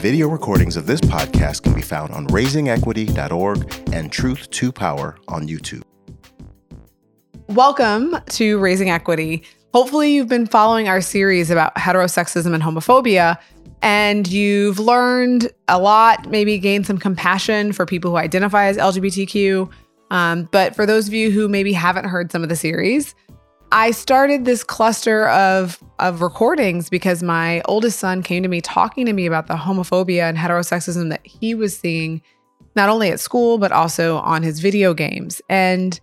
Video 0.00 0.28
recordings 0.28 0.76
of 0.76 0.86
this 0.86 1.00
podcast 1.00 1.64
can 1.64 1.74
be 1.74 1.82
found 1.82 2.12
on 2.12 2.28
raisingequity.org 2.28 3.90
and 3.92 4.12
Truth 4.12 4.50
to 4.50 4.70
Power 4.70 5.18
on 5.26 5.48
YouTube. 5.48 5.82
Welcome 7.48 8.16
to 8.26 8.58
Raising 8.58 8.90
Equity. 8.90 9.42
Hopefully, 9.74 10.12
you've 10.12 10.28
been 10.28 10.46
following 10.46 10.86
our 10.88 11.00
series 11.00 11.50
about 11.50 11.74
heterosexism 11.74 12.54
and 12.54 12.62
homophobia, 12.62 13.36
and 13.82 14.28
you've 14.28 14.78
learned 14.78 15.50
a 15.66 15.80
lot, 15.80 16.30
maybe 16.30 16.56
gained 16.56 16.86
some 16.86 16.98
compassion 16.98 17.72
for 17.72 17.84
people 17.84 18.12
who 18.12 18.16
identify 18.16 18.66
as 18.66 18.76
LGBTQ. 18.76 19.68
Um, 20.12 20.48
but 20.52 20.76
for 20.76 20.86
those 20.86 21.08
of 21.08 21.14
you 21.14 21.32
who 21.32 21.48
maybe 21.48 21.72
haven't 21.72 22.04
heard 22.04 22.30
some 22.30 22.44
of 22.44 22.48
the 22.48 22.54
series, 22.54 23.16
I 23.72 23.90
started 23.90 24.44
this 24.44 24.62
cluster 24.62 25.28
of 25.28 25.82
of 25.98 26.20
recordings 26.20 26.88
because 26.88 27.22
my 27.22 27.62
oldest 27.64 27.98
son 27.98 28.22
came 28.22 28.42
to 28.42 28.48
me 28.48 28.60
talking 28.60 29.06
to 29.06 29.12
me 29.12 29.26
about 29.26 29.46
the 29.48 29.54
homophobia 29.54 30.22
and 30.22 30.36
heterosexism 30.38 31.10
that 31.10 31.26
he 31.26 31.54
was 31.54 31.76
seeing 31.76 32.22
not 32.74 32.88
only 32.88 33.10
at 33.10 33.18
school 33.18 33.58
but 33.58 33.72
also 33.72 34.18
on 34.18 34.42
his 34.42 34.60
video 34.60 34.94
games. 34.94 35.42
And 35.48 35.98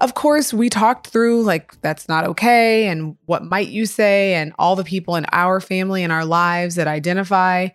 of 0.00 0.14
course, 0.14 0.52
we 0.52 0.68
talked 0.68 1.08
through 1.08 1.42
like 1.42 1.80
that's 1.80 2.08
not 2.08 2.24
okay 2.26 2.88
and 2.88 3.16
what 3.24 3.44
might 3.44 3.68
you 3.68 3.86
say 3.86 4.34
and 4.34 4.52
all 4.58 4.76
the 4.76 4.84
people 4.84 5.16
in 5.16 5.26
our 5.32 5.60
family 5.60 6.02
and 6.02 6.12
our 6.12 6.24
lives 6.24 6.74
that 6.74 6.86
identify. 6.86 7.68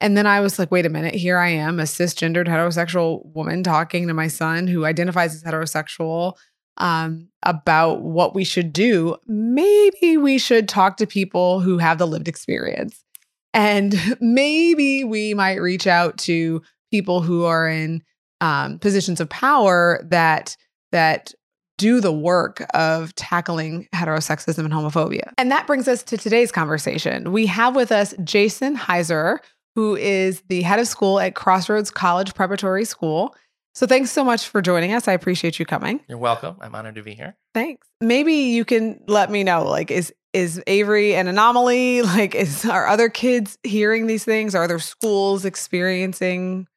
And 0.00 0.16
then 0.16 0.26
I 0.26 0.40
was 0.40 0.58
like, 0.58 0.70
wait 0.70 0.86
a 0.86 0.90
minute, 0.90 1.14
here 1.14 1.38
I 1.38 1.50
am, 1.50 1.78
a 1.78 1.84
cisgendered 1.84 2.48
heterosexual 2.48 3.24
woman 3.34 3.62
talking 3.62 4.08
to 4.08 4.14
my 4.14 4.28
son 4.28 4.66
who 4.66 4.84
identifies 4.84 5.34
as 5.34 5.42
heterosexual 5.42 6.34
um, 6.78 7.28
about 7.42 8.02
what 8.02 8.34
we 8.34 8.44
should 8.44 8.72
do, 8.72 9.16
maybe 9.26 10.16
we 10.16 10.38
should 10.38 10.68
talk 10.68 10.96
to 10.96 11.06
people 11.06 11.60
who 11.60 11.78
have 11.78 11.98
the 11.98 12.06
lived 12.06 12.28
experience. 12.28 13.04
And 13.52 13.94
maybe 14.20 15.04
we 15.04 15.34
might 15.34 15.60
reach 15.60 15.86
out 15.86 16.18
to 16.18 16.62
people 16.90 17.20
who 17.20 17.44
are 17.44 17.68
in 17.68 18.02
um, 18.40 18.78
positions 18.78 19.20
of 19.20 19.28
power 19.28 20.04
that 20.10 20.56
that 20.92 21.34
do 21.76 22.00
the 22.00 22.12
work 22.12 22.64
of 22.72 23.14
tackling 23.16 23.88
heterosexism 23.94 24.58
and 24.58 24.72
homophobia. 24.72 25.32
And 25.36 25.50
that 25.50 25.66
brings 25.66 25.88
us 25.88 26.02
to 26.04 26.16
today's 26.16 26.52
conversation. 26.52 27.32
We 27.32 27.46
have 27.46 27.74
with 27.74 27.90
us 27.90 28.14
Jason 28.22 28.76
Heiser, 28.76 29.38
who 29.74 29.96
is 29.96 30.42
the 30.48 30.62
head 30.62 30.78
of 30.78 30.86
school 30.86 31.18
at 31.18 31.34
Crossroads 31.34 31.90
College 31.90 32.34
Preparatory 32.34 32.84
School. 32.84 33.34
So 33.74 33.88
thanks 33.88 34.12
so 34.12 34.24
much 34.24 34.48
for 34.48 34.62
joining 34.62 34.92
us. 34.92 35.08
I 35.08 35.12
appreciate 35.12 35.58
you 35.58 35.66
coming. 35.66 36.00
You're 36.08 36.18
welcome. 36.18 36.56
I'm 36.60 36.74
honored 36.74 36.94
to 36.94 37.02
be 37.02 37.14
here. 37.14 37.36
Thanks. 37.54 37.86
Maybe 38.00 38.32
you 38.32 38.64
can 38.64 39.00
let 39.08 39.30
me 39.30 39.42
know 39.42 39.64
like 39.64 39.90
is 39.90 40.12
is 40.32 40.62
Avery 40.66 41.14
an 41.14 41.26
anomaly? 41.26 42.02
Like 42.14 42.34
is 42.36 42.64
are 42.64 42.86
other 42.86 43.08
kids 43.08 43.58
hearing 43.64 44.06
these 44.06 44.24
things? 44.24 44.54
Are 44.54 44.62
other 44.62 44.78
schools 44.78 45.44
experiencing 45.44 46.68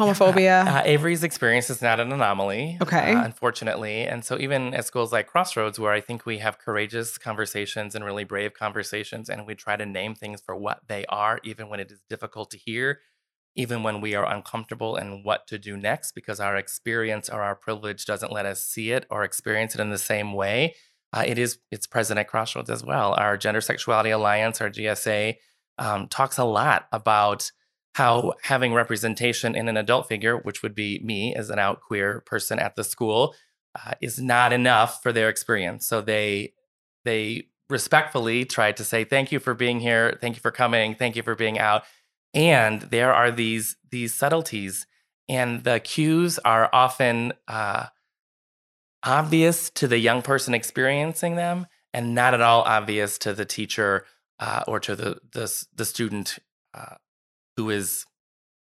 homophobia? 0.00 0.66
Uh, 0.66 0.82
Avery's 0.86 1.22
experience 1.22 1.68
is 1.68 1.82
not 1.82 2.00
an 2.00 2.10
anomaly. 2.10 2.78
Okay. 2.80 3.12
Uh, 3.12 3.22
unfortunately. 3.22 4.04
And 4.04 4.24
so 4.24 4.38
even 4.38 4.72
at 4.72 4.86
schools 4.86 5.12
like 5.12 5.26
Crossroads 5.26 5.78
where 5.78 5.92
I 5.92 6.00
think 6.00 6.24
we 6.24 6.38
have 6.38 6.58
courageous 6.58 7.18
conversations 7.18 7.94
and 7.94 8.02
really 8.02 8.24
brave 8.24 8.54
conversations 8.54 9.28
and 9.28 9.46
we 9.46 9.54
try 9.54 9.76
to 9.76 9.84
name 9.84 10.14
things 10.14 10.40
for 10.40 10.56
what 10.56 10.80
they 10.88 11.04
are 11.10 11.38
even 11.44 11.68
when 11.68 11.80
it 11.80 11.90
is 11.92 12.00
difficult 12.08 12.50
to 12.52 12.56
hear 12.56 13.00
even 13.56 13.82
when 13.82 14.00
we 14.00 14.14
are 14.14 14.30
uncomfortable 14.30 14.96
and 14.96 15.24
what 15.24 15.46
to 15.46 15.58
do 15.58 15.76
next 15.76 16.12
because 16.12 16.40
our 16.40 16.56
experience 16.56 17.28
or 17.28 17.42
our 17.42 17.54
privilege 17.54 18.04
doesn't 18.04 18.32
let 18.32 18.46
us 18.46 18.64
see 18.64 18.92
it 18.92 19.06
or 19.10 19.24
experience 19.24 19.74
it 19.74 19.80
in 19.80 19.90
the 19.90 19.98
same 19.98 20.32
way 20.32 20.74
uh, 21.12 21.24
it 21.26 21.38
is 21.38 21.58
it's 21.70 21.86
present 21.86 22.18
at 22.18 22.28
crossroads 22.28 22.70
as 22.70 22.84
well. 22.84 23.14
Our 23.14 23.36
gender 23.36 23.60
sexuality 23.60 24.10
alliance 24.10 24.60
our 24.60 24.70
gsa 24.70 25.36
um, 25.78 26.08
talks 26.08 26.38
a 26.38 26.44
lot 26.44 26.86
about 26.92 27.50
how 27.94 28.34
having 28.42 28.72
representation 28.72 29.56
in 29.56 29.68
an 29.68 29.76
adult 29.76 30.06
figure 30.06 30.36
which 30.36 30.62
would 30.62 30.74
be 30.74 31.00
me 31.02 31.34
as 31.34 31.50
an 31.50 31.58
out 31.58 31.80
queer 31.80 32.20
person 32.26 32.58
at 32.60 32.76
the 32.76 32.84
school 32.84 33.34
uh, 33.74 33.94
is 34.00 34.20
not 34.20 34.52
enough 34.52 35.02
for 35.02 35.12
their 35.12 35.28
experience. 35.28 35.86
So 35.86 36.00
they 36.00 36.54
they 37.04 37.48
respectfully 37.68 38.44
tried 38.44 38.76
to 38.76 38.84
say 38.84 39.04
thank 39.04 39.32
you 39.32 39.40
for 39.40 39.54
being 39.54 39.80
here. 39.80 40.16
Thank 40.20 40.36
you 40.36 40.40
for 40.40 40.50
coming. 40.50 40.94
Thank 40.94 41.16
you 41.16 41.22
for 41.22 41.34
being 41.34 41.58
out 41.58 41.82
and 42.34 42.82
there 42.82 43.12
are 43.12 43.30
these 43.30 43.76
these 43.90 44.14
subtleties 44.14 44.86
and 45.28 45.62
the 45.64 45.80
cues 45.80 46.38
are 46.40 46.68
often 46.72 47.32
uh, 47.48 47.86
obvious 49.04 49.70
to 49.70 49.86
the 49.86 49.98
young 49.98 50.22
person 50.22 50.54
experiencing 50.54 51.36
them 51.36 51.66
and 51.92 52.14
not 52.14 52.34
at 52.34 52.40
all 52.40 52.62
obvious 52.62 53.18
to 53.18 53.32
the 53.32 53.44
teacher 53.44 54.04
uh, 54.38 54.62
or 54.66 54.80
to 54.80 54.96
the 54.96 55.18
the, 55.32 55.64
the 55.74 55.84
student 55.84 56.38
uh, 56.74 56.96
who 57.56 57.70
is 57.70 58.06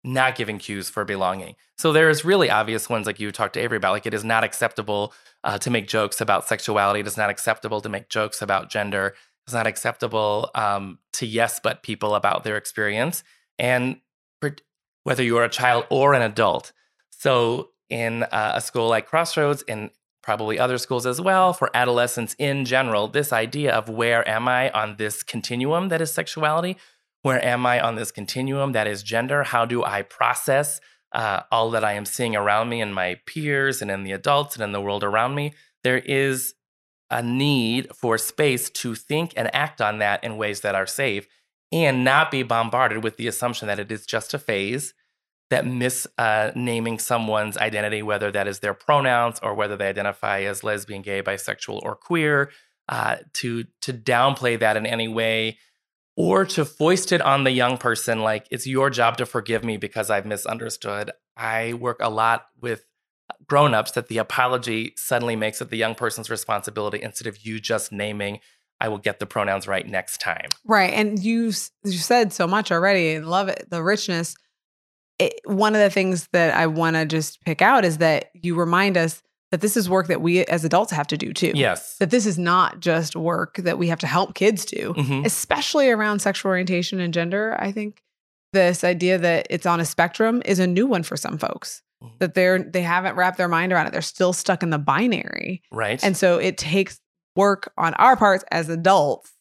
not 0.05 0.35
giving 0.35 0.57
cues 0.57 0.89
for 0.89 1.05
belonging. 1.05 1.55
So 1.77 1.93
there's 1.93 2.25
really 2.25 2.49
obvious 2.49 2.89
ones 2.89 3.07
like 3.07 3.21
you 3.21 3.31
talked 3.31 3.53
to 3.53 3.61
Avery 3.61 3.77
about, 3.77 3.93
like 3.93 4.05
it 4.05 4.13
is 4.13 4.25
not 4.25 4.43
acceptable 4.43 5.13
uh, 5.45 5.57
to 5.59 5.69
make 5.69 5.87
jokes 5.87 6.19
about 6.19 6.45
sexuality. 6.45 6.99
It 6.99 7.07
is 7.07 7.15
not 7.15 7.29
acceptable 7.29 7.79
to 7.79 7.87
make 7.87 8.09
jokes 8.09 8.41
about 8.41 8.69
gender. 8.69 9.15
It's 9.45 9.53
not 9.53 9.67
acceptable 9.67 10.49
um, 10.55 10.99
to 11.13 11.25
yes 11.25 11.59
but 11.63 11.83
people 11.83 12.15
about 12.15 12.43
their 12.43 12.57
experience 12.57 13.23
and 13.57 13.97
whether 15.03 15.23
you're 15.23 15.43
a 15.43 15.49
child 15.49 15.85
or 15.89 16.13
an 16.13 16.21
adult. 16.21 16.71
So, 17.09 17.69
in 17.89 18.23
uh, 18.23 18.53
a 18.55 18.61
school 18.61 18.89
like 18.89 19.07
Crossroads, 19.07 19.63
and 19.67 19.91
probably 20.23 20.57
other 20.57 20.77
schools 20.77 21.05
as 21.05 21.21
well, 21.21 21.53
for 21.53 21.69
adolescents 21.73 22.35
in 22.39 22.65
general, 22.65 23.07
this 23.07 23.31
idea 23.31 23.73
of 23.73 23.89
where 23.89 24.27
am 24.27 24.47
I 24.47 24.71
on 24.71 24.95
this 24.95 25.21
continuum 25.21 25.89
that 25.89 26.01
is 26.01 26.11
sexuality? 26.11 26.77
Where 27.21 27.43
am 27.43 27.65
I 27.65 27.79
on 27.79 27.95
this 27.95 28.11
continuum 28.11 28.71
that 28.71 28.87
is 28.87 29.03
gender? 29.03 29.43
How 29.43 29.65
do 29.65 29.83
I 29.83 30.01
process 30.01 30.79
uh, 31.11 31.41
all 31.51 31.69
that 31.71 31.83
I 31.83 31.93
am 31.93 32.05
seeing 32.05 32.35
around 32.35 32.69
me 32.69 32.81
and 32.81 32.95
my 32.95 33.19
peers 33.25 33.81
and 33.81 33.91
in 33.91 34.03
the 34.03 34.13
adults 34.13 34.55
and 34.55 34.63
in 34.63 34.71
the 34.71 34.81
world 34.81 35.03
around 35.03 35.35
me? 35.35 35.53
There 35.83 35.99
is 35.99 36.55
a 37.11 37.21
need 37.21 37.93
for 37.93 38.17
space 38.17 38.69
to 38.69 38.95
think 38.95 39.33
and 39.35 39.53
act 39.53 39.81
on 39.81 39.99
that 39.99 40.23
in 40.23 40.37
ways 40.37 40.61
that 40.61 40.73
are 40.73 40.87
safe 40.87 41.27
and 41.73 42.03
not 42.03 42.29
be 42.29 42.43
bombarded 42.43 43.03
with 43.03 43.17
the 43.17 43.27
assumption 43.27 43.67
that 43.67 43.79
it 43.79 43.91
is 43.91 44.05
just 44.05 44.33
a 44.33 44.39
phase 44.39 44.93
that 45.49 45.65
misnaming 45.65 46.95
uh, 46.95 46.97
someone's 46.97 47.57
identity, 47.57 48.01
whether 48.01 48.31
that 48.31 48.47
is 48.47 48.59
their 48.59 48.73
pronouns 48.73 49.39
or 49.41 49.55
whether 49.55 49.75
they 49.75 49.89
identify 49.89 50.41
as 50.41 50.63
lesbian, 50.63 51.01
gay, 51.01 51.21
bisexual, 51.21 51.81
or 51.81 51.95
queer, 51.95 52.51
uh, 52.89 53.17
to 53.33 53.65
to 53.81 53.91
downplay 53.91 54.57
that 54.59 54.77
in 54.77 54.85
any 54.85 55.07
way, 55.07 55.57
or 56.15 56.45
to 56.45 56.63
foist 56.63 57.11
it 57.11 57.21
on 57.21 57.43
the 57.43 57.51
young 57.51 57.77
person 57.77 58.21
like 58.21 58.47
it's 58.51 58.67
your 58.67 58.89
job 58.89 59.17
to 59.17 59.25
forgive 59.25 59.63
me 59.63 59.77
because 59.77 60.09
I've 60.09 60.25
misunderstood. 60.25 61.11
I 61.35 61.73
work 61.73 61.97
a 62.01 62.09
lot 62.09 62.45
with 62.61 62.85
grown-ups 63.47 63.91
that 63.91 64.07
the 64.07 64.19
apology 64.19 64.93
suddenly 64.95 65.35
makes 65.35 65.61
it 65.61 65.69
the 65.69 65.77
young 65.77 65.95
person's 65.95 66.29
responsibility 66.29 67.01
instead 67.01 67.27
of 67.27 67.45
you 67.45 67.59
just 67.59 67.91
naming 67.91 68.39
I 68.83 68.89
will 68.89 68.97
get 68.97 69.19
the 69.19 69.25
pronouns 69.25 69.65
right 69.65 69.87
next 69.87 70.19
time. 70.19 70.49
Right. 70.65 70.91
And 70.93 71.17
you 71.17 71.53
you 71.83 71.93
said 71.93 72.33
so 72.33 72.45
much 72.45 72.69
already. 72.69 73.15
I 73.15 73.19
love 73.19 73.47
it. 73.47 73.65
The 73.69 73.81
richness. 73.81 74.35
It, 75.19 75.39
one 75.45 75.73
of 75.73 75.79
the 75.79 75.89
things 75.89 76.27
that 76.33 76.53
I 76.53 76.67
want 76.67 76.97
to 76.97 77.05
just 77.05 77.41
pick 77.45 77.61
out 77.61 77.85
is 77.85 77.99
that 77.99 78.29
you 78.33 78.55
remind 78.55 78.97
us 78.97 79.21
that 79.51 79.61
this 79.61 79.77
is 79.77 79.89
work 79.89 80.07
that 80.07 80.19
we 80.19 80.43
as 80.45 80.65
adults 80.65 80.91
have 80.91 81.07
to 81.07 81.17
do 81.17 81.31
too. 81.31 81.53
Yes. 81.55 81.95
That 81.99 82.09
this 82.09 82.25
is 82.25 82.37
not 82.37 82.81
just 82.81 83.15
work 83.15 83.55
that 83.57 83.77
we 83.77 83.87
have 83.87 83.99
to 83.99 84.07
help 84.07 84.35
kids 84.35 84.65
do, 84.65 84.93
mm-hmm. 84.97 85.25
especially 85.25 85.89
around 85.89 86.19
sexual 86.19 86.49
orientation 86.49 86.99
and 86.99 87.13
gender. 87.13 87.55
I 87.57 87.71
think 87.71 88.01
this 88.51 88.83
idea 88.83 89.17
that 89.17 89.47
it's 89.49 89.65
on 89.65 89.79
a 89.79 89.85
spectrum 89.85 90.41
is 90.43 90.59
a 90.59 90.67
new 90.67 90.87
one 90.87 91.03
for 91.03 91.15
some 91.15 91.37
folks. 91.37 91.81
Mm-hmm. 92.03 92.15
That 92.19 92.33
they're 92.33 92.59
they 92.59 92.81
haven't 92.81 93.15
wrapped 93.15 93.37
their 93.37 93.47
mind 93.47 93.71
around 93.71 93.87
it. 93.87 93.93
They're 93.93 94.01
still 94.01 94.33
stuck 94.33 94.61
in 94.61 94.71
the 94.71 94.77
binary. 94.77 95.61
Right. 95.71 96.03
And 96.03 96.17
so 96.17 96.37
it 96.37 96.57
takes 96.57 96.99
work 97.35 97.71
on 97.77 97.93
our 97.95 98.15
parts 98.15 98.43
as 98.51 98.69
adults 98.69 99.31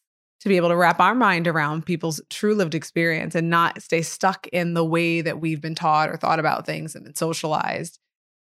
to 0.40 0.48
be 0.48 0.56
able 0.56 0.70
to 0.70 0.76
wrap 0.76 0.98
our 0.98 1.14
mind 1.14 1.46
around 1.46 1.86
people's 1.86 2.20
true 2.28 2.54
lived 2.54 2.74
experience 2.74 3.34
and 3.34 3.48
not 3.48 3.80
stay 3.80 4.02
stuck 4.02 4.48
in 4.48 4.74
the 4.74 4.84
way 4.84 5.20
that 5.20 5.40
we've 5.40 5.60
been 5.60 5.74
taught 5.74 6.10
or 6.10 6.16
thought 6.16 6.40
about 6.40 6.66
things 6.66 6.96
and 6.96 7.04
been 7.04 7.14
socialized. 7.14 8.00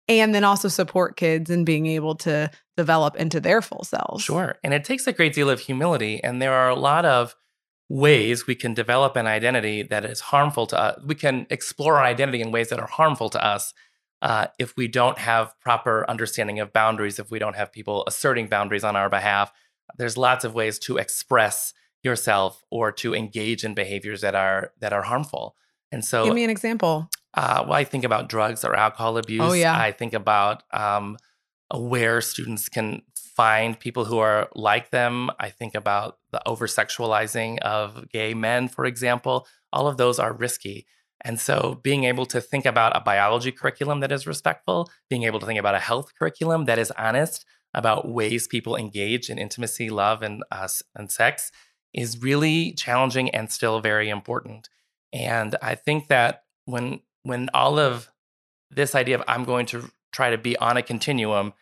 And 0.06 0.34
then 0.34 0.44
also 0.44 0.68
support 0.68 1.16
kids 1.16 1.50
in 1.50 1.64
being 1.64 1.86
able 1.86 2.14
to 2.16 2.50
develop 2.76 3.16
into 3.16 3.40
their 3.40 3.60
full 3.60 3.84
selves. 3.84 4.24
Sure. 4.24 4.56
And 4.62 4.72
it 4.72 4.84
takes 4.84 5.06
a 5.06 5.12
great 5.12 5.34
deal 5.34 5.50
of 5.50 5.60
humility. 5.60 6.22
And 6.22 6.40
there 6.40 6.54
are 6.54 6.70
a 6.70 6.76
lot 6.76 7.04
of 7.04 7.34
ways 7.90 8.46
we 8.46 8.54
can 8.54 8.74
develop 8.74 9.16
an 9.16 9.26
identity 9.26 9.82
that 9.82 10.04
is 10.04 10.20
harmful 10.20 10.66
to 10.68 10.78
us. 10.78 11.00
We 11.04 11.14
can 11.14 11.46
explore 11.50 11.96
our 11.96 12.04
identity 12.04 12.40
in 12.40 12.52
ways 12.52 12.68
that 12.68 12.78
are 12.78 12.86
harmful 12.86 13.28
to 13.30 13.44
us 13.44 13.74
uh, 14.22 14.48
if 14.58 14.76
we 14.76 14.88
don't 14.88 15.18
have 15.18 15.58
proper 15.60 16.04
understanding 16.08 16.60
of 16.60 16.72
boundaries, 16.72 17.18
if 17.18 17.30
we 17.30 17.38
don't 17.38 17.56
have 17.56 17.72
people 17.72 18.04
asserting 18.06 18.48
boundaries 18.48 18.84
on 18.84 18.96
our 18.96 19.08
behalf, 19.08 19.52
there's 19.96 20.16
lots 20.16 20.44
of 20.44 20.54
ways 20.54 20.78
to 20.80 20.96
express 20.96 21.72
yourself 22.02 22.62
or 22.70 22.92
to 22.92 23.14
engage 23.14 23.64
in 23.64 23.74
behaviors 23.74 24.20
that 24.20 24.34
are 24.34 24.72
that 24.80 24.92
are 24.92 25.02
harmful. 25.02 25.56
And 25.90 26.04
so, 26.04 26.24
give 26.24 26.34
me 26.34 26.44
an 26.44 26.50
example. 26.50 27.08
Uh, 27.34 27.64
well, 27.64 27.74
I 27.74 27.84
think 27.84 28.04
about 28.04 28.28
drugs 28.28 28.64
or 28.64 28.74
alcohol 28.74 29.16
abuse. 29.18 29.42
Oh 29.42 29.52
yeah. 29.52 29.78
I 29.78 29.92
think 29.92 30.12
about 30.12 30.62
um, 30.72 31.16
where 31.74 32.20
students 32.20 32.68
can 32.68 33.02
find 33.14 33.78
people 33.78 34.04
who 34.04 34.18
are 34.18 34.48
like 34.54 34.90
them. 34.90 35.30
I 35.38 35.50
think 35.50 35.74
about 35.74 36.18
the 36.32 36.46
over 36.48 36.66
sexualizing 36.66 37.58
of 37.60 38.08
gay 38.08 38.34
men, 38.34 38.68
for 38.68 38.84
example. 38.84 39.46
All 39.72 39.86
of 39.86 39.96
those 39.96 40.18
are 40.18 40.32
risky. 40.32 40.86
And 41.22 41.40
so, 41.40 41.80
being 41.82 42.04
able 42.04 42.26
to 42.26 42.40
think 42.40 42.64
about 42.64 42.96
a 42.96 43.00
biology 43.00 43.50
curriculum 43.50 44.00
that 44.00 44.12
is 44.12 44.26
respectful, 44.26 44.88
being 45.10 45.24
able 45.24 45.40
to 45.40 45.46
think 45.46 45.58
about 45.58 45.74
a 45.74 45.80
health 45.80 46.12
curriculum 46.16 46.66
that 46.66 46.78
is 46.78 46.92
honest 46.92 47.44
about 47.74 48.08
ways 48.08 48.46
people 48.46 48.76
engage 48.76 49.28
in 49.28 49.38
intimacy, 49.38 49.90
love, 49.90 50.22
and 50.22 50.44
uh, 50.50 50.68
and 50.94 51.10
sex 51.10 51.50
is 51.92 52.22
really 52.22 52.72
challenging 52.72 53.30
and 53.30 53.50
still 53.50 53.80
very 53.80 54.08
important. 54.08 54.68
And 55.12 55.56
I 55.62 55.74
think 55.74 56.08
that 56.08 56.44
when 56.66 57.00
when 57.22 57.48
all 57.52 57.78
of 57.78 58.10
this 58.70 58.94
idea 58.94 59.16
of 59.16 59.24
I'm 59.26 59.44
going 59.44 59.66
to 59.66 59.90
try 60.12 60.30
to 60.30 60.38
be 60.38 60.56
on 60.58 60.76
a 60.76 60.82
continuum 60.82 61.52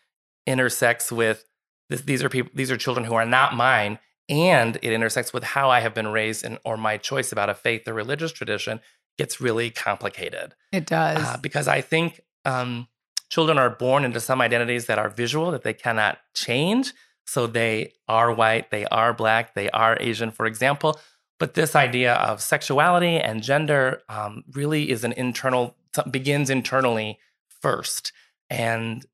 intersects 0.46 1.10
with 1.10 1.44
this, 1.88 2.02
these 2.02 2.22
are 2.22 2.28
people 2.28 2.50
these 2.54 2.70
are 2.70 2.76
children 2.76 3.06
who 3.06 3.14
are 3.14 3.26
not 3.26 3.54
mine 3.54 3.98
and 4.28 4.76
it 4.82 4.92
intersects 4.92 5.32
with 5.32 5.44
how 5.44 5.70
I 5.70 5.80
have 5.80 5.94
been 5.94 6.08
raised 6.08 6.44
and 6.44 6.58
or 6.64 6.76
my 6.76 6.96
choice 6.96 7.30
about 7.30 7.48
a 7.48 7.54
faith 7.54 7.86
or 7.86 7.94
religious 7.94 8.32
tradition 8.32 8.80
gets 9.18 9.40
really 9.40 9.70
complicated. 9.70 10.54
It 10.72 10.86
does. 10.86 11.22
Uh, 11.22 11.36
because 11.40 11.68
I 11.68 11.80
think 11.80 12.20
um, 12.44 12.88
children 13.28 13.58
are 13.58 13.70
born 13.70 14.04
into 14.04 14.20
some 14.20 14.40
identities 14.40 14.86
that 14.86 14.98
are 14.98 15.08
visual 15.08 15.50
that 15.50 15.62
they 15.62 15.74
cannot 15.74 16.18
change. 16.34 16.92
So 17.26 17.46
they 17.46 17.92
are 18.08 18.32
white, 18.32 18.70
they 18.70 18.86
are 18.86 19.12
black, 19.12 19.54
they 19.54 19.68
are 19.70 19.96
Asian, 20.00 20.30
for 20.30 20.46
example. 20.46 21.00
But 21.38 21.54
this 21.54 21.74
idea 21.74 22.14
of 22.14 22.40
sexuality 22.40 23.16
and 23.16 23.42
gender 23.42 24.02
um, 24.08 24.44
really 24.52 24.90
is 24.90 25.04
an 25.04 25.12
internal, 25.12 25.76
begins 26.10 26.50
internally 26.50 27.18
first. 27.60 28.12
And 28.48 29.04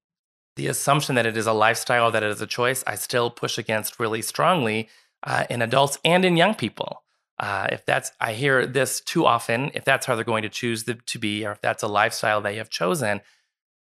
the 0.57 0.67
assumption 0.67 1.15
that 1.15 1.27
it 1.27 1.37
is 1.37 1.47
a 1.47 1.53
lifestyle, 1.53 2.11
that 2.11 2.23
it 2.23 2.31
is 2.31 2.43
a 2.43 2.47
choice, 2.47 2.85
I 2.87 2.97
still 2.97 3.31
push 3.31 3.57
against 3.57 3.99
really 3.99 4.23
strongly 4.23 4.89
uh, 5.25 5.45
in 5.49 5.63
adults 5.63 5.99
and 6.05 6.25
in 6.25 6.37
young 6.37 6.55
people. 6.55 7.02
Uh, 7.39 7.67
if 7.73 7.85
that's, 7.87 8.13
I 8.21 8.35
hear 8.35 8.67
this 8.67 9.01
too 9.01 9.27
often, 9.27 9.71
if 9.75 9.85
that's 9.85 10.07
how 10.07 10.15
they're 10.15 10.25
going 10.25 10.43
to 10.43 10.49
choose 10.49 10.85
the, 10.85 10.95
to 10.95 11.19
be, 11.19 11.45
or 11.45 11.53
if 11.53 11.61
that's 11.61 11.83
a 11.83 11.89
lifestyle 11.89 12.41
they 12.41 12.57
have 12.57 12.71
chosen, 12.71 13.21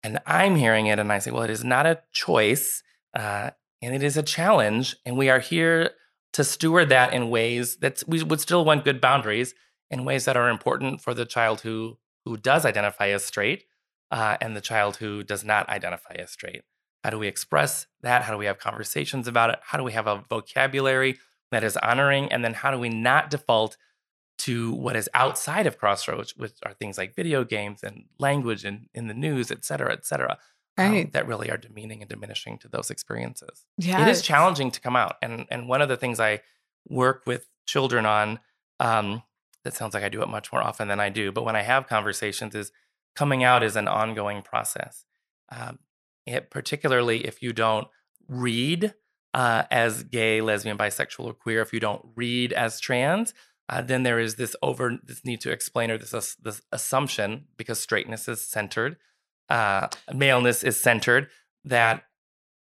and 0.03 0.19
I'm 0.25 0.55
hearing 0.55 0.87
it 0.87 0.99
and 0.99 1.11
I 1.11 1.19
say, 1.19 1.31
well, 1.31 1.43
it 1.43 1.49
is 1.49 1.63
not 1.63 1.85
a 1.85 2.01
choice 2.11 2.83
uh, 3.15 3.51
and 3.81 3.95
it 3.95 4.03
is 4.03 4.17
a 4.17 4.23
challenge. 4.23 4.95
And 5.05 5.17
we 5.17 5.29
are 5.29 5.39
here 5.39 5.91
to 6.33 6.43
steward 6.43 6.89
that 6.89 7.13
in 7.13 7.29
ways 7.29 7.77
that 7.77 8.03
we 8.07 8.21
would 8.21 8.41
still 8.41 8.65
want 8.65 8.83
good 8.83 8.99
boundaries 9.01 9.55
in 9.89 10.05
ways 10.05 10.25
that 10.25 10.37
are 10.37 10.49
important 10.49 11.01
for 11.01 11.13
the 11.13 11.25
child 11.25 11.61
who 11.61 11.97
who 12.25 12.37
does 12.37 12.65
identify 12.65 13.09
as 13.09 13.23
straight 13.23 13.65
uh, 14.11 14.37
and 14.41 14.55
the 14.55 14.61
child 14.61 14.97
who 14.97 15.23
does 15.23 15.43
not 15.43 15.69
identify 15.69 16.15
as 16.15 16.31
straight. 16.31 16.63
How 17.03 17.11
do 17.11 17.19
we 17.19 17.27
express 17.27 17.85
that? 18.01 18.23
How 18.23 18.31
do 18.33 18.37
we 18.37 18.47
have 18.47 18.57
conversations 18.57 19.27
about 19.27 19.51
it? 19.51 19.59
How 19.61 19.77
do 19.77 19.83
we 19.83 19.93
have 19.93 20.07
a 20.07 20.23
vocabulary 20.27 21.17
that 21.51 21.63
is 21.63 21.77
honoring? 21.77 22.31
And 22.31 22.43
then 22.43 22.53
how 22.53 22.71
do 22.71 22.79
we 22.79 22.89
not 22.89 23.29
default 23.29 23.77
to 24.37 24.73
what 24.73 24.95
is 24.95 25.09
outside 25.13 25.65
of 25.65 25.77
Crossroads, 25.77 26.35
which 26.35 26.53
are 26.65 26.73
things 26.73 26.97
like 26.97 27.15
video 27.15 27.43
games 27.43 27.83
and 27.83 28.05
language 28.19 28.65
and 28.65 28.87
in 28.93 29.07
the 29.07 29.13
news, 29.13 29.49
et 29.51 29.63
cetera, 29.63 29.93
et 29.93 30.05
cetera, 30.05 30.37
um, 30.77 30.91
right. 30.91 31.05
um, 31.05 31.11
that 31.13 31.27
really 31.27 31.49
are 31.49 31.57
demeaning 31.57 32.01
and 32.01 32.09
diminishing 32.09 32.57
to 32.59 32.67
those 32.67 32.89
experiences. 32.89 33.65
Yeah. 33.77 34.01
It 34.01 34.09
is 34.09 34.21
challenging 34.21 34.71
to 34.71 34.81
come 34.81 34.95
out. 34.95 35.15
And, 35.21 35.45
and 35.49 35.69
one 35.69 35.81
of 35.81 35.87
the 35.87 35.97
things 35.97 36.19
I 36.19 36.41
work 36.89 37.23
with 37.25 37.47
children 37.65 38.05
on, 38.05 38.39
um, 38.79 39.23
that 39.63 39.73
sounds 39.73 39.93
like 39.93 40.03
I 40.03 40.09
do 40.09 40.21
it 40.21 40.29
much 40.29 40.51
more 40.51 40.61
often 40.61 40.89
than 40.89 40.99
I 40.99 41.09
do, 41.09 41.31
but 41.31 41.45
when 41.45 41.55
I 41.55 41.61
have 41.61 41.87
conversations, 41.87 42.53
is 42.55 42.71
coming 43.15 43.43
out 43.43 43.63
is 43.63 43.77
an 43.77 43.87
ongoing 43.87 44.41
process. 44.41 45.05
Um, 45.49 45.79
it, 46.25 46.49
particularly 46.49 47.25
if 47.25 47.41
you 47.41 47.53
don't 47.53 47.87
read 48.27 48.93
uh, 49.35 49.63
as 49.69 50.03
gay, 50.03 50.39
lesbian, 50.39 50.77
bisexual, 50.77 51.25
or 51.25 51.33
queer, 51.33 51.61
if 51.61 51.73
you 51.73 51.79
don't 51.81 52.03
read 52.15 52.53
as 52.53 52.79
trans, 52.79 53.33
uh, 53.67 53.81
then 53.81 54.03
there 54.03 54.17
is 54.17 54.35
this 54.35 54.55
over 54.63 54.97
this 55.03 55.25
need 55.25 55.41
to 55.41 55.51
explain 55.51 55.91
or 55.91 55.97
this 55.97 56.13
uh, 56.13 56.21
this 56.41 56.61
assumption 56.71 57.43
because 57.57 57.77
straightness 57.77 58.29
is 58.29 58.41
centered, 58.41 58.95
uh, 59.49 59.89
maleness 60.13 60.63
is 60.63 60.79
centered 60.79 61.27
that 61.65 62.05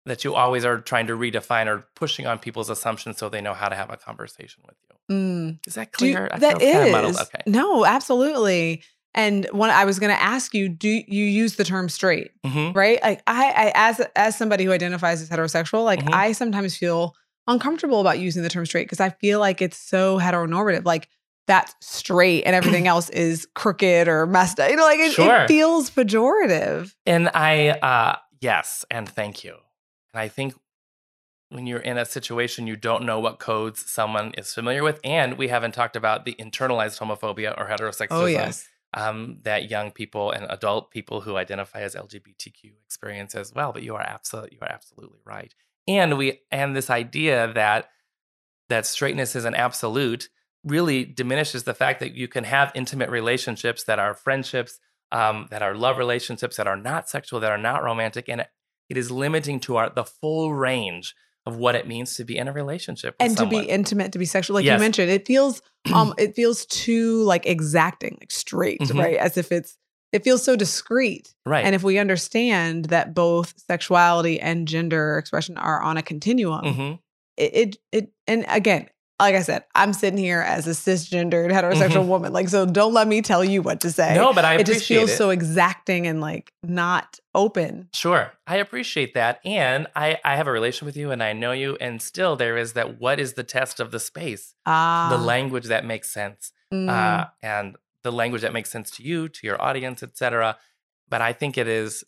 that 0.08 0.24
you 0.24 0.34
always 0.34 0.66
are 0.66 0.80
trying 0.80 1.06
to 1.06 1.14
redefine 1.14 1.68
or 1.68 1.88
pushing 1.96 2.26
on 2.26 2.40
people's 2.40 2.70
assumptions 2.72 3.18
so 3.18 3.30
they 3.30 3.42
know 3.42 3.54
how 3.54 3.70
to 3.70 3.76
have 3.76 3.92
a 3.92 3.98
conversation 3.98 4.64
with 4.66 4.76
you. 4.90 5.16
Mm. 5.16 5.60
Is 5.68 5.76
that 5.76 5.92
clear? 5.92 6.30
Do, 6.34 6.40
that 6.40 6.62
is. 6.62 7.20
Okay. 7.20 7.44
No, 7.46 7.86
absolutely. 7.86 8.84
And 9.16 9.48
when 9.52 9.70
I 9.72 9.86
was 9.86 9.98
going 9.98 10.14
to 10.16 10.22
ask 10.22 10.54
you, 10.54 10.68
do 10.70 10.88
you 10.90 11.24
use 11.26 11.56
the 11.56 11.64
term 11.64 11.90
straight? 11.90 12.32
Mm-hmm. 12.46 12.78
Right? 12.78 13.02
Like 13.02 13.24
I, 13.26 13.46
I, 13.48 13.72
as 13.74 14.02
as 14.16 14.38
somebody 14.38 14.66
who 14.66 14.72
identifies 14.72 15.22
as 15.22 15.30
heterosexual, 15.30 15.84
like 15.86 16.02
Mhm. 16.02 16.14
I 16.14 16.34
sometimes 16.34 16.78
feel 16.78 17.16
uncomfortable 17.48 18.02
about 18.02 18.20
using 18.20 18.44
the 18.44 18.50
term 18.50 18.66
straight 18.66 18.86
because 18.86 19.00
I 19.00 19.10
feel 19.10 19.40
like 19.40 19.62
it's 19.62 19.78
so 19.78 20.20
heteronormative. 20.20 20.84
Like 20.86 21.08
that's 21.48 21.74
straight 21.80 22.44
and 22.44 22.56
everything 22.60 22.88
else 22.88 23.10
is 23.10 23.48
crooked 23.56 24.08
or 24.08 24.26
messed 24.28 24.60
up. 24.60 24.70
You 24.70 24.76
know, 24.76 24.84
like 24.84 25.00
it, 25.00 25.14
Sure. 25.14 25.44
it 25.44 25.48
feels 25.48 25.90
pejorative. 25.90 26.94
And 27.06 27.30
I, 27.34 27.70
uh, 27.70 28.18
yes, 28.42 28.84
and 28.92 29.08
thank 29.08 29.44
you. 29.44 29.56
And 30.14 30.20
I 30.22 30.28
think 30.28 30.56
when 31.50 31.68
you're 31.68 31.80
in 31.80 31.98
a 31.98 32.06
situation 32.06 32.68
you 32.68 32.76
don't 32.76 33.04
know 33.06 33.20
what 33.20 33.40
codes 33.40 33.90
someone 33.90 34.34
is 34.38 34.54
familiar 34.54 34.84
with, 34.84 35.00
and 35.04 35.38
we 35.38 35.48
haven't 35.48 35.74
talked 35.74 35.96
about 35.96 36.26
the 36.26 36.34
internalized 36.40 37.00
homophobia 37.00 37.54
or 37.58 37.68
heterosexism 37.68 38.08
Oh 38.12 38.26
yes. 38.26 38.68
Um, 38.96 39.40
that 39.44 39.70
young 39.70 39.92
people 39.92 40.32
and 40.32 40.48
adult 40.50 40.90
people 40.90 41.22
who 41.22 41.36
identify 41.36 41.82
as 41.82 41.96
LGBTQ 41.96 42.72
experience 42.86 43.36
as 43.36 43.54
well. 43.54 43.72
But 43.72 43.84
you 43.84 43.94
are 43.96 44.02
absolutely 44.02 44.56
you 44.56 44.60
are 44.62 44.72
absolutely 44.72 45.20
right. 45.26 45.54
And 45.88 46.18
we 46.18 46.40
and 46.50 46.76
this 46.76 46.90
idea 46.90 47.52
that 47.54 47.90
that 48.70 48.86
straightness 48.86 49.36
is 49.36 49.46
an 49.46 49.54
absolute 49.54 50.30
really 50.64 51.06
diminishes 51.06 51.64
the 51.64 51.74
fact 51.76 52.00
that 52.00 52.16
you 52.16 52.28
can 52.28 52.46
have 52.46 52.72
intimate 52.74 53.10
relationships 53.10 53.84
that 53.84 54.00
are 54.00 54.16
friendships, 54.16 54.80
um, 55.12 55.48
that 55.52 55.62
are 55.62 55.76
love 55.76 55.98
relationships, 55.98 56.58
that 56.58 56.66
are 56.66 56.78
not 56.78 57.08
sexual, 57.08 57.40
that 57.40 57.52
are 57.52 57.58
not 57.58 57.84
romantic, 57.84 58.28
and 58.28 58.42
it, 58.42 58.50
is 58.90 59.12
limiting 59.12 59.60
to 59.60 59.76
our 59.76 59.90
the 59.90 60.06
full 60.06 60.54
range 60.54 61.14
of 61.46 61.58
what 61.58 61.76
it 61.76 61.88
means 61.88 62.16
to 62.16 62.24
be 62.24 62.38
in 62.38 62.48
a 62.48 62.52
relationship 62.54 63.16
with 63.20 63.28
And 63.30 63.38
to 63.38 63.46
be 63.46 63.60
intimate, 63.60 64.12
to 64.14 64.20
be 64.20 64.26
sexual, 64.26 64.56
like 64.56 64.66
Yes. 64.66 64.78
you 64.78 64.80
mentioned, 64.80 65.12
it 65.12 65.28
feels 65.28 65.62
um 65.94 66.14
it 66.18 66.36
feels 66.36 66.66
too 66.66 67.22
like 67.24 67.46
exacting, 67.46 68.18
like 68.20 68.32
straight, 68.32 68.82
Mhm. 68.82 69.00
right? 69.00 69.18
As 69.18 69.38
if 69.38 69.52
it's 69.52 69.78
it 70.12 70.24
feels 70.24 70.44
so 70.44 70.56
discreet. 70.56 71.34
right. 71.46 71.66
And 71.66 71.76
if 71.76 71.84
we 71.84 71.98
understand 71.98 72.86
that 72.86 73.14
both 73.14 73.54
sexuality 73.68 74.40
and 74.40 74.68
gender 74.68 75.18
expression 75.18 75.58
are 75.58 75.82
on 75.82 75.98
a 75.98 76.02
continuum, 76.04 76.64
Mhm. 76.66 77.00
it, 77.38 77.54
it 77.54 77.78
it 77.92 78.12
and 78.28 78.46
again, 78.48 78.88
like 79.20 79.36
I 79.36 79.42
said, 79.42 79.64
I'm 79.74 79.94
sitting 79.94 80.18
here 80.18 80.42
as 80.42 80.68
a 80.68 80.72
cisgendered 80.72 81.50
heterosexual 81.52 82.06
woman. 82.06 82.34
Like, 82.34 82.50
so 82.50 82.66
don't 82.66 82.94
let 82.94 83.08
me 83.08 83.22
tell 83.22 83.46
you 83.46 83.62
what 83.62 83.80
to 83.82 83.92
say. 83.92 84.08
Mm-hmm. 84.10 84.16
No, 84.22 84.34
but 84.34 84.44
I 84.44 84.56
it 84.56 84.66
just 84.66 84.86
feels 84.86 85.10
it. 85.10 85.16
so 85.18 85.30
exacting 85.30 86.06
and 86.06 86.20
like 86.20 86.52
not 86.64 87.20
open. 87.34 87.88
Sure. 87.94 88.34
I 88.46 88.58
appreciate 88.58 89.14
that. 89.14 89.40
And 89.46 89.88
I, 89.96 90.18
I 90.26 90.36
have 90.36 90.48
a 90.48 90.52
relation 90.52 90.86
with 90.86 90.98
you 90.98 91.12
and 91.12 91.24
I 91.24 91.32
know 91.34 91.54
you. 91.54 91.78
And 91.80 92.02
still, 92.02 92.36
there 92.36 92.58
is 92.58 92.74
that 92.74 93.00
what 93.00 93.20
is 93.20 93.34
the 93.34 93.44
test 93.44 93.80
of 93.80 93.92
the 93.92 94.00
space? 94.00 94.54
Ah, 94.66 95.08
the 95.10 95.18
language 95.18 95.66
that 95.66 95.86
makes 95.86 96.12
sense. 96.12 96.52
mm, 96.74 96.90
Uh, 96.90 97.28
and 97.42 97.78
the 98.04 98.12
language 98.12 98.42
that 98.42 98.52
makes 98.54 98.70
sense 98.70 98.92
to 98.92 99.04
you, 99.04 99.30
to 99.30 99.48
your 99.48 99.62
audience, 99.62 100.04
etc. 100.04 100.58
But 101.08 101.22
I 101.22 101.32
think 101.34 101.58
it 101.58 101.68
is, 101.68 102.04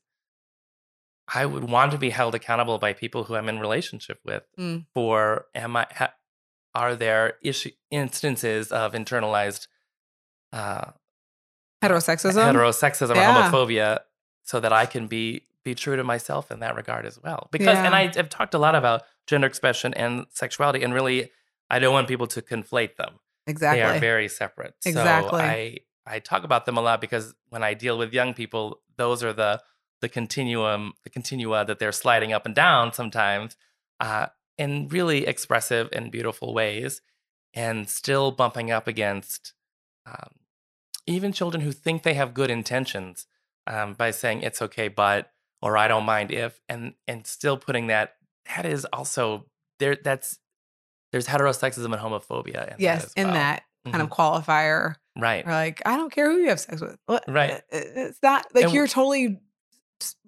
I 1.34 1.46
would 1.46 1.66
want 1.70 1.92
to 1.92 1.98
be 1.98 2.10
held 2.10 2.36
accountable 2.36 2.78
by 2.80 2.94
people 2.94 3.26
who 3.26 3.36
I'm 3.36 3.50
in 3.50 3.60
relationship 3.60 4.20
with 4.24 4.44
Mm. 4.58 4.86
for 4.94 5.46
am 5.56 5.76
I, 5.76 5.88
ha, 5.92 6.14
are 6.82 6.94
there 6.96 7.24
issue, 7.42 7.72
instances 7.92 8.72
of 8.72 8.94
internalized 9.02 9.64
uh, 10.54 10.92
heterosexism. 11.84 12.44
heterosexism 12.52 13.16
Yeah. 13.16 13.48
or 13.48 13.52
homophobia 13.52 14.00
so 14.44 14.60
that 14.60 14.74
I 14.74 14.86
can 14.86 15.08
be 15.08 15.44
be 15.64 15.76
true 15.76 15.98
to 15.98 16.04
myself 16.14 16.50
in 16.54 16.60
that 16.62 16.76
regard 16.82 17.06
as 17.06 17.18
well. 17.22 17.42
Because 17.52 17.78
and 17.88 17.94
I 18.02 18.04
have 18.16 18.30
talked 18.30 18.54
a 18.54 18.62
lot 18.68 18.76
about 18.82 19.00
gender 19.30 19.48
expression 19.48 19.94
and 19.94 20.26
sexuality 20.32 20.82
and 20.84 20.94
really 20.94 21.20
I 21.70 21.80
don't 21.80 21.94
want 21.98 22.08
people 22.08 22.28
to 22.28 22.42
conflate 22.42 22.96
them. 22.96 23.14
exactly. 23.46 23.82
They 23.82 23.86
are 23.90 24.00
very 24.00 24.30
separate. 24.30 24.76
Exactly. 24.86 25.40
So 25.40 25.46
I 25.46 25.78
I 26.16 26.20
talk 26.20 26.44
about 26.50 26.66
them 26.66 26.78
a 26.78 26.82
lot 26.82 27.02
because 27.02 27.36
when 27.50 27.64
I 27.64 27.74
deal 27.74 27.98
with 27.98 28.14
young 28.14 28.34
people, 28.34 28.64
those 29.02 29.20
are 29.28 29.34
the 29.34 29.62
the 30.04 30.10
continuum, 30.10 30.94
the 31.04 31.10
continua 31.10 31.66
that 31.66 31.80
they're 31.80 31.92
sliding 32.04 32.32
up 32.32 32.46
and 32.46 32.56
down 32.56 32.94
sometimes, 32.94 33.58
uh, 34.00 34.28
in 34.58 34.88
really 34.90 35.26
expressive 35.28 35.90
and 35.92 36.12
beautiful 36.12 36.54
ways, 36.54 37.02
and 37.54 37.88
still 37.90 38.32
bumping 38.32 38.72
up 38.72 38.88
against 38.88 39.54
um, 40.06 40.32
even 41.06 41.32
children 41.32 41.62
who 41.62 41.72
think 41.72 42.04
they 42.04 42.14
have 42.16 42.34
good 42.34 42.50
intentions 42.50 43.28
um, 43.68 43.94
by 43.94 44.12
saying 44.12 44.42
it's 44.42 44.62
okay, 44.62 44.88
but 44.88 45.32
or 45.62 45.78
I 45.78 45.88
don't 45.88 46.06
mind 46.06 46.32
if, 46.32 46.60
and 46.70 46.94
and 47.08 47.26
still 47.28 47.58
putting 47.58 47.88
that 47.88 48.16
that 48.56 48.66
is 48.66 48.86
also 48.94 49.46
there. 49.80 49.96
That's 49.96 50.40
there's 51.12 51.28
heterosexism 51.28 51.86
and 51.86 51.96
homophobia. 51.96 52.70
In 52.70 52.76
yes, 52.80 53.14
that 53.14 53.22
in 53.22 53.28
that 53.34 53.64
kind 53.86 54.02
of 54.02 54.10
Mhm. 54.10 54.16
qualifier. 54.16 54.96
right, 55.18 55.46
Or 55.48 55.52
like, 55.52 55.82
I 55.86 55.96
don't 55.98 56.12
care 56.12 56.30
who 56.30 56.38
you 56.40 56.50
have 56.50 56.60
sex 56.60 56.82
with. 56.82 56.98
What? 57.06 57.24
Right. 57.28 57.62
It's 57.72 58.20
not 58.22 58.46
like 58.54 58.66
And- 58.66 58.74
you're 58.74 58.88
totally 58.88 59.40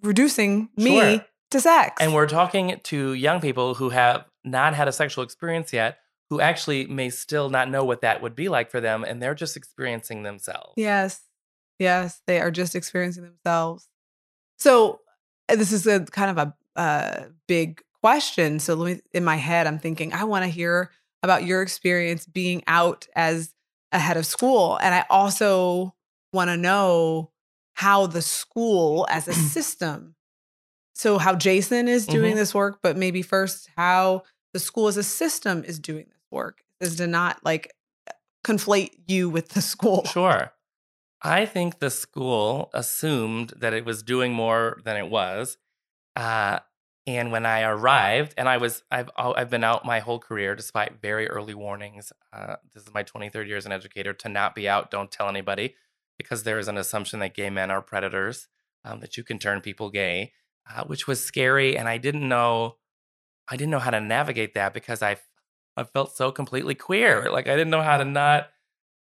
reducing 0.01 0.69
me 0.77 0.99
Sure. 1.17 1.25
To 1.51 1.59
sex. 1.59 1.95
And 1.99 2.13
we're 2.13 2.27
talking 2.27 2.79
to 2.83 3.13
young 3.13 3.41
people 3.41 3.75
who 3.75 3.89
have 3.89 4.25
not 4.43 4.73
had 4.73 4.87
a 4.87 4.91
sexual 4.91 5.23
experience 5.23 5.73
yet, 5.73 5.97
who 6.29 6.39
actually 6.41 6.85
may 6.85 7.09
still 7.09 7.49
not 7.49 7.69
know 7.69 7.83
what 7.83 8.01
that 8.01 8.21
would 8.21 8.35
be 8.35 8.49
like 8.49 8.69
for 8.69 8.79
them, 8.79 9.03
and 9.03 9.21
they're 9.21 9.35
just 9.35 9.57
experiencing 9.57 10.23
themselves. 10.23 10.73
Yes. 10.77 11.21
Yes. 11.79 12.21
They 12.27 12.39
are 12.39 12.51
just 12.51 12.75
experiencing 12.75 13.23
themselves. 13.23 13.87
So 14.57 14.99
uh, 15.47 15.55
this 15.55 15.71
is 15.71 15.87
a 15.87 16.01
kind 16.05 16.37
of 16.37 16.37
a 16.37 16.79
uh, 16.79 17.25
big 17.47 17.81
question. 18.01 18.59
So 18.59 18.75
let 18.75 18.95
me, 18.97 19.01
in 19.13 19.23
my 19.23 19.35
head, 19.35 19.67
I'm 19.67 19.79
thinking, 19.79 20.13
I 20.13 20.25
want 20.25 20.43
to 20.43 20.49
hear 20.49 20.91
about 21.23 21.45
your 21.45 21.61
experience 21.61 22.25
being 22.25 22.63
out 22.67 23.07
as 23.15 23.53
a 23.91 23.99
head 23.99 24.17
of 24.17 24.25
school. 24.25 24.77
And 24.81 24.93
I 24.93 25.05
also 25.09 25.95
want 26.31 26.49
to 26.49 26.57
know 26.57 27.31
how 27.73 28.07
the 28.07 28.21
school 28.21 29.07
as 29.09 29.27
a 29.27 29.33
system, 29.33 30.15
so 30.99 31.17
how 31.17 31.33
Jason 31.33 31.87
is 31.87 32.05
doing 32.05 32.33
Mhm. 32.33 32.35
this 32.35 32.53
work, 32.53 32.79
but 32.83 32.97
maybe 32.97 33.21
first 33.21 33.69
how 33.77 34.23
the 34.51 34.59
school 34.59 34.87
as 34.89 34.97
a 34.97 35.03
system 35.03 35.63
is 35.63 35.79
doing 35.79 36.05
this 36.09 36.25
work 36.29 36.65
is 36.81 36.97
to 36.97 37.07
not 37.07 37.39
like 37.45 37.73
conflate 38.43 38.99
you 39.07 39.29
with 39.29 39.49
the 39.49 39.61
school. 39.61 40.03
Sure. 40.03 40.51
I 41.21 41.45
think 41.45 41.79
the 41.79 41.89
school 41.89 42.69
assumed 42.73 43.53
that 43.55 43.73
it 43.73 43.85
was 43.85 44.03
doing 44.03 44.33
more 44.33 44.81
than 44.83 44.97
it 44.97 45.09
was. 45.09 45.57
Uh, 46.17 46.59
and 47.07 47.31
when 47.31 47.45
I 47.45 47.61
arrived, 47.61 48.33
and 48.37 48.49
I 48.49 48.57
was, 48.57 48.83
I've, 48.91 49.09
I've 49.17 49.49
been 49.49 49.63
out 49.63 49.85
my 49.85 49.99
whole 49.99 50.19
career 50.19 50.53
despite 50.53 51.01
very 51.01 51.29
early 51.29 51.53
warnings. 51.53 52.11
Uh, 52.33 52.57
this 52.73 52.83
is 52.83 52.93
my 52.93 53.03
23rd 53.03 53.47
year 53.47 53.57
as 53.57 53.65
an 53.65 53.71
educator 53.71 54.13
to 54.13 54.27
not 54.27 54.53
be 54.53 54.67
out, 54.67 54.91
don't 54.91 55.11
tell 55.11 55.29
anybody, 55.29 55.75
because 56.17 56.43
there 56.43 56.59
is 56.59 56.67
an 56.67 56.77
assumption 56.77 57.19
that 57.19 57.33
gay 57.33 57.49
men 57.49 57.71
are 57.71 57.81
predators, 57.81 58.49
um, 58.83 58.99
that 58.99 59.15
you 59.15 59.23
can 59.23 59.39
turn 59.39 59.61
people 59.61 59.89
gay, 59.89 60.33
uh, 60.73 60.83
which 60.83 61.07
was 61.07 61.23
scary. 61.23 61.77
And 61.77 61.87
I 61.87 61.97
didn't 61.97 62.27
know, 62.27 62.77
I 63.47 63.55
didn't 63.55 63.71
know 63.71 63.79
how 63.79 63.91
to 63.91 63.99
navigate 63.99 64.53
that 64.53 64.73
because 64.73 65.01
I, 65.01 65.17
I 65.75 65.83
felt 65.83 66.15
so 66.15 66.31
completely 66.31 66.75
queer. 66.75 67.29
Like 67.31 67.47
I 67.47 67.55
didn't 67.55 67.71
know 67.71 67.81
how 67.81 67.97
to 67.97 68.05
not 68.05 68.49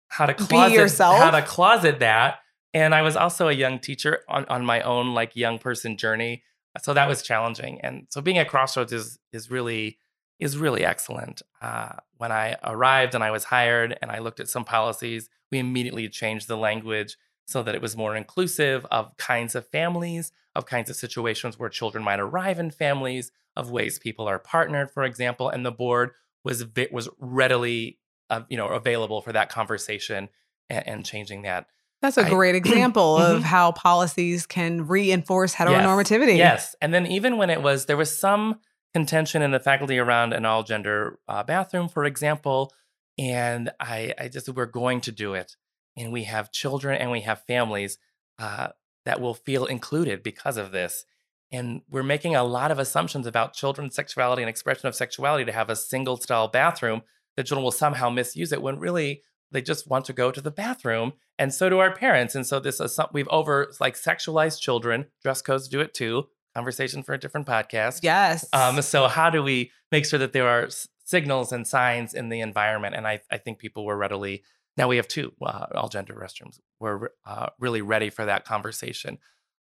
how 0.08 0.26
to 0.26 0.34
Be 0.34 0.46
closet 0.46 0.74
yourself? 0.74 1.18
how 1.18 1.30
to 1.30 1.42
closet 1.42 2.00
that. 2.00 2.38
And 2.72 2.94
I 2.94 3.02
was 3.02 3.16
also 3.16 3.48
a 3.48 3.52
young 3.52 3.78
teacher 3.78 4.20
on, 4.28 4.44
on 4.46 4.64
my 4.64 4.80
own 4.82 5.14
like 5.14 5.36
young 5.36 5.58
person 5.58 5.96
journey. 5.96 6.42
So 6.82 6.92
that 6.92 7.08
was 7.08 7.22
challenging. 7.22 7.80
And 7.82 8.06
so 8.10 8.20
being 8.20 8.38
at 8.38 8.48
Crossroads 8.48 8.92
is 8.92 9.18
is 9.32 9.50
really 9.50 9.98
is 10.40 10.58
really 10.58 10.84
excellent. 10.84 11.42
Uh, 11.62 11.92
when 12.16 12.32
I 12.32 12.56
arrived 12.64 13.14
and 13.14 13.22
I 13.22 13.30
was 13.30 13.44
hired 13.44 13.96
and 14.02 14.10
I 14.10 14.18
looked 14.18 14.40
at 14.40 14.48
some 14.48 14.64
policies, 14.64 15.28
we 15.50 15.58
immediately 15.58 16.08
changed 16.08 16.48
the 16.48 16.56
language 16.56 17.16
so 17.46 17.62
that 17.62 17.74
it 17.74 17.82
was 17.82 17.96
more 17.96 18.16
inclusive 18.16 18.86
of 18.90 19.16
kinds 19.16 19.54
of 19.54 19.66
families, 19.68 20.32
of 20.54 20.66
kinds 20.66 20.88
of 20.88 20.96
situations 20.96 21.58
where 21.58 21.68
children 21.68 22.02
might 22.02 22.20
arrive 22.20 22.58
in 22.58 22.70
families, 22.70 23.30
of 23.56 23.70
ways 23.70 23.98
people 23.98 24.26
are 24.26 24.38
partnered, 24.38 24.90
for 24.90 25.04
example. 25.04 25.48
And 25.48 25.64
the 25.64 25.72
board 25.72 26.12
was 26.44 26.64
was 26.90 27.08
readily 27.18 27.98
uh, 28.30 28.42
you 28.48 28.56
know 28.56 28.68
available 28.68 29.20
for 29.20 29.32
that 29.32 29.48
conversation 29.48 30.28
and, 30.68 30.86
and 30.86 31.04
changing 31.04 31.42
that. 31.42 31.66
That's 32.02 32.18
a 32.18 32.22
I- 32.22 32.28
great 32.28 32.54
example 32.62 33.16
of 33.16 33.42
how 33.42 33.72
policies 33.72 34.46
can 34.46 34.86
reinforce 34.86 35.54
heteronormativity. 35.54 36.36
Yes, 36.36 36.74
and 36.80 36.92
then 36.92 37.06
even 37.06 37.36
when 37.36 37.50
it 37.50 37.62
was 37.62 37.86
there 37.86 37.96
was 37.96 38.16
some 38.16 38.60
contention 38.92 39.42
in 39.42 39.50
the 39.50 39.60
faculty 39.60 39.98
around 39.98 40.32
an 40.32 40.44
all 40.44 40.62
gender 40.62 41.18
uh, 41.26 41.42
bathroom, 41.42 41.88
for 41.88 42.04
example, 42.04 42.72
and 43.18 43.70
I 43.80 44.14
I 44.18 44.28
just 44.28 44.48
we're 44.48 44.66
going 44.66 45.00
to 45.02 45.12
do 45.12 45.34
it, 45.34 45.56
and 45.96 46.12
we 46.12 46.24
have 46.24 46.52
children 46.52 46.96
and 47.00 47.10
we 47.10 47.20
have 47.22 47.42
families 47.46 47.98
uh, 48.38 48.68
that 49.04 49.20
will 49.20 49.34
feel 49.34 49.64
included 49.66 50.22
because 50.22 50.56
of 50.56 50.72
this. 50.72 51.04
And 51.52 51.82
we're 51.88 52.02
making 52.02 52.34
a 52.34 52.42
lot 52.42 52.70
of 52.70 52.78
assumptions 52.78 53.26
about 53.26 53.52
children's 53.52 53.94
sexuality 53.94 54.42
and 54.42 54.48
expression 54.48 54.88
of 54.88 54.94
sexuality 54.94 55.44
to 55.44 55.52
have 55.52 55.70
a 55.70 55.76
single 55.76 56.16
stall 56.16 56.48
bathroom 56.48 57.02
that 57.36 57.46
children 57.46 57.62
will 57.62 57.70
somehow 57.70 58.10
misuse 58.10 58.50
it 58.52 58.62
when 58.62 58.78
really 58.78 59.22
they 59.52 59.62
just 59.62 59.88
want 59.88 60.04
to 60.06 60.12
go 60.12 60.32
to 60.32 60.40
the 60.40 60.50
bathroom 60.50 61.12
and 61.38 61.54
so 61.54 61.68
do 61.68 61.78
our 61.78 61.94
parents 61.94 62.34
and 62.34 62.44
so 62.46 62.58
this 62.58 62.80
is 62.80 62.92
something 62.94 63.12
we've 63.14 63.28
over 63.28 63.72
like 63.80 63.94
sexualized 63.94 64.60
children 64.60 65.06
dress 65.22 65.42
codes 65.42 65.68
do 65.68 65.80
it 65.80 65.94
too 65.94 66.24
conversation 66.56 67.02
for 67.04 67.12
a 67.14 67.18
different 67.18 67.46
podcast 67.46 68.00
Yes. 68.02 68.46
um, 68.52 68.80
so 68.82 69.06
how 69.06 69.30
do 69.30 69.42
we 69.44 69.70
make 69.92 70.06
sure 70.06 70.18
that 70.18 70.32
there 70.32 70.48
are 70.48 70.64
s- 70.66 70.88
signals 71.04 71.52
and 71.52 71.66
signs 71.68 72.14
in 72.14 72.30
the 72.30 72.40
environment 72.40 72.94
and 72.96 73.06
i, 73.06 73.20
I 73.30 73.38
think 73.38 73.58
people 73.58 73.84
were 73.84 73.96
readily 73.96 74.42
now 74.76 74.88
we 74.88 74.96
have 74.96 75.08
two 75.08 75.32
uh, 75.40 75.66
all 75.74 75.88
gender 75.88 76.14
restrooms. 76.14 76.58
We're 76.80 77.08
uh, 77.24 77.48
really 77.58 77.82
ready 77.82 78.10
for 78.10 78.24
that 78.24 78.44
conversation. 78.44 79.18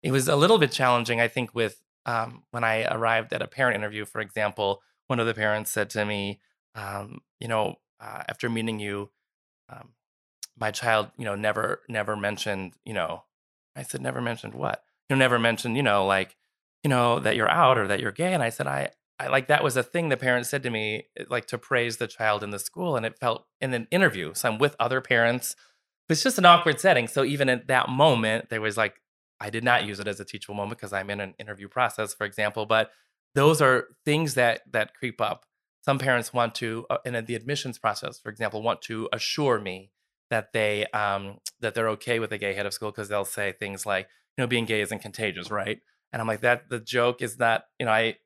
It 0.03 0.13
was 0.13 0.29
a 0.29 0.37
little 0.37 0.59
bit 0.59 0.71
challenging 0.71 1.21
i 1.21 1.29
think 1.29 1.55
with 1.55 1.83
um, 2.07 2.45
when 2.51 2.65
i 2.65 2.85
arrived 2.85 3.33
at 3.33 3.43
a 3.43 3.49
parent 3.49 3.77
interview 3.77 4.05
for 4.05 4.21
example 4.21 4.81
one 5.09 5.19
of 5.21 5.27
the 5.27 5.35
parents 5.35 5.71
said 5.71 5.91
to 5.91 6.05
me 6.05 6.41
um, 6.75 7.21
you 7.41 7.49
know 7.49 7.77
uh, 8.01 8.23
after 8.29 8.49
meeting 8.49 8.79
you 8.79 9.11
um, 9.69 9.91
my 10.59 10.71
child 10.71 11.11
you 11.19 11.25
know 11.25 11.35
never 11.35 11.81
never 11.89 12.17
mentioned 12.17 12.75
you 12.85 12.95
know 12.95 13.25
i 13.77 13.83
said 13.83 14.01
never 14.01 14.21
mentioned 14.21 14.55
what? 14.55 14.83
You 15.09 15.17
know 15.17 15.19
never 15.19 15.39
mentioned 15.39 15.77
you 15.77 15.83
know 15.83 16.07
like 16.07 16.37
you 16.85 16.91
know 16.91 17.19
that 17.21 17.37
you're 17.37 17.51
out 17.51 17.79
or 17.79 17.89
that 17.89 18.01
you're 18.01 18.13
gay. 18.13 18.33
And 18.33 18.43
i 18.43 18.51
said 18.51 18.67
i 18.67 18.91
i 19.19 19.29
like 19.29 19.49
that 19.49 19.65
was 19.65 19.77
a 19.77 19.83
thing 19.83 20.09
the 20.09 20.17
parents 20.17 20.49
said 20.49 20.63
to 20.63 20.71
me 20.71 21.07
eh, 21.19 21.25
like 21.29 21.47
to 21.47 21.59
praise 21.59 21.97
the 21.97 22.07
child 22.07 22.43
in 22.43 22.51
the 22.51 22.59
school 22.59 22.97
and 22.97 23.05
it 23.07 23.19
felt 23.19 23.47
in 23.61 23.73
an 23.75 23.87
interview 23.91 24.33
so 24.35 24.49
i'm 24.49 24.59
with 24.59 24.77
other 24.79 25.01
parents 25.01 25.57
it's 26.09 26.23
just 26.23 26.39
an 26.39 26.47
awkward 26.47 26.81
setting 26.81 27.07
so 27.07 27.25
even 27.25 27.49
at 27.49 27.67
that 27.69 27.89
moment 27.89 28.49
there 28.49 28.61
was 28.61 28.77
like 28.77 29.01
i 29.41 29.51
did 29.51 29.65
not 29.65 29.85
use 29.85 30.01
it 30.01 30.09
as 30.09 30.21
a 30.21 30.25
teachable 30.25 30.55
moment 30.55 30.79
because 30.79 30.93
i'm 30.93 31.11
in 31.11 31.21
an 31.21 31.35
interview 31.39 31.69
process 31.69 32.15
for 32.15 32.25
example 32.25 32.67
but 32.67 32.91
those 33.35 33.61
are 33.61 33.87
things 34.05 34.35
that 34.35 34.63
that 34.73 34.95
creep 34.95 35.21
up. 35.21 35.45
Some 35.85 35.99
parents 35.99 36.33
want 36.33 36.55
to 36.57 36.87
uh, 36.91 36.99
in 37.05 37.25
the 37.27 37.35
admissions 37.35 37.79
process 37.79 38.19
for 38.19 38.31
example 38.31 38.63
want 38.63 38.83
to 38.83 39.09
assure 39.13 39.61
me 39.61 39.91
that 40.31 40.53
they 40.53 40.87
um 40.87 41.39
that 41.61 41.75
they're 41.75 41.89
okay 41.91 42.19
with 42.19 42.33
a 42.33 42.39
gay 42.39 42.53
head 42.55 42.67
of 42.67 42.75
school 42.75 42.91
because 42.91 43.09
they'll 43.09 43.25
say 43.25 43.53
things 43.53 43.87
like 43.87 44.09
you 44.37 44.43
know 44.43 44.49
being 44.49 44.65
gay 44.65 44.81
isn't 44.81 45.01
contagious 45.01 45.51
right? 45.51 45.79
And 46.13 46.21
i'm 46.23 46.29
like 46.29 46.41
that 46.41 46.71
the 46.71 46.81
joke 46.81 47.23
is 47.23 47.39
not 47.39 47.65
you 47.79 47.87
know 47.87 47.93
i 47.93 48.17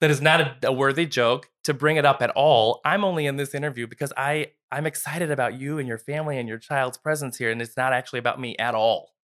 that 0.00 0.10
is 0.10 0.20
not 0.20 0.40
a, 0.40 0.56
a 0.68 0.72
worthy 0.72 1.06
joke 1.06 1.50
to 1.64 1.74
bring 1.74 1.96
it 1.96 2.04
up 2.04 2.22
at 2.22 2.30
all 2.30 2.80
i'm 2.84 3.04
only 3.04 3.26
in 3.26 3.36
this 3.36 3.54
interview 3.54 3.86
because 3.86 4.12
i 4.16 4.50
i'm 4.70 4.86
excited 4.86 5.30
about 5.30 5.54
you 5.58 5.78
and 5.78 5.88
your 5.88 5.98
family 5.98 6.38
and 6.38 6.48
your 6.48 6.58
child's 6.58 6.98
presence 6.98 7.36
here 7.38 7.50
and 7.50 7.60
it's 7.62 7.76
not 7.76 7.92
actually 7.92 8.18
about 8.18 8.40
me 8.40 8.56
at 8.58 8.74
all 8.74 9.14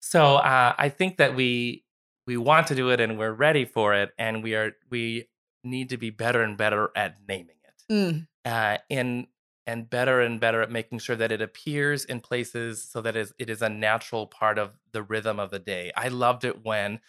so 0.00 0.36
uh, 0.36 0.74
i 0.78 0.88
think 0.88 1.16
that 1.16 1.34
we 1.34 1.84
we 2.26 2.36
want 2.36 2.66
to 2.66 2.74
do 2.74 2.90
it 2.90 3.00
and 3.00 3.18
we're 3.18 3.32
ready 3.32 3.64
for 3.64 3.94
it 3.94 4.10
and 4.18 4.42
we 4.42 4.54
are 4.54 4.72
we 4.90 5.28
need 5.62 5.88
to 5.90 5.96
be 5.96 6.10
better 6.10 6.42
and 6.42 6.56
better 6.56 6.90
at 6.96 7.16
naming 7.28 7.48
it 7.48 7.92
Mm. 7.92 8.26
uh, 8.46 8.78
and 8.88 9.26
and 9.66 9.88
better 9.88 10.20
and 10.20 10.40
better 10.40 10.60
at 10.62 10.70
making 10.70 10.98
sure 10.98 11.16
that 11.16 11.32
it 11.32 11.40
appears 11.40 12.04
in 12.04 12.20
places 12.20 12.82
so 12.84 13.00
that 13.00 13.16
it 13.16 13.20
is, 13.20 13.34
it 13.38 13.48
is 13.50 13.62
a 13.62 13.68
natural 13.68 14.26
part 14.26 14.58
of 14.58 14.72
the 14.92 15.02
rhythm 15.02 15.38
of 15.40 15.50
the 15.50 15.58
day. 15.58 15.90
I 15.96 16.08
loved 16.08 16.44
it 16.44 16.62
when 16.64 17.00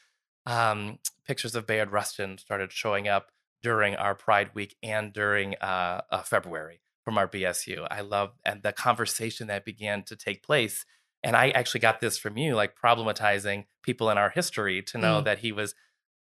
um, 0.46 1.00
pictures 1.26 1.56
of 1.56 1.66
Bayard 1.68 1.92
Rustin 1.92 2.38
started 2.38 2.72
showing 2.72 3.08
up 3.08 3.32
during 3.64 3.96
our 3.96 4.16
Pride 4.16 4.52
Week 4.54 4.76
and 4.84 5.12
during 5.12 5.56
uh, 5.56 6.02
uh, 6.12 6.22
February 6.22 6.82
from 7.04 7.18
our 7.18 7.28
BSU. 7.28 7.88
I 7.90 8.02
love 8.02 8.34
and 8.44 8.62
the 8.64 8.72
conversation 8.72 9.48
that 9.48 9.66
began 9.66 10.04
to 10.04 10.16
take 10.16 10.44
place. 10.44 10.86
And 11.24 11.36
I 11.36 11.50
actually 11.50 11.80
got 11.80 12.00
this 12.00 12.18
from 12.18 12.38
you, 12.38 12.56
like 12.56 12.76
problematizing 12.80 13.66
people 13.82 14.10
in 14.10 14.18
our 14.18 14.30
history 14.30 14.82
to 14.84 14.98
know 14.98 15.22
Mm. 15.22 15.26
that 15.26 15.40
he 15.40 15.52
was 15.52 15.74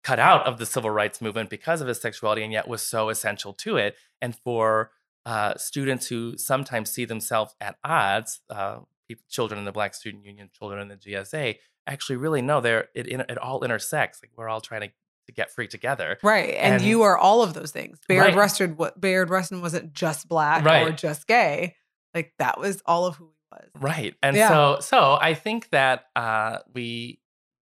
cut 0.03 0.19
out 0.19 0.45
of 0.45 0.57
the 0.59 0.65
civil 0.65 0.89
rights 0.91 1.19
movement 1.21 1.49
because 1.49 1.81
of 1.81 1.87
his 1.87 1.99
sexuality 1.99 2.43
and 2.43 2.53
yet 2.53 2.67
was 2.67 2.81
so 2.81 3.09
essential 3.09 3.53
to 3.53 3.75
it. 3.77 3.95
And 4.21 4.35
for 4.35 4.91
uh, 5.25 5.55
students 5.57 6.07
who 6.07 6.37
sometimes 6.37 6.91
see 6.91 7.03
themselves 7.05 7.55
at 7.59 7.77
odds, 7.83 8.39
uh, 8.49 8.79
peop 9.07 9.19
children 9.29 9.57
in 9.57 9.65
the 9.65 9.71
Black 9.71 9.93
Student 9.95 10.23
Union, 10.23 10.49
children 10.57 10.79
in 10.81 10.87
the 10.87 10.95
GSA, 10.97 11.55
actually 11.87 12.17
really 12.17 12.41
no 12.41 12.61
they're 12.61 12.89
it, 12.93 13.07
it, 13.07 13.37
all 13.37 13.63
intersects. 13.63 14.21
Like 14.21 14.31
we're 14.35 14.49
all 14.49 14.61
trying 14.61 14.81
to, 14.81 14.87
to 15.27 15.31
get 15.31 15.51
free 15.51 15.67
together. 15.67 16.17
Right. 16.23 16.53
And, 16.55 16.75
And- 16.75 16.83
you 16.83 17.03
are 17.03 17.17
all 17.17 17.41
of 17.41 17.53
those 17.53 17.71
things. 17.71 17.99
Bayard 18.07 18.27
Right. 18.27 18.35
Rustin 18.35 18.75
what 18.77 18.99
Bayard 18.99 19.29
Rustin 19.29 19.61
wasn't 19.61 19.93
just 19.93 20.27
black 20.27 20.65
or 20.65 20.91
just 20.91 21.27
gay. 21.27 21.75
Like 22.13 22.33
that 22.39 22.59
was 22.59 22.81
all 22.85 23.05
of 23.05 23.15
who 23.17 23.25
he 23.25 23.31
was. 23.51 23.69
Right. 23.81 24.15
And 24.23 24.35
Yeah. 24.35 24.49
so 24.49 24.77
so 24.81 25.17
I 25.19 25.33
think 25.33 25.69
that 25.71 26.05
uh, 26.15 26.59
we 26.73 27.19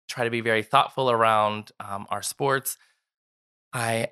try 0.09 0.25
to 0.25 0.29
be 0.29 0.41
very 0.41 0.63
thoughtful 0.63 1.09
around 1.09 1.71
um, 1.79 2.05
our 2.09 2.21
sports. 2.21 2.77
I 3.71 4.09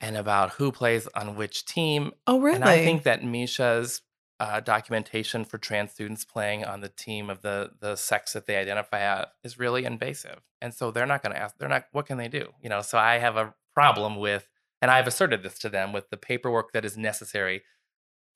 and 0.00 0.16
about 0.16 0.50
who 0.52 0.72
plays 0.72 1.06
on 1.14 1.36
which 1.36 1.64
team. 1.64 2.12
Oh, 2.26 2.40
really? 2.40 2.56
And 2.56 2.64
I 2.64 2.84
think 2.84 3.04
that 3.04 3.22
MSHSAA's 3.22 4.02
uh, 4.38 4.60
documentation 4.60 5.44
for 5.44 5.58
trans 5.58 5.92
students 5.92 6.24
playing 6.24 6.64
on 6.64 6.80
the 6.80 6.88
team 6.90 7.30
of 7.30 7.42
the 7.42 7.70
the 7.80 7.96
sex 7.96 8.32
that 8.34 8.46
they 8.46 8.56
identify 8.56 9.00
at 9.00 9.32
is 9.42 9.58
really 9.58 9.84
invasive. 9.84 10.40
And 10.60 10.74
so 10.74 10.90
they're 10.90 11.06
not 11.06 11.22
going 11.22 11.34
to 11.34 11.40
ask. 11.40 11.56
They're 11.58 11.68
not. 11.68 11.84
What 11.92 12.06
can 12.06 12.18
they 12.18 12.28
do? 12.28 12.48
You 12.62 12.68
know. 12.68 12.82
So 12.82 12.98
I 12.98 13.18
have 13.18 13.36
a 13.36 13.54
problem 13.74 14.16
with, 14.16 14.48
and 14.82 14.90
I've 14.90 15.06
asserted 15.06 15.42
this 15.42 15.58
to 15.60 15.68
them 15.68 15.92
with 15.92 16.10
the 16.10 16.16
paperwork 16.16 16.72
that 16.72 16.84
is 16.84 16.96
necessary 16.96 17.62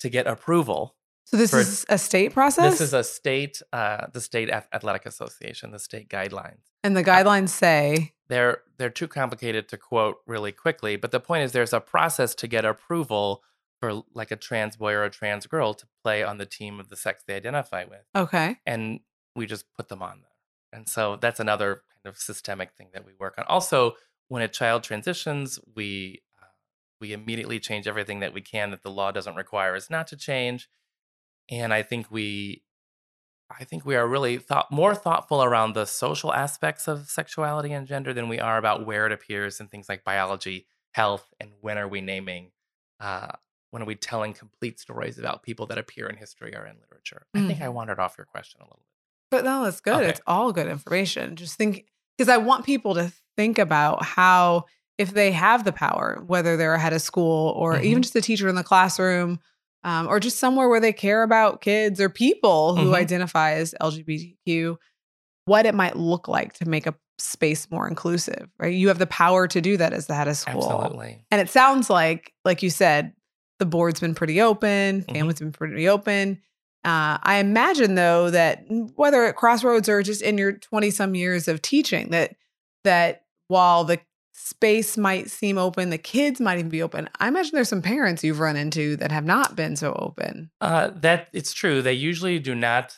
to 0.00 0.08
get 0.08 0.26
approval 0.26 0.96
So 1.24 1.36
this 1.36 1.50
For- 1.50 1.60
is 1.60 1.84
a 1.88 1.98
state 1.98 2.32
process? 2.32 2.72
This 2.72 2.80
is 2.80 2.94
a 2.94 3.04
state, 3.04 3.60
uh, 3.72 4.06
the 4.12 4.20
state 4.20 4.48
athletic 4.50 5.04
association, 5.06 5.70
the 5.70 5.78
state 5.78 6.08
guidelines. 6.08 6.60
and 6.82 6.96
the 6.96 7.04
guidelines 7.04 7.50
say, 7.50 8.12
They're 8.28 8.62
they're 8.78 8.90
too 8.90 9.06
complicated 9.08 9.68
to 9.68 9.76
quote 9.76 10.16
really 10.26 10.52
quickly, 10.52 10.96
but 10.96 11.10
the 11.10 11.20
point 11.20 11.44
is 11.44 11.52
there's 11.52 11.74
a 11.74 11.80
process 11.80 12.34
to 12.36 12.46
get 12.48 12.64
approval 12.64 13.42
for 13.80 14.02
like 14.14 14.30
a 14.30 14.36
trans 14.36 14.76
boy 14.76 14.92
or 14.92 15.04
a 15.04 15.10
trans 15.10 15.46
girl 15.46 15.74
to 15.74 15.86
play 16.04 16.22
on 16.22 16.38
the 16.38 16.46
team 16.46 16.78
of 16.78 16.88
the 16.88 16.96
sex 16.96 17.24
they 17.26 17.34
identify 17.34 17.84
with, 17.84 18.04
okay. 18.14 18.56
and 18.66 19.00
we 19.34 19.46
just 19.46 19.64
put 19.76 19.88
them 19.88 20.02
on 20.02 20.20
there. 20.20 20.78
And 20.78 20.88
so 20.88 21.16
that's 21.16 21.40
another 21.40 21.82
kind 21.92 22.14
of 22.14 22.18
systemic 22.18 22.72
thing 22.72 22.88
that 22.92 23.04
we 23.04 23.12
work 23.18 23.34
on. 23.38 23.44
Also, 23.48 23.94
when 24.28 24.42
a 24.42 24.48
child 24.48 24.84
transitions, 24.84 25.58
we 25.74 26.22
uh, 26.40 26.46
we 27.00 27.12
immediately 27.12 27.58
change 27.58 27.88
everything 27.88 28.20
that 28.20 28.32
we 28.34 28.40
can 28.40 28.70
that 28.70 28.82
the 28.82 28.90
law 28.90 29.10
doesn't 29.10 29.34
require 29.34 29.74
us 29.74 29.90
not 29.90 30.06
to 30.08 30.16
change. 30.16 30.68
And 31.50 31.74
I 31.74 31.82
think 31.82 32.10
we 32.10 32.62
I 33.50 33.64
think 33.64 33.84
we 33.84 33.96
are 33.96 34.06
really 34.06 34.38
thought 34.38 34.70
more 34.70 34.94
thoughtful 34.94 35.42
around 35.42 35.74
the 35.74 35.84
social 35.84 36.32
aspects 36.32 36.86
of 36.86 37.10
sexuality 37.10 37.72
and 37.72 37.86
gender 37.86 38.14
than 38.14 38.28
we 38.28 38.38
are 38.38 38.58
about 38.58 38.86
where 38.86 39.06
it 39.06 39.12
appears 39.12 39.58
in 39.58 39.66
things 39.66 39.88
like 39.88 40.04
biology, 40.04 40.66
health, 40.92 41.32
and 41.40 41.50
when 41.60 41.76
are 41.76 41.88
we 41.88 42.00
naming 42.00 42.52
uh, 43.00 43.32
when 43.70 43.82
are 43.82 43.86
we 43.86 43.94
telling 43.94 44.32
complete 44.32 44.80
stories 44.80 45.18
about 45.18 45.42
people 45.42 45.66
that 45.66 45.78
appear 45.78 46.06
in 46.08 46.16
history 46.16 46.54
or 46.54 46.66
in 46.66 46.76
literature. 46.80 47.26
I 47.34 47.40
think 47.42 47.62
I 47.62 47.68
wandered 47.68 47.98
off 48.00 48.16
your 48.18 48.24
question 48.24 48.60
a 48.60 48.64
little 48.64 48.80
bit. 48.80 48.86
But 49.30 49.44
no, 49.44 49.64
that's 49.64 49.80
good. 49.80 49.94
Okay. 49.94 50.10
It's 50.10 50.20
all 50.26 50.52
good 50.52 50.66
information. 50.66 51.36
Just 51.36 51.56
think, 51.56 51.86
because 52.18 52.28
I 52.28 52.38
want 52.38 52.66
people 52.66 52.94
to 52.94 53.12
think 53.36 53.58
about 53.58 54.04
how, 54.04 54.64
if 54.98 55.14
they 55.14 55.30
have 55.30 55.64
the 55.64 55.72
power, 55.72 56.22
whether 56.26 56.56
they're 56.56 56.76
head 56.76 56.92
of 56.92 57.00
school 57.00 57.50
or 57.56 57.78
Mhm. 57.78 57.84
even 57.84 58.02
just 58.02 58.16
a 58.16 58.20
teacher 58.20 58.48
in 58.48 58.56
the 58.56 58.64
classroom, 58.64 59.38
um, 59.84 60.08
or 60.08 60.18
just 60.20 60.38
somewhere 60.38 60.68
where 60.68 60.80
they 60.80 60.92
care 60.92 61.22
about 61.22 61.60
kids 61.60 62.00
or 62.00 62.08
people 62.08 62.74
who 62.74 62.90
Mhm. 62.90 62.94
identify 62.94 63.52
as 63.52 63.74
LGBTQ, 63.80 64.78
what 65.44 65.64
it 65.64 65.74
might 65.74 65.96
look 65.96 66.26
like 66.28 66.54
to 66.54 66.68
make 66.68 66.86
a 66.86 66.94
space 67.18 67.70
more 67.70 67.86
inclusive, 67.86 68.48
right? 68.58 68.74
You 68.74 68.88
have 68.88 68.98
the 68.98 69.06
power 69.06 69.46
to 69.46 69.60
do 69.60 69.76
that 69.76 69.92
as 69.92 70.06
the 70.06 70.14
head 70.14 70.26
of 70.28 70.36
school. 70.36 70.64
Absolutely. 70.64 71.24
And 71.30 71.40
it 71.40 71.48
sounds 71.50 71.88
like, 71.88 72.32
like 72.44 72.62
you 72.62 72.70
said, 72.70 73.12
the 73.60 73.66
board's 73.66 74.00
been 74.00 74.14
pretty 74.16 74.40
open, 74.40 75.02
Mhm. 75.02 75.12
family's 75.14 75.38
been 75.38 75.52
pretty 75.52 75.88
open. 75.88 76.42
Uh, 76.82 77.18
I 77.22 77.36
imagine 77.36 77.94
though 77.94 78.30
that 78.30 78.64
whether 78.96 79.24
at 79.26 79.36
Crossroads 79.36 79.88
or 79.88 80.02
just 80.02 80.22
in 80.22 80.36
your 80.38 80.52
twenty 80.52 80.90
some 80.90 81.14
years 81.14 81.46
of 81.46 81.62
teaching, 81.62 82.10
that 82.10 82.34
that 82.84 83.26
while 83.48 83.84
the 83.84 84.00
space 84.32 84.96
might 84.96 85.30
seem 85.30 85.58
open, 85.58 85.90
the 85.90 85.98
kids 85.98 86.40
might 86.40 86.58
even 86.58 86.70
be 86.70 86.82
open. 86.82 87.08
I 87.20 87.28
imagine 87.28 87.52
there's 87.54 87.68
some 87.68 87.82
parents 87.82 88.24
you've 88.24 88.40
run 88.40 88.56
into 88.56 88.96
that 88.96 89.12
have 89.12 89.24
not 89.26 89.54
been 89.54 89.76
so 89.76 89.92
open. 89.92 90.50
Uh, 90.62 90.88
that 90.96 91.28
it's 91.34 91.52
true. 91.52 91.82
They 91.82 91.92
usually 91.92 92.38
do 92.38 92.54
not. 92.54 92.96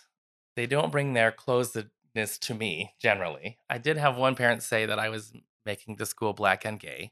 They 0.55 0.67
don't 0.67 0.93
bring 0.93 1.15
their 1.15 1.33
closedness 1.33 2.39
to 2.43 2.55
me. 2.55 2.95
Generally, 3.01 3.59
I 3.69 3.79
did 3.79 3.97
have 3.97 4.17
one 4.17 4.37
parent 4.37 4.63
say 4.63 4.87
that 4.87 5.01
I 5.01 5.09
was 5.09 5.33
making 5.67 5.97
the 5.97 6.07
school 6.07 6.33
black 6.33 6.65
and 6.65 6.79
gay 6.79 7.11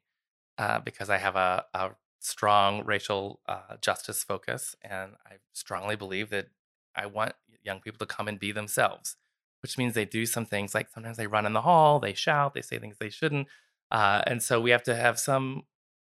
uh, 0.58 0.78
because 0.80 1.10
I 1.10 1.16
have 1.18 1.34
a, 1.34 1.64
a 1.74 1.90
strong 2.20 2.84
racial 2.84 3.40
uh, 3.48 3.76
justice 3.80 4.22
focus, 4.22 4.76
and 4.82 5.12
I 5.26 5.34
strongly 5.52 5.96
believe 5.96 6.30
that 6.30 6.46
I 6.94 7.06
want 7.06 7.32
young 7.64 7.80
people 7.80 7.98
to 7.98 8.06
come 8.06 8.28
and 8.28 8.38
be 8.38 8.52
themselves, 8.52 9.16
which 9.62 9.76
means 9.78 9.94
they 9.94 10.04
do 10.04 10.26
some 10.26 10.44
things 10.46 10.74
like 10.74 10.88
sometimes 10.90 11.16
they 11.16 11.26
run 11.26 11.46
in 11.46 11.52
the 11.52 11.62
hall, 11.62 11.98
they 11.98 12.14
shout, 12.14 12.54
they 12.54 12.62
say 12.62 12.78
things 12.78 12.96
they 12.98 13.10
shouldn't, 13.10 13.48
uh, 13.90 14.22
and 14.26 14.42
so 14.42 14.60
we 14.60 14.70
have 14.70 14.82
to 14.84 14.94
have 14.94 15.18
some 15.18 15.64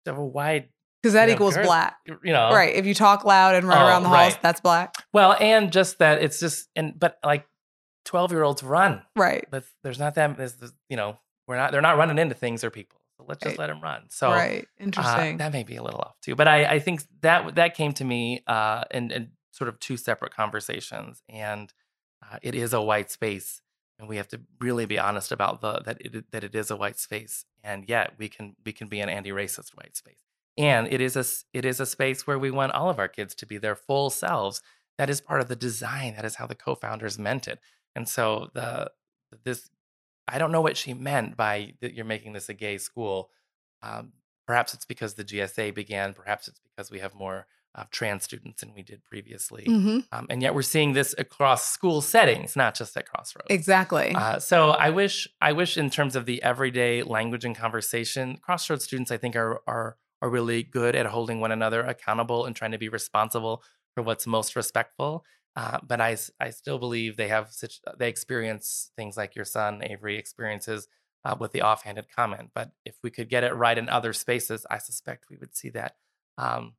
have 0.06 0.18
a 0.18 0.24
wide, 0.24 0.68
Because 1.02 1.12
that 1.12 1.28
Yeah, 1.28 1.34
equals 1.34 1.54
girls- 1.54 1.66
black. 1.66 1.98
you 2.06 2.32
know, 2.32 2.50
Right. 2.52 2.74
If 2.74 2.86
you 2.86 2.94
talk 2.94 3.24
loud 3.24 3.54
and 3.54 3.68
run 3.68 3.78
Oh, 3.78 3.86
around 3.86 4.02
the 4.02 4.08
halls, 4.08 4.32
right. 4.32 4.42
that's 4.42 4.60
black. 4.60 4.94
Well, 5.12 5.36
and 5.38 5.70
just 5.70 5.98
that 5.98 6.22
it's 6.22 6.40
just 6.40 6.68
and 6.74 6.98
but 6.98 7.18
like 7.22 7.46
twelve 8.04 8.32
year 8.32 8.42
olds 8.42 8.62
run. 8.62 9.02
Right. 9.14 9.46
But 9.50 9.64
there's 9.84 9.98
not 9.98 10.14
that 10.14 10.36
there's 10.38 10.56
you 10.88 10.96
know 10.96 11.18
we're 11.46 11.56
not 11.56 11.72
they're 11.72 11.82
not 11.82 11.98
running 11.98 12.18
into 12.18 12.34
things 12.34 12.64
or 12.64 12.70
people. 12.70 12.98
So 13.18 13.24
let's 13.28 13.42
just 13.42 13.58
let 13.58 13.66
them 13.66 13.80
run. 13.80 14.04
So 14.10 14.30
right. 14.30 14.62
uh, 14.62 14.82
Interesting. 14.82 15.38
that 15.38 15.52
may 15.52 15.64
be 15.64 15.76
a 15.76 15.82
little 15.82 16.00
off 16.00 16.20
too. 16.22 16.36
But 16.36 16.48
I 16.48 16.64
I 16.64 16.78
think 16.78 17.02
that 17.20 17.56
that 17.56 17.74
came 17.74 17.92
to 17.94 18.04
me 18.04 18.42
uh 18.46 18.84
in, 18.90 19.10
in 19.10 19.30
sort 19.50 19.68
of 19.68 19.78
two 19.80 19.96
separate 19.96 20.34
conversations, 20.34 21.22
and 21.28 21.72
uh, 22.22 22.38
it 22.42 22.54
is 22.54 22.72
a 22.72 22.80
white 22.80 23.10
space. 23.10 23.60
And 23.98 24.08
we 24.08 24.16
have 24.16 24.28
to 24.28 24.40
really 24.60 24.86
be 24.86 24.98
honest 24.98 25.32
about 25.32 25.60
the 25.60 25.80
that 25.80 26.00
it 26.00 26.30
that 26.30 26.44
it 26.44 26.54
is 26.54 26.70
a 26.70 26.76
white 26.76 26.98
space, 26.98 27.44
and 27.64 27.88
yet 27.88 28.12
we 28.16 28.28
can 28.28 28.54
we 28.64 28.72
can 28.72 28.86
be 28.86 29.00
an 29.00 29.08
anti-racist 29.08 29.74
white 29.74 29.96
space. 29.96 30.22
And 30.56 30.86
it 30.92 31.00
is 31.00 31.16
a 31.16 31.24
it 31.52 31.64
is 31.64 31.80
a 31.80 31.86
space 31.86 32.26
where 32.26 32.38
we 32.38 32.52
want 32.52 32.72
all 32.72 32.88
of 32.88 32.98
our 33.00 33.08
kids 33.08 33.34
to 33.36 33.46
be 33.46 33.58
their 33.58 33.74
full 33.74 34.10
selves. 34.10 34.62
That 34.98 35.10
is 35.10 35.20
part 35.20 35.40
of 35.40 35.48
the 35.48 35.56
design. 35.56 36.14
That 36.14 36.24
is 36.24 36.36
how 36.36 36.46
the 36.46 36.54
co-founders 36.54 37.18
meant 37.18 37.48
it. 37.48 37.58
And 37.96 38.08
so 38.08 38.50
the 38.54 38.92
this 39.44 39.70
I 40.28 40.38
don't 40.38 40.52
know 40.52 40.60
what 40.60 40.76
she 40.76 40.94
meant 40.94 41.36
by 41.36 41.74
that 41.80 41.94
you're 41.94 42.04
making 42.04 42.32
this 42.32 42.48
a 42.48 42.54
gay 42.54 42.78
school. 42.78 43.30
Um, 43.82 44.12
perhaps 44.46 44.74
it's 44.74 44.84
because 44.84 45.14
the 45.14 45.24
GSA 45.24 45.74
began. 45.74 46.14
Perhaps 46.14 46.48
it's 46.48 46.60
because 46.60 46.90
we 46.90 46.98
have 47.00 47.14
more 47.14 47.46
uh, 47.74 47.84
trans 47.90 48.24
students 48.24 48.60
than 48.62 48.74
we 48.74 48.82
did 48.82 49.04
previously. 49.04 49.64
Mhm. 49.68 50.04
Um, 50.10 50.26
and 50.30 50.42
yet 50.42 50.54
we're 50.54 50.62
seeing 50.62 50.94
this 50.94 51.14
across 51.18 51.68
school 51.68 52.00
settings, 52.00 52.56
not 52.56 52.74
just 52.74 52.96
at 52.96 53.06
Crossroads. 53.06 53.46
Exactly. 53.50 54.14
Uh, 54.14 54.38
so 54.38 54.70
I 54.70 54.90
wish, 54.90 55.28
I 55.40 55.52
wish, 55.52 55.76
in 55.76 55.90
terms 55.90 56.16
of 56.16 56.26
the 56.26 56.42
everyday 56.42 57.02
language 57.02 57.44
and 57.44 57.54
conversation, 57.54 58.38
Crossroads 58.38 58.84
students, 58.84 59.10
I 59.10 59.16
think, 59.16 59.36
are 59.36 59.60
are 59.66 59.96
are 60.20 60.28
really 60.28 60.64
good 60.64 60.96
at 60.96 61.06
holding 61.06 61.40
one 61.40 61.52
another 61.52 61.82
accountable 61.82 62.44
and 62.44 62.56
trying 62.56 62.72
to 62.72 62.78
be 62.78 62.88
responsible 62.88 63.62
for 63.94 64.02
what's 64.02 64.26
most 64.26 64.56
respectful. 64.56 65.24
Uh, 65.58 65.78
but 65.82 66.00
I 66.00 66.14
still 66.50 66.78
believe 66.78 67.16
they 67.16 67.26
have 67.26 67.50
such 67.50 67.80
they 67.98 68.08
experience 68.08 68.92
things 68.96 69.16
like 69.16 69.34
your 69.34 69.44
son 69.44 69.82
Avery 69.82 70.16
experiences 70.16 70.86
uh, 71.24 71.34
with 71.36 71.50
the 71.50 71.62
offhanded 71.62 72.06
comment. 72.14 72.50
But 72.54 72.70
if 72.84 72.94
we 73.02 73.10
could 73.10 73.28
get 73.28 73.42
it 73.42 73.52
right 73.54 73.76
in 73.76 73.88
other 73.88 74.12
spaces, 74.12 74.64
I 74.70 74.78
suspect 74.78 75.24
we 75.28 75.36
would 75.36 75.56
see 75.56 75.70
that 75.70 75.96
um, 76.38 76.74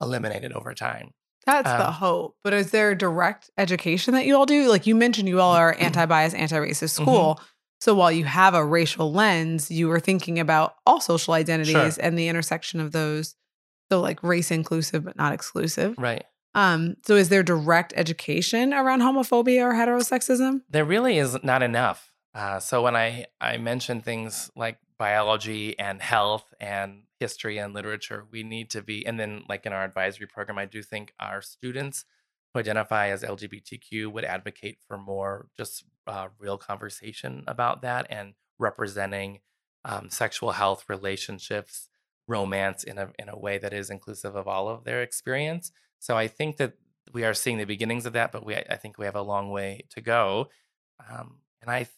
eliminated 0.00 0.52
over 0.52 0.74
time. 0.74 1.10
That's 1.44 1.68
the 1.72 1.86
Um, 1.86 1.92
hope. 1.92 2.36
But 2.44 2.52
is 2.52 2.70
there 2.70 2.94
direct 2.94 3.50
education 3.58 4.14
that 4.14 4.26
you 4.26 4.36
all 4.36 4.46
do? 4.46 4.68
Like 4.68 4.86
you 4.86 4.94
mentioned, 4.94 5.28
you 5.28 5.40
all 5.40 5.54
are 5.54 5.74
anti 5.80 6.06
bias, 6.06 6.34
anti 6.34 6.56
racist 6.56 7.00
Mm-hmm. 7.00 7.02
school. 7.02 7.40
So 7.80 7.96
while 7.96 8.12
you 8.12 8.26
have 8.26 8.54
a 8.54 8.64
racial 8.64 9.12
lens, 9.12 9.72
you 9.72 9.90
are 9.90 9.98
thinking 9.98 10.38
about 10.38 10.76
all 10.86 11.00
social 11.00 11.34
identities 11.34 11.98
and 11.98 12.16
the 12.16 12.28
intersection 12.28 12.78
of 12.78 12.92
those. 12.92 13.34
So 13.90 14.00
like 14.00 14.22
race 14.22 14.52
inclusive, 14.52 15.04
but 15.04 15.16
not 15.16 15.32
exclusive. 15.32 15.98
Right. 15.98 16.24
Um, 16.54 16.96
so 17.04 17.16
is 17.16 17.28
there 17.28 17.42
direct 17.42 17.92
education 17.96 18.72
around 18.72 19.00
homophobia 19.00 19.62
or 19.62 19.72
heterosexism? 19.72 20.62
there 20.68 20.84
really 20.84 21.18
is 21.18 21.36
not 21.42 21.62
enough. 21.62 22.12
Uh, 22.34 22.58
so 22.58 22.82
when 22.82 22.96
I 22.96 23.26
I 23.40 23.58
mention 23.58 24.00
things 24.00 24.50
like 24.56 24.78
biology 24.98 25.78
and 25.78 26.00
health 26.00 26.52
and 26.60 27.02
history 27.20 27.58
and 27.58 27.74
literature, 27.74 28.24
we 28.30 28.42
need 28.42 28.70
to 28.70 28.82
be. 28.82 29.06
And 29.06 29.18
then 29.18 29.44
like 29.48 29.66
in 29.66 29.72
our 29.72 29.84
advisory 29.84 30.26
program, 30.26 30.58
I 30.58 30.66
do 30.66 30.82
think 30.82 31.12
our 31.20 31.40
students 31.42 32.04
who 32.52 32.60
identify 32.60 33.08
as 33.08 33.22
LGBTQ 33.22 34.12
would 34.12 34.24
advocate 34.24 34.78
for 34.86 34.96
more 34.96 35.48
just 35.56 35.84
uh, 36.06 36.28
real 36.38 36.58
conversation 36.58 37.44
about 37.46 37.82
that 37.82 38.06
and 38.10 38.34
representing 38.58 39.40
um, 39.84 40.08
sexual 40.10 40.52
health, 40.52 40.84
relationships, 40.88 41.88
romance 42.26 42.84
in 42.84 42.96
a 42.98 43.10
in 43.18 43.28
a 43.28 43.38
way 43.38 43.58
that 43.58 43.72
is 43.72 43.90
inclusive 43.90 44.34
of 44.34 44.48
all 44.48 44.68
of 44.68 44.84
their 44.84 45.02
experience. 45.02 45.70
So 46.04 46.18
I 46.18 46.28
think 46.28 46.58
that 46.58 46.74
we 47.14 47.24
are 47.24 47.32
seeing 47.32 47.56
the 47.56 47.64
beginnings 47.64 48.04
of 48.04 48.12
that, 48.12 48.30
but 48.30 48.44
we 48.44 48.54
I 48.54 48.76
think 48.76 48.98
we 48.98 49.06
have 49.06 49.16
a 49.16 49.22
long 49.22 49.48
way 49.48 49.86
to 49.94 50.02
go. 50.02 50.50
Um, 51.08 51.38
and 51.62 51.70
I 51.70 51.88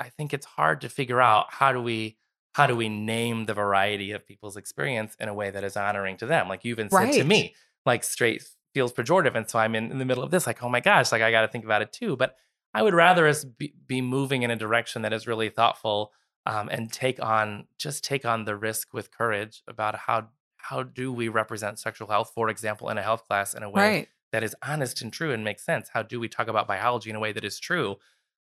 I 0.00 0.08
think 0.08 0.34
it's 0.34 0.46
hard 0.46 0.80
to 0.80 0.88
figure 0.88 1.20
out 1.20 1.46
how 1.48 1.70
do 1.72 1.80
we 1.80 2.16
how 2.54 2.66
do 2.66 2.74
we 2.74 2.88
name 2.88 3.44
the 3.44 3.54
variety 3.54 4.10
of 4.10 4.26
people's 4.26 4.56
experience 4.56 5.14
in 5.20 5.28
a 5.28 5.34
way 5.34 5.50
that 5.50 5.62
is 5.62 5.76
honoring 5.76 6.16
to 6.16 6.26
them. 6.26 6.48
Like 6.48 6.64
you 6.64 6.72
even 6.72 6.90
said 6.90 7.12
to 7.12 7.22
me, 7.22 7.54
like 7.86 8.02
straight 8.02 8.42
feels 8.74 8.92
pejorative, 8.92 9.36
and 9.36 9.48
so 9.48 9.60
I'm 9.60 9.76
in, 9.76 9.92
in 9.92 9.98
the 9.98 10.04
middle 10.04 10.24
of 10.24 10.32
this, 10.32 10.44
like 10.44 10.60
oh 10.64 10.68
my 10.68 10.80
gosh, 10.80 11.12
like 11.12 11.22
I 11.22 11.30
got 11.30 11.42
to 11.42 11.48
think 11.48 11.64
about 11.64 11.82
it 11.82 11.92
too. 11.92 12.16
But 12.16 12.34
I 12.74 12.82
would 12.82 12.94
rather 12.94 13.28
us 13.28 13.44
be, 13.44 13.74
be 13.86 14.00
moving 14.00 14.42
in 14.42 14.50
a 14.50 14.56
direction 14.56 15.02
that 15.02 15.12
is 15.12 15.28
really 15.28 15.50
thoughtful 15.50 16.10
um, 16.46 16.68
and 16.68 16.92
take 16.92 17.22
on 17.22 17.68
just 17.78 18.02
take 18.02 18.24
on 18.24 18.44
the 18.44 18.56
risk 18.56 18.92
with 18.92 19.12
courage 19.12 19.62
about 19.68 19.94
how 19.94 20.30
how 20.62 20.82
do 20.82 21.12
we 21.12 21.28
represent 21.28 21.78
sexual 21.78 22.08
health, 22.08 22.32
for 22.34 22.48
example, 22.48 22.88
in 22.88 22.98
a 22.98 23.02
health 23.02 23.26
class 23.26 23.54
in 23.54 23.62
a 23.62 23.70
way 23.70 23.82
Right. 23.82 24.08
that 24.32 24.42
is 24.44 24.54
honest 24.62 25.02
and 25.02 25.12
true 25.12 25.32
and 25.32 25.42
makes 25.44 25.64
sense. 25.64 25.90
How 25.92 26.02
do 26.02 26.18
we 26.20 26.28
talk 26.28 26.48
about 26.48 26.66
biology 26.68 27.10
in 27.10 27.16
a 27.16 27.20
way 27.20 27.32
that 27.32 27.44
is 27.44 27.58
true? 27.58 27.96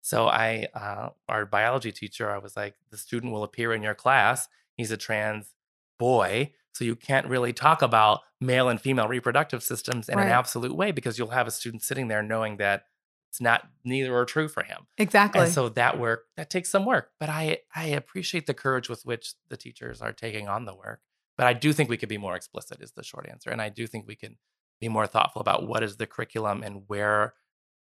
So 0.01 0.27
I, 0.27 0.67
uh, 0.73 1.09
our 1.27 1.45
biology 1.45 1.91
teacher, 1.91 2.29
I 2.29 2.37
was 2.37 2.55
like, 2.55 2.75
the 2.91 2.97
student 2.97 3.33
will 3.33 3.43
appear 3.43 3.73
in 3.73 3.81
your 3.83 3.95
class. 3.95 4.47
He's 4.77 4.91
a 4.91 4.97
trans 4.97 5.55
boy, 5.97 6.53
so 6.73 6.83
you 6.85 6.95
can't 6.95 7.27
really 7.27 7.53
talk 7.53 7.81
about 7.81 8.21
male 8.39 8.69
and 8.69 8.79
female 8.79 9.07
reproductive 9.07 9.63
systems 9.63 10.09
in 10.09 10.19
an 10.19 10.27
absolute 10.27 10.75
way 10.75 10.91
because 10.91 11.17
you'll 11.17 11.29
have 11.29 11.47
a 11.47 11.51
student 11.51 11.81
sitting 11.83 12.07
there 12.07 12.21
knowing 12.21 12.57
that 12.57 12.85
it's 13.31 13.41
not 13.41 13.67
neither 13.83 14.15
are 14.15 14.25
true 14.25 14.47
for 14.47 14.63
him. 14.63 14.85
Exactly. 14.97 15.41
And 15.41 15.51
so 15.51 15.69
that 15.69 15.97
work 15.99 16.25
that 16.37 16.49
takes 16.49 16.69
some 16.69 16.85
work, 16.85 17.11
but 17.19 17.29
I 17.29 17.59
I 17.73 17.85
appreciate 17.87 18.45
the 18.45 18.53
courage 18.53 18.87
with 18.89 19.05
which 19.05 19.33
the 19.49 19.57
teachers 19.57 20.01
are 20.01 20.13
taking 20.13 20.47
on 20.47 20.65
the 20.65 20.75
work. 20.75 21.01
But 21.37 21.47
I 21.47 21.53
do 21.53 21.73
think 21.73 21.89
we 21.89 21.97
could 21.97 22.09
be 22.09 22.17
more 22.17 22.35
explicit 22.35 22.81
is 22.81 22.91
the 22.93 23.03
short 23.03 23.27
answer, 23.29 23.49
and 23.49 23.61
I 23.61 23.69
do 23.69 23.87
think 23.87 24.07
we 24.07 24.15
can 24.15 24.37
be 24.81 24.89
more 24.89 25.07
thoughtful 25.07 25.41
about 25.41 25.67
what 25.67 25.83
is 25.83 25.97
the 25.97 26.07
curriculum 26.07 26.63
and 26.63 26.83
where 26.87 27.33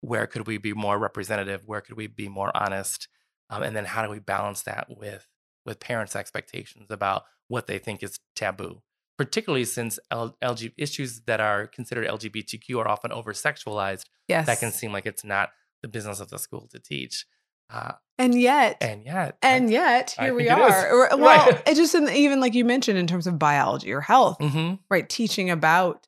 where 0.01 0.25
could 0.25 0.47
we 0.47 0.57
be 0.57 0.73
more 0.73 0.97
representative 0.97 1.61
where 1.65 1.79
could 1.79 1.95
we 1.95 2.07
be 2.07 2.27
more 2.27 2.51
honest 2.55 3.07
um, 3.51 3.61
and 3.63 3.75
then 3.75 3.85
how 3.85 4.03
do 4.03 4.09
we 4.09 4.19
balance 4.19 4.63
that 4.63 4.87
with 4.89 5.27
with 5.65 5.79
parents 5.79 6.15
expectations 6.15 6.87
about 6.89 7.23
what 7.47 7.67
they 7.67 7.77
think 7.77 8.01
is 8.01 8.19
taboo 8.35 8.81
particularly 9.17 9.63
since 9.63 9.99
L- 10.09 10.35
LG 10.43 10.73
issues 10.77 11.21
that 11.27 11.39
are 11.39 11.67
considered 11.67 12.07
lgbtq 12.07 12.77
are 12.77 12.87
often 12.87 13.11
over 13.11 13.31
sexualized 13.31 14.05
Yes. 14.27 14.47
that 14.47 14.59
can 14.59 14.71
seem 14.71 14.91
like 14.91 15.05
it's 15.05 15.23
not 15.23 15.51
the 15.81 15.87
business 15.87 16.19
of 16.19 16.29
the 16.29 16.39
school 16.39 16.67
to 16.71 16.79
teach 16.79 17.25
uh, 17.71 17.93
and 18.17 18.39
yet, 18.39 18.77
and 18.81 19.03
yet 19.05 19.37
and 19.41 19.69
yet, 19.71 20.15
I 20.19 20.25
here 20.25 20.33
we 20.35 20.45
think 20.47 20.59
it 20.59 20.63
is. 20.63 20.71
are. 20.73 20.91
Or- 20.91 21.09
Well, 21.17 21.45
Right. 21.51 21.63
it 21.67 21.75
just 21.75 21.95
in, 21.95 22.07
even 22.09 22.39
like 22.39 22.53
you 22.53 22.65
mentioned 22.65 22.97
in 22.99 23.07
terms 23.07 23.25
of 23.27 23.39
biology 23.39 23.91
or 23.91 24.01
health, 24.01 24.37
hmm 24.39 24.73
right? 24.89 25.07
Teaching 25.09 25.49
about 25.49 26.07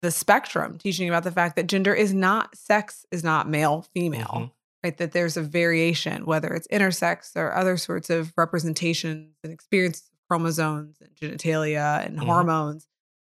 the 0.00 0.10
spectrum, 0.10 0.78
teaching 0.78 1.08
about 1.08 1.22
the 1.22 1.30
fact 1.30 1.54
that 1.56 1.68
gender 1.68 1.94
is 1.94 2.12
not 2.12 2.56
sex 2.56 3.06
is 3.12 3.22
not 3.22 3.48
male, 3.48 3.86
female, 3.94 4.26
Mhm. 4.26 4.50
right? 4.82 4.96
That 4.96 5.12
there's 5.12 5.36
a 5.36 5.42
variation, 5.42 6.24
whether 6.24 6.52
it's 6.52 6.66
intersex 6.68 7.36
or 7.36 7.54
other 7.54 7.76
sorts 7.76 8.10
of 8.10 8.32
representations 8.36 9.36
and 9.44 9.52
experiences 9.52 10.02
of 10.12 10.18
chromosomes 10.28 10.96
and 11.00 11.10
genitalia 11.14 12.04
and 12.04 12.18
Mhm. 12.18 12.24
hormones. 12.26 12.88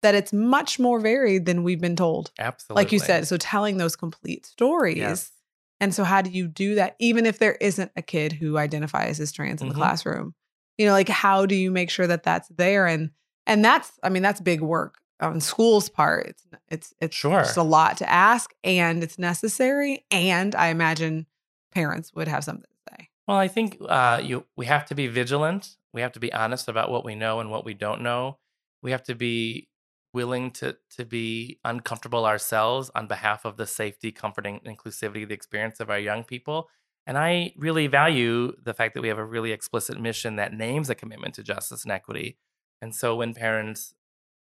That 0.01 0.15
it's 0.15 0.33
much 0.33 0.79
more 0.79 0.99
varied 0.99 1.45
than 1.45 1.63
we've 1.63 1.81
been 1.81 1.95
told. 1.95 2.31
absolutely 2.39 2.81
Like 2.83 2.91
you 2.91 2.99
said, 2.99 3.27
so 3.27 3.37
telling 3.37 3.77
those 3.77 3.95
complete 3.95 4.45
stories. 4.47 4.97
yes 4.97 5.31
And 5.79 5.93
so, 5.93 6.03
how 6.03 6.21
do 6.21 6.29
you 6.29 6.47
do 6.47 6.75
that, 6.75 6.95
even 6.99 7.25
if 7.25 7.39
there 7.39 7.55
isn't 7.55 7.91
a 7.95 8.01
kid 8.01 8.33
who 8.33 8.57
identifies 8.57 9.19
as 9.19 9.31
trans 9.31 9.61
in 9.61 9.67
the 9.67 9.73
Mhm. 9.73 9.77
classroom? 9.79 10.33
You 10.77 10.85
know, 10.87 10.91
like 10.93 11.09
how 11.09 11.45
do 11.45 11.55
you 11.55 11.71
make 11.71 11.89
sure 11.89 12.07
that 12.07 12.23
that's 12.23 12.47
there? 12.49 12.87
And 12.87 13.11
and 13.47 13.63
that's, 13.63 13.91
I 14.01 14.09
mean, 14.09 14.23
that's 14.23 14.41
big 14.41 14.61
work 14.61 14.95
on 15.19 15.39
school's 15.39 15.87
part. 15.89 16.27
It's 16.27 16.43
it's 16.69 16.93
it's 16.99 17.15
Sure. 17.15 17.39
just 17.43 17.57
a 17.57 17.63
lot 17.63 17.97
to 17.97 18.09
ask, 18.09 18.53
and 18.63 19.03
it's 19.03 19.19
necessary. 19.19 20.05
And 20.11 20.55
I 20.55 20.67
imagine 20.67 21.27
parents 21.71 22.11
would 22.13 22.27
have 22.27 22.43
something 22.43 22.63
to 22.63 22.93
say. 22.97 23.09
Well, 23.27 23.37
I 23.37 23.47
think 23.47 23.77
uh, 23.87 24.21
you 24.23 24.45
we 24.55 24.65
have 24.65 24.85
to 24.87 24.95
be 24.95 25.07
vigilant. 25.07 25.75
We 25.93 26.01
have 26.01 26.11
to 26.13 26.19
be 26.19 26.31
honest 26.33 26.67
about 26.67 26.89
what 26.91 27.05
we 27.05 27.15
know 27.15 27.39
and 27.39 27.49
what 27.51 27.65
we 27.65 27.73
don't 27.73 28.01
know. 28.01 28.39
We 28.81 28.91
have 28.91 29.03
to 29.03 29.15
be 29.15 29.69
willing 30.15 30.49
to 30.49 30.77
to 30.97 31.05
be 31.05 31.59
uncomfortable 31.63 32.25
ourselves 32.25 32.89
on 32.95 33.07
behalf 33.07 33.45
of 33.45 33.57
the 33.57 33.67
safety, 33.67 34.11
comforting, 34.11 34.59
and 34.63 34.77
inclusivity, 34.77 35.23
of 35.23 35.29
the 35.29 35.35
experience 35.35 35.79
of 35.79 35.89
our 35.89 35.99
young 35.99 36.23
people. 36.23 36.69
And 37.05 37.17
I 37.17 37.53
really 37.55 37.85
value 37.85 38.53
the 38.63 38.73
fact 38.73 38.95
that 38.95 39.01
we 39.01 39.09
have 39.09 39.19
a 39.19 39.25
really 39.25 39.51
explicit 39.51 40.01
mission 40.01 40.37
that 40.37 40.53
names 40.53 40.89
a 40.89 40.95
commitment 40.95 41.35
to 41.35 41.43
justice 41.43 41.83
and 41.83 41.91
equity. 41.91 42.37
And 42.81 42.95
so 42.95 43.15
when 43.15 43.35
parents 43.35 43.93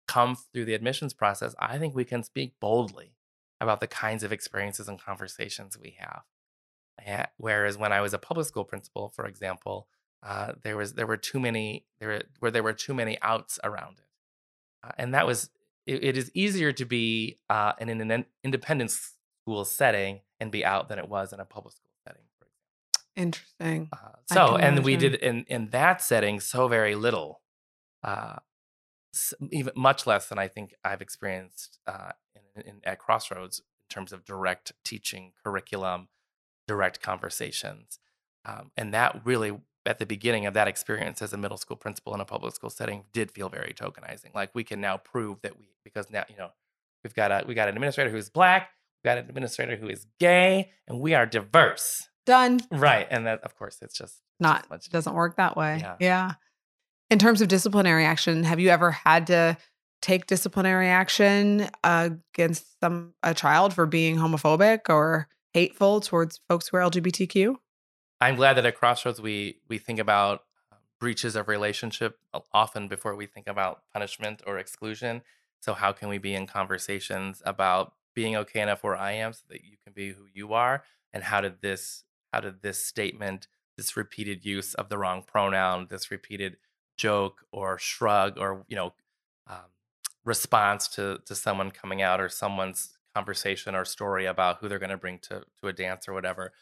come 0.07 0.37
through 0.37 0.67
the 0.67 0.75
admissions 0.75 1.15
process, 1.15 1.55
I 1.59 1.79
think 1.79 1.95
we 1.95 2.05
can 2.05 2.23
speak 2.23 2.55
boldly 2.61 3.15
about 3.61 3.81
the 3.81 3.87
kinds 3.87 4.23
of 4.25 4.33
experiences 4.33 4.89
and 4.89 5.01
conversations 5.01 5.79
we 5.79 5.97
have. 6.01 6.23
Eh, 7.07 7.27
Whereas 7.37 7.79
when 7.79 7.93
I 7.93 8.01
was 8.01 8.13
a 8.13 8.19
public 8.19 8.47
school 8.47 8.65
principal, 8.65 9.09
for 9.09 9.27
example, 9.27 9.87
uh, 10.23 10.53
there 10.63 10.77
was 10.77 10.95
there 10.95 11.07
were 11.07 11.17
too 11.17 11.41
many 11.41 11.87
there 11.99 12.23
where 12.41 12.51
there 12.51 12.63
were 12.63 12.75
too 12.75 12.93
many 12.93 13.19
outs 13.23 13.59
around 13.65 14.01
it, 14.01 14.09
uh, 14.87 14.93
and 14.99 15.15
that 15.15 15.27
was 15.27 15.49
it, 15.87 16.05
it 16.05 16.17
is 16.17 16.31
easier 16.35 16.73
to 16.73 16.85
be 16.85 17.39
uh, 17.49 17.73
in 17.79 17.89
an 17.89 18.25
independent 18.45 18.91
school 18.91 19.65
setting 19.65 20.21
and 20.39 20.51
be 20.51 20.65
out 20.65 20.89
than 20.89 20.99
it 20.99 21.09
was 21.09 21.33
in 21.33 21.41
a 21.41 21.45
public 21.45 21.75
school 21.75 21.91
setting. 22.07 22.23
Interesting. 23.17 23.89
Uh, 23.93 24.17
so 24.27 24.57
and 24.57 24.85
we 24.85 24.97
did 24.97 25.15
in 25.15 25.45
in 25.45 25.71
that 25.71 26.01
setting 26.01 26.41
so 26.41 26.69
very 26.69 26.95
little, 26.95 27.43
uh, 28.03 28.37
even 29.51 29.73
much 29.77 30.07
less 30.07 30.29
than 30.29 30.39
I 30.39 30.49
think 30.49 30.75
I've 30.85 31.03
experienced 31.03 31.81
uh, 31.87 32.13
in, 32.55 32.63
in, 32.63 32.81
at 32.85 32.99
Crossroads 32.99 33.59
in 33.59 33.95
terms 33.95 34.13
of 34.13 34.25
direct 34.25 34.73
teaching 34.85 35.33
curriculum, 35.45 36.09
direct 36.69 37.03
conversations, 37.03 37.99
um, 38.45 38.71
and 38.77 38.95
that 38.95 39.21
really 39.25 39.59
at 39.87 39.99
the 39.99 40.07
beginning 40.07 40.47
of 40.47 40.55
that 40.55 40.69
experience 40.69 41.23
as 41.23 41.33
a 41.33 41.37
middle 41.37 41.57
school 41.57 41.77
principal 41.77 42.15
in 42.15 42.21
a 42.21 42.25
public 42.25 42.55
school 42.55 42.71
setting 42.71 43.05
did 43.13 43.31
feel 43.31 43.49
very 43.49 43.73
tokenizing. 43.75 44.35
Like 44.35 44.51
we 44.55 44.65
can 44.65 44.81
now 44.81 44.97
prove 44.99 45.41
that 45.43 45.59
we 45.59 45.67
because 45.85 46.11
now 46.11 46.25
you 46.29 46.37
know 46.37 46.51
we've 47.03 47.15
got 47.15 47.31
a 47.31 47.45
we 47.47 47.55
got 47.55 47.69
an 47.69 47.75
administrator 47.75 48.11
who's 48.11 48.29
black, 48.29 48.71
we 49.03 49.09
got 49.09 49.19
an 49.19 49.29
administrator 49.29 49.77
who 49.77 49.89
is 49.89 50.07
gay, 50.19 50.71
and 50.87 51.01
we 51.01 51.15
are 51.15 51.27
diverse, 51.27 52.09
Done. 52.27 52.61
right? 52.71 53.07
And 53.11 53.27
that 53.27 53.41
of 53.43 53.57
course 53.57 53.79
it's 53.81 53.97
just 53.97 54.21
Not 54.39 54.69
much 54.71 54.89
doesn't 54.91 55.15
work 55.15 55.37
that 55.37 55.57
way. 55.57 55.79
Yeah. 55.81 55.97
yeah. 56.01 56.33
In 57.11 57.19
terms 57.19 57.41
of 57.41 57.49
disciplinary 57.49 58.05
action, 58.05 58.45
have 58.45 58.61
you 58.61 58.69
ever 58.69 58.91
had 58.93 59.27
to 59.29 59.57
take 60.03 60.27
disciplinary 60.27 60.89
action 60.89 61.69
against 61.83 62.79
some 62.81 63.15
a 63.23 63.35
child 63.35 63.75
for 63.75 63.87
being 63.87 64.17
homophobic 64.17 64.89
or 64.89 65.29
hateful 65.53 66.01
towards 66.01 66.41
folks 66.49 66.69
who 66.69 66.77
are 66.77 66.81
LGBTQ? 66.89 67.57
I'm 68.21 68.37
glad 68.37 68.55
that 68.55 68.67
at 68.67 68.77
Crossroads 68.77 69.21
we 69.21 69.61
we 69.69 69.79
think 69.79 69.99
about 69.99 70.45
um, 70.71 70.79
breaches 70.99 71.37
of 71.37 71.49
relationship 71.49 72.19
often 72.53 72.89
before 72.89 73.17
we 73.17 73.27
think 73.27 73.49
about 73.49 73.83
punishment 73.93 74.43
or 74.47 74.59
exclusion. 74.59 75.23
So 75.61 75.75
how 75.75 75.93
can 75.93 76.09
we 76.09 76.19
be 76.19 76.35
in 76.35 76.47
conversations 76.47 77.43
about 77.45 77.95
being 78.15 78.37
okay 78.37 78.61
enough 78.61 78.83
where 78.83 78.97
I 78.97 79.13
am 79.13 79.33
so 79.33 79.43
that 79.49 79.65
you 79.65 79.77
can 79.83 79.93
be 79.93 80.11
who 80.11 80.25
you 80.33 80.53
are? 80.53 80.85
And 81.13 81.25
how 81.25 81.41
did 81.41 81.61
this 81.63 82.05
how 82.33 82.41
did 82.41 82.63
this 82.63 82.85
statement, 82.85 83.49
this 83.77 83.97
repeated 83.97 84.45
use 84.45 84.75
of 84.75 84.89
the 84.89 84.99
wrong 84.99 85.23
pronoun, 85.27 85.87
this 85.91 86.11
repeated 86.11 86.59
joke 86.97 87.45
or 87.53 87.79
shrug 87.79 88.37
or 88.39 88.65
you 88.69 88.77
know 88.77 88.93
um, 89.47 89.71
response 90.25 90.89
to 90.89 91.19
to 91.25 91.35
someone 91.35 91.71
coming 91.71 92.03
out 92.03 92.21
or 92.21 92.29
someone's 92.29 92.99
conversation 93.15 93.75
or 93.75 93.85
story 93.85 94.27
about 94.27 94.59
who 94.59 94.69
they're 94.69 94.79
going 94.79 94.91
to 94.91 94.97
bring 94.99 95.19
to 95.19 95.43
to 95.59 95.69
a 95.69 95.73
dance 95.73 96.07
or 96.07 96.13
whatever 96.13 96.53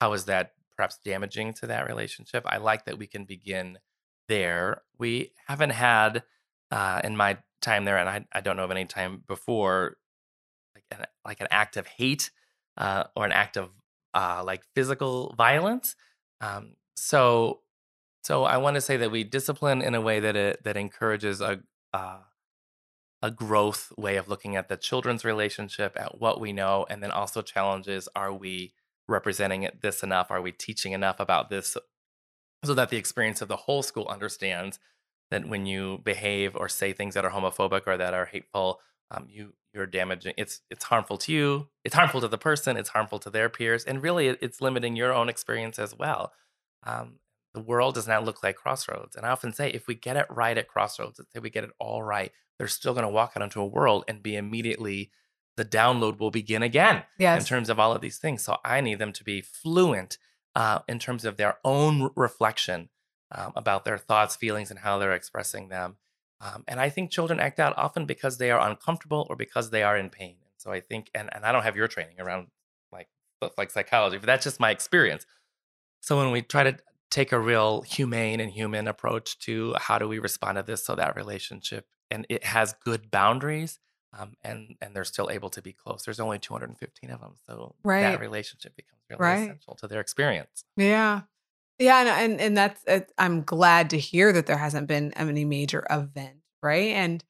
how 0.00 0.12
is 0.12 0.24
that 0.24 0.52
perhaps 0.78 0.98
damaging 1.04 1.52
to 1.52 1.66
that 1.66 1.86
relationship 1.86 2.42
i 2.46 2.56
like 2.56 2.86
that 2.86 2.98
we 2.98 3.06
can 3.06 3.24
begin 3.24 3.78
there. 4.28 4.82
We 4.98 5.32
haven't 5.46 5.70
had 5.70 6.22
uh, 6.70 7.00
in 7.02 7.16
my 7.16 7.38
time 7.60 7.84
there 7.84 7.98
and 7.98 8.08
I, 8.08 8.24
I 8.32 8.40
don't 8.40 8.56
know 8.56 8.64
of 8.64 8.70
any 8.70 8.84
time 8.84 9.24
before 9.26 9.96
like 10.74 10.84
an, 10.92 11.06
like 11.24 11.40
an 11.40 11.48
act 11.50 11.76
of 11.76 11.86
hate 11.86 12.30
uh, 12.76 13.04
or 13.16 13.24
an 13.24 13.32
act 13.32 13.56
of 13.56 13.70
uh, 14.14 14.42
like 14.44 14.62
physical 14.74 15.34
violence. 15.36 15.96
Um, 16.40 16.76
so 16.96 17.60
so 18.24 18.42
i 18.42 18.56
want 18.56 18.74
to 18.74 18.80
say 18.80 18.96
that 18.96 19.12
we 19.12 19.22
discipline 19.22 19.80
in 19.80 19.94
a 19.94 20.00
way 20.00 20.18
that 20.18 20.34
it 20.34 20.64
that 20.64 20.76
encourages 20.76 21.40
a 21.40 21.60
uh, 21.94 22.18
a 23.22 23.30
growth 23.30 23.92
way 23.96 24.16
of 24.16 24.28
looking 24.28 24.56
at 24.56 24.68
the 24.68 24.76
children's 24.76 25.24
relationship 25.24 25.96
at 25.96 26.20
what 26.20 26.40
we 26.40 26.52
know 26.52 26.84
and 26.90 27.00
then 27.00 27.12
also 27.12 27.40
challenges 27.40 28.08
are 28.16 28.32
we 28.32 28.72
representing 29.08 29.62
it 29.62 29.82
this 29.82 30.02
enough? 30.02 30.30
Are 30.30 30.42
we 30.42 30.52
teaching 30.52 30.92
enough 30.92 31.18
about 31.20 31.50
this 31.50 31.76
so 32.64 32.74
that 32.74 32.90
the 32.90 32.96
experience 32.96 33.40
of 33.40 33.48
the 33.48 33.56
whole 33.56 33.82
school 33.82 34.06
understands 34.08 34.78
that 35.30 35.48
when 35.48 35.66
you 35.66 36.00
behave 36.04 36.56
or 36.56 36.68
say 36.68 36.92
things 36.92 37.14
that 37.14 37.24
are 37.24 37.30
homophobic 37.30 37.82
or 37.86 37.96
that 37.96 38.14
are 38.14 38.26
hateful 38.26 38.80
um, 39.10 39.26
you 39.30 39.54
you're 39.72 39.86
damaging 39.86 40.34
it's 40.36 40.60
it's 40.70 40.84
harmful 40.84 41.16
to 41.18 41.32
you 41.32 41.68
it's 41.84 41.94
harmful 41.94 42.20
to 42.20 42.28
the 42.28 42.38
person 42.38 42.76
it's 42.76 42.90
harmful 42.90 43.18
to 43.18 43.30
their 43.30 43.48
peers 43.48 43.84
and 43.84 44.02
really 44.02 44.28
it, 44.28 44.38
it's 44.40 44.60
limiting 44.60 44.96
your 44.96 45.12
own 45.12 45.28
experience 45.28 45.78
as 45.78 45.96
well. 45.96 46.32
Um, 46.84 47.18
the 47.54 47.60
world 47.60 47.94
does 47.94 48.06
not 48.06 48.24
look 48.24 48.42
like 48.42 48.56
crossroads 48.56 49.16
and 49.16 49.24
i 49.24 49.30
often 49.30 49.52
say 49.52 49.70
if 49.70 49.86
we 49.86 49.94
get 49.94 50.16
it 50.16 50.26
right 50.30 50.58
at 50.58 50.68
crossroads 50.68 51.18
let's 51.18 51.32
say 51.32 51.40
we 51.40 51.50
get 51.50 51.64
it 51.64 51.70
all 51.78 52.02
right 52.02 52.32
they're 52.58 52.68
still 52.68 52.92
going 52.92 53.04
to 53.04 53.08
walk 53.08 53.32
out 53.34 53.42
into 53.42 53.60
a 53.60 53.66
world 53.66 54.04
and 54.06 54.22
be 54.22 54.36
immediately 54.36 55.10
the 55.58 55.64
download 55.64 56.18
will 56.18 56.30
begin 56.30 56.62
again 56.62 57.02
Yes. 57.18 57.42
in 57.42 57.46
terms 57.46 57.68
of 57.68 57.78
all 57.78 57.92
of 57.92 58.00
these 58.00 58.16
things. 58.18 58.42
So 58.42 58.56
I 58.64 58.80
need 58.80 58.98
them 58.98 59.12
to 59.12 59.22
be 59.24 59.42
fluent 59.42 60.16
uh, 60.56 60.78
in 60.88 60.98
terms 60.98 61.24
of 61.26 61.36
their 61.36 61.58
own 61.64 62.10
reflection 62.16 62.88
um, 63.30 63.52
about 63.54 63.84
their 63.84 63.98
thoughts, 63.98 64.34
feelings, 64.36 64.70
and 64.70 64.80
how 64.80 64.98
they're 64.98 65.12
expressing 65.12 65.68
them. 65.68 65.96
Um, 66.40 66.64
and 66.66 66.80
I 66.80 66.88
think 66.88 67.10
children 67.10 67.38
act 67.40 67.60
out 67.60 67.74
often 67.76 68.06
because 68.06 68.38
they 68.38 68.50
are 68.50 68.66
uncomfortable 68.68 69.26
or 69.28 69.36
because 69.36 69.70
they 69.70 69.82
are 69.82 69.96
in 69.98 70.08
pain. 70.08 70.36
So 70.56 70.72
I 70.72 70.80
think, 70.80 71.10
and, 71.14 71.28
and 71.34 71.44
I 71.44 71.52
don't 71.52 71.64
have 71.64 71.76
your 71.76 71.88
training 71.88 72.20
around 72.20 72.46
like 72.90 73.08
like 73.58 73.70
psychology, 73.70 74.16
but 74.18 74.26
that's 74.26 74.44
just 74.44 74.58
my 74.58 74.70
experience. 74.70 75.26
So 76.00 76.16
when 76.16 76.30
we 76.32 76.42
try 76.42 76.64
to 76.64 76.76
take 77.10 77.32
a 77.32 77.38
real 77.38 77.82
humane 77.82 78.40
and 78.40 78.50
human 78.50 78.86
approach 78.88 79.38
to 79.40 79.74
how 79.78 79.98
do 79.98 80.06
we 80.08 80.18
respond 80.18 80.56
to 80.56 80.62
this 80.62 80.84
so 80.84 80.94
that 80.94 81.16
relationship 81.16 81.86
and 82.10 82.26
it 82.28 82.44
has 82.44 82.74
good 82.84 83.10
boundaries 83.10 83.78
um, 84.18 84.32
and 84.42 84.76
and 84.80 84.94
they're 84.94 85.04
still 85.04 85.30
able 85.30 85.50
to 85.50 85.62
be 85.62 85.72
close. 85.72 86.02
There's 86.04 86.20
only 86.20 86.38
215 86.38 87.10
of 87.10 87.20
them, 87.20 87.34
so 87.46 87.74
Right. 87.84 88.02
that 88.02 88.20
relationship 88.20 88.74
becomes 88.76 89.00
really 89.08 89.22
Right. 89.22 89.42
essential 89.44 89.74
to 89.76 89.88
their 89.88 90.00
experience. 90.00 90.64
Yeah. 90.76 91.22
Yeah, 91.78 92.00
and 92.00 92.08
and, 92.32 92.40
and 92.40 92.56
that's 92.56 92.82
it, 92.86 93.12
I'm 93.18 93.42
glad 93.42 93.90
to 93.90 93.98
hear 93.98 94.32
that 94.32 94.46
there 94.46 94.58
hasn't 94.58 94.88
been 94.88 95.12
any 95.14 95.44
major 95.44 95.86
event, 95.88 96.38
right? 96.62 96.92
And 96.94 97.22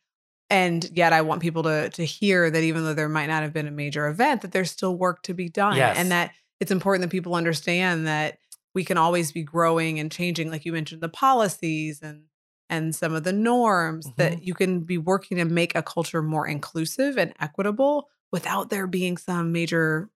and 0.50 0.88
yet 0.96 1.12
I 1.12 1.20
want 1.20 1.42
people 1.42 1.62
to 1.64 1.90
to 1.90 2.04
hear 2.04 2.50
that 2.50 2.62
even 2.62 2.84
though 2.84 2.94
there 2.94 3.08
might 3.10 3.26
not 3.26 3.42
have 3.42 3.52
been 3.52 3.66
a 3.66 3.70
major 3.70 4.08
event, 4.08 4.40
that 4.42 4.52
there's 4.52 4.70
still 4.70 4.96
work 4.96 5.22
to 5.24 5.34
be 5.34 5.48
done, 5.50 5.76
Yes. 5.76 5.96
and 5.98 6.10
that 6.10 6.32
it's 6.60 6.70
important 6.70 7.02
that 7.02 7.10
people 7.12 7.34
understand 7.34 8.06
that 8.06 8.38
we 8.74 8.84
can 8.84 8.96
always 8.96 9.32
be 9.32 9.42
growing 9.42 9.98
and 10.00 10.10
changing, 10.10 10.50
like 10.50 10.64
you 10.64 10.72
mentioned, 10.72 11.02
the 11.02 11.08
policies 11.10 12.00
and 12.02 12.24
and 12.70 12.94
some 12.94 13.14
of 13.14 13.24
the 13.24 13.32
norms 13.32 14.06
Mm-hmm. 14.06 14.14
that 14.16 14.42
you 14.42 14.54
can 14.54 14.80
be 14.80 14.98
working 14.98 15.38
to 15.38 15.44
make 15.44 15.74
a 15.74 15.82
culture 15.82 16.22
more 16.22 16.46
inclusive 16.46 17.16
and 17.18 17.32
equitable 17.40 18.08
without 18.32 18.70
there 18.70 18.86
being 18.86 19.16
some 19.16 19.52
major 19.52 20.10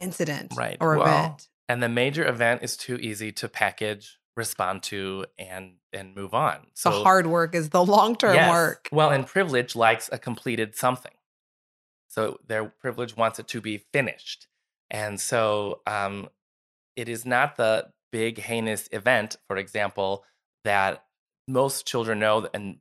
incident 0.00 0.52
Right. 0.56 0.76
or 0.80 0.96
Well, 0.98 1.06
event. 1.06 1.48
And 1.68 1.82
the 1.82 1.88
major 1.88 2.26
event 2.26 2.62
is 2.62 2.76
too 2.76 2.96
easy 2.96 3.32
to 3.32 3.48
package, 3.48 4.18
respond 4.36 4.82
to, 4.84 5.26
and 5.38 5.74
and 5.92 6.14
move 6.16 6.32
on. 6.32 6.66
the 6.82 6.90
hard 6.90 7.26
work 7.26 7.54
is 7.54 7.68
the 7.70 7.84
long 7.84 8.16
term 8.16 8.34
Yes. 8.34 8.48
work. 8.50 8.88
Well, 8.90 9.10
and 9.10 9.26
privilege 9.26 9.76
likes 9.76 10.08
a 10.10 10.18
completed 10.18 10.74
something. 10.74 11.12
So 12.08 12.38
their 12.46 12.64
privilege 12.66 13.16
wants 13.16 13.38
it 13.38 13.48
to 13.48 13.60
be 13.60 13.78
finished. 13.92 14.46
And 14.90 15.18
so 15.20 15.80
um, 15.86 16.28
it 16.96 17.08
is 17.08 17.24
not 17.26 17.56
the 17.56 17.90
big, 18.10 18.38
heinous 18.38 18.88
event, 18.92 19.36
for 19.48 19.56
example, 19.56 20.24
that 20.64 21.04
most 21.48 21.86
children 21.86 22.18
know 22.20 22.48
and 22.54 22.78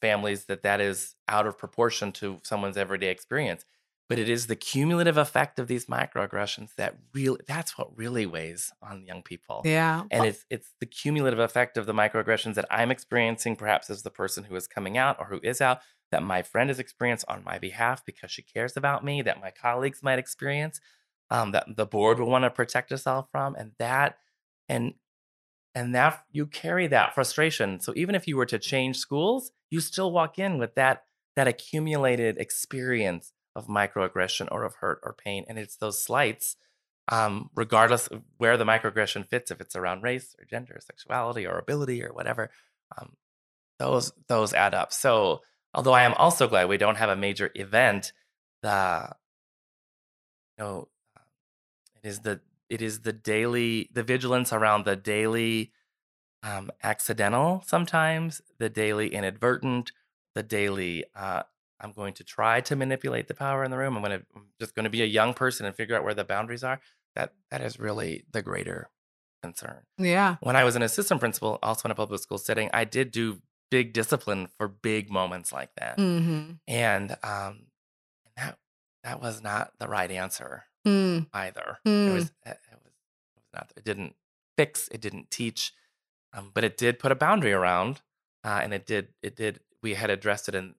families 0.00 0.44
that 0.46 0.62
that 0.62 0.80
is 0.80 1.16
out 1.28 1.46
of 1.46 1.58
proportion 1.58 2.12
to 2.12 2.38
someone's 2.44 2.76
everyday 2.76 3.08
experience. 3.10 3.64
But 4.08 4.18
it 4.18 4.28
is 4.30 4.46
the 4.46 4.56
cumulative 4.56 5.18
effect 5.18 5.58
of 5.58 5.66
these 5.68 5.84
microaggressions 5.84 6.74
that 6.76 6.96
really, 7.12 7.40
that's 7.46 7.76
what 7.76 7.94
really 7.96 8.24
weighs 8.24 8.72
on 8.80 9.04
young 9.04 9.22
people 9.22 9.60
Yeah. 9.66 10.04
and 10.10 10.24
it's 10.24 10.46
it's 10.48 10.72
the 10.80 10.86
cumulative 10.86 11.38
effect 11.38 11.76
of 11.76 11.84
the 11.84 11.92
microaggressions 11.92 12.54
that 12.54 12.64
I'm 12.70 12.90
experiencing, 12.90 13.54
perhaps 13.56 13.90
as 13.90 14.02
the 14.02 14.10
person 14.10 14.44
who 14.44 14.56
is 14.56 14.66
coming 14.66 14.96
out 14.96 15.16
or 15.18 15.26
who 15.26 15.40
is 15.42 15.60
out, 15.60 15.80
that 16.10 16.22
my 16.22 16.42
friend 16.42 16.70
has 16.70 16.78
experienced 16.78 17.26
on 17.28 17.44
my 17.44 17.58
behalf 17.58 18.02
because 18.06 18.30
she 18.30 18.42
cares 18.42 18.76
about 18.78 19.04
me, 19.04 19.20
that 19.22 19.42
my 19.42 19.50
colleagues 19.50 20.02
might 20.02 20.18
experience, 20.18 20.80
um, 21.30 21.52
that 21.52 21.66
the 21.76 21.84
board 21.86 22.18
will 22.18 22.30
want 22.30 22.44
to 22.44 22.50
protect 22.50 22.92
us 22.92 23.06
all 23.06 23.28
from, 23.30 23.54
and 23.56 23.72
that 23.78 24.16
and 24.70 24.94
and 25.78 25.94
that 25.94 26.24
you 26.32 26.44
carry 26.46 26.88
that 26.88 27.14
frustration. 27.14 27.78
So 27.78 27.92
even 27.94 28.14
if 28.14 28.26
you 28.26 28.36
were 28.36 28.46
to 28.46 28.58
change 28.58 28.96
schools, 28.96 29.52
you 29.70 29.80
still 29.80 30.10
walk 30.10 30.38
in 30.38 30.58
with 30.58 30.74
that 30.74 31.04
that 31.36 31.46
accumulated 31.46 32.36
experience 32.38 33.32
of 33.54 33.68
microaggression 33.68 34.48
or 34.50 34.64
of 34.64 34.74
hurt 34.76 34.98
or 35.04 35.12
pain, 35.12 35.44
and 35.48 35.56
it's 35.56 35.76
those 35.76 36.02
slights 36.02 36.56
um, 37.10 37.50
regardless 37.54 38.08
of 38.08 38.22
where 38.38 38.56
the 38.56 38.64
microaggression 38.64 39.26
fits, 39.28 39.50
if 39.50 39.60
it's 39.60 39.76
around 39.76 40.02
race 40.02 40.34
or 40.38 40.44
gender, 40.44 40.74
or 40.74 40.80
sexuality 40.80 41.46
or 41.46 41.58
ability 41.58 42.04
or 42.04 42.12
whatever, 42.12 42.50
um, 42.98 43.14
those 43.78 44.12
those 44.26 44.52
add 44.52 44.74
up. 44.74 44.92
So, 44.92 45.42
although 45.72 45.92
I 45.92 46.02
am 46.02 46.14
also 46.14 46.48
glad 46.48 46.68
we 46.68 46.76
don't 46.76 46.96
have 46.98 47.08
a 47.08 47.16
major 47.16 47.50
event, 47.54 48.12
the 48.62 49.10
you 50.58 50.64
know, 50.64 50.88
it 52.02 52.08
is 52.08 52.20
the 52.20 52.40
it 52.68 52.82
is 52.82 53.00
the 53.00 53.12
daily 53.12 53.88
the 53.92 54.02
vigilance 54.02 54.52
around 54.52 54.84
the 54.84 54.96
daily 54.96 55.72
um, 56.42 56.70
accidental 56.82 57.62
sometimes, 57.66 58.40
the 58.58 58.68
daily 58.68 59.12
inadvertent, 59.12 59.92
the 60.34 60.42
daily 60.42 61.04
uh, 61.14 61.42
I'm 61.80 61.92
going 61.92 62.14
to 62.14 62.24
try 62.24 62.60
to 62.62 62.76
manipulate 62.76 63.28
the 63.28 63.34
power 63.34 63.64
in 63.64 63.70
the 63.70 63.78
room. 63.78 63.96
I'm 63.96 64.02
going 64.02 64.20
to 64.20 64.26
I'm 64.34 64.46
just 64.60 64.74
going 64.74 64.84
to 64.84 64.90
be 64.90 65.02
a 65.02 65.06
young 65.06 65.34
person 65.34 65.66
and 65.66 65.74
figure 65.74 65.96
out 65.96 66.04
where 66.04 66.14
the 66.14 66.24
boundaries 66.24 66.64
are. 66.64 66.80
That 67.14 67.34
that 67.50 67.60
is 67.60 67.78
really 67.78 68.24
the 68.32 68.42
greater 68.42 68.90
concern. 69.42 69.82
Yeah. 69.96 70.36
When 70.40 70.56
I 70.56 70.64
was 70.64 70.76
an 70.76 70.82
assistant 70.82 71.20
principal, 71.20 71.58
also 71.62 71.86
in 71.86 71.92
a 71.92 71.94
public 71.94 72.20
school 72.20 72.38
setting, 72.38 72.70
I 72.72 72.84
did 72.84 73.10
do 73.10 73.40
big 73.70 73.92
discipline 73.92 74.48
for 74.56 74.66
big 74.68 75.10
moments 75.10 75.52
like 75.52 75.70
that, 75.76 75.98
hmm 75.98 76.52
and 76.66 77.16
um, 77.22 77.66
that 78.36 78.58
that 79.04 79.20
was 79.20 79.42
not 79.42 79.72
the 79.78 79.88
right 79.88 80.10
answer 80.10 80.64
Mm. 80.88 81.26
either. 81.32 81.78
Mm. 81.86 82.08
It 82.08 82.12
was 82.12 82.24
it, 82.24 82.58
it 82.72 82.78
was 82.82 82.92
it 82.92 83.36
was 83.36 83.46
not. 83.54 83.72
It 83.76 83.84
didn't 83.84 84.14
fix. 84.56 84.88
It 84.90 85.00
didn't 85.00 85.30
teach, 85.30 85.72
um, 86.32 86.50
but 86.54 86.64
it 86.64 86.76
did 86.76 86.98
put 86.98 87.12
a 87.12 87.16
boundary 87.16 87.52
around, 87.52 88.00
uh, 88.44 88.60
and 88.62 88.72
it 88.72 88.86
did 88.86 89.08
it 89.22 89.36
did. 89.36 89.60
We 89.82 89.94
had 89.94 90.10
addressed 90.10 90.48
it 90.48 90.54
in. 90.54 90.74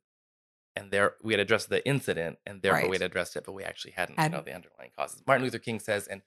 And 0.76 0.92
there, 0.92 1.16
we 1.22 1.34
had 1.34 1.42
addressed 1.42 1.68
the 1.68 1.86
incident, 1.86 2.38
and 2.46 2.62
therefore 2.62 2.88
we 2.88 2.96
had 2.96 3.02
addressed 3.02 3.36
it, 3.36 3.44
but 3.44 3.52
we 3.52 3.64
actually 3.66 3.92
hadn't, 3.92 4.18
you 4.18 4.30
know, 4.30 4.42
the 4.42 4.54
underlying 4.54 4.92
causes. 4.98 5.22
Martin 5.28 5.44
Luther 5.44 5.60
King 5.60 5.80
says 5.80 6.08
in 6.08 6.22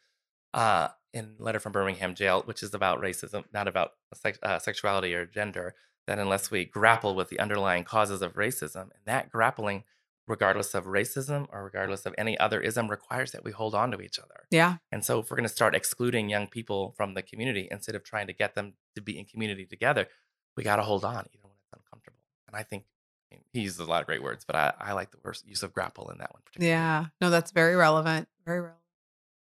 uh, 0.53 0.89
in 1.15 1.37
Letter 1.39 1.61
from 1.61 1.73
Birmingham 1.73 2.15
Jail, 2.15 2.43
which 2.45 2.63
is 2.63 2.75
about 2.75 3.01
racism, 3.01 3.45
not 3.53 3.69
about 3.69 3.93
sex, 4.15 4.39
uh, 4.43 4.59
sexuality 4.59 5.15
or 5.15 5.27
gender, 5.27 5.75
that 6.07 6.19
unless 6.19 6.51
we 6.51 6.65
grapple 6.65 7.15
with 7.15 7.29
the 7.29 7.39
underlying 7.39 7.85
causes 7.85 8.23
of 8.23 8.35
racism, 8.35 8.83
and 8.83 9.01
that 9.07 9.31
grappling, 9.31 9.85
regardless 10.33 10.75
of 10.75 10.87
racism 10.87 11.47
or 11.53 11.63
regardless 11.63 12.07
of 12.07 12.15
any 12.17 12.39
other 12.39 12.59
ism, 12.59 12.89
requires 12.89 13.33
that 13.33 13.45
we 13.45 13.53
hold 13.53 13.75
on 13.75 13.91
to 13.91 14.01
each 14.01 14.19
other. 14.19 14.47
Yeah. 14.51 14.79
And 14.91 15.05
so, 15.05 15.21
if 15.21 15.31
we're 15.31 15.37
going 15.37 15.49
to 15.49 15.55
start 15.55 15.75
excluding 15.75 16.31
young 16.31 16.47
people 16.47 16.95
from 16.97 17.13
the 17.13 17.23
community 17.23 17.69
instead 17.71 17.95
of 17.95 18.03
trying 18.03 18.27
to 18.29 18.33
get 18.33 18.55
them 18.55 18.73
to 18.97 19.03
be 19.03 19.19
in 19.19 19.27
community 19.27 19.67
together, 19.67 20.09
we 20.57 20.65
got 20.65 20.77
to 20.77 20.83
hold 20.83 21.05
on 21.05 21.27
even 21.35 21.51
when 21.51 21.59
it's 21.63 21.73
uncomfortable. 21.75 22.19
And 22.49 22.57
I 22.57 22.63
think 22.63 22.85
I 23.31 23.35
mean, 23.35 23.45
he 23.53 23.61
uses 23.61 23.79
a 23.79 23.85
lot 23.85 24.01
of 24.01 24.07
great 24.07 24.23
words, 24.23 24.45
but 24.47 24.57
I, 24.57 24.73
I 24.81 24.93
like 24.95 25.11
the 25.11 25.19
worst 25.23 25.47
use 25.47 25.63
of 25.63 25.75
grapple 25.75 26.11
in 26.11 26.19
that 26.19 26.33
one 26.33 26.41
particularly. 26.47 26.73
Yeah. 26.73 27.07
No, 27.21 27.29
that's 27.29 27.51
very 27.51 27.77
relevant. 27.77 28.27
Very 28.47 28.61
relevant. 28.61 28.79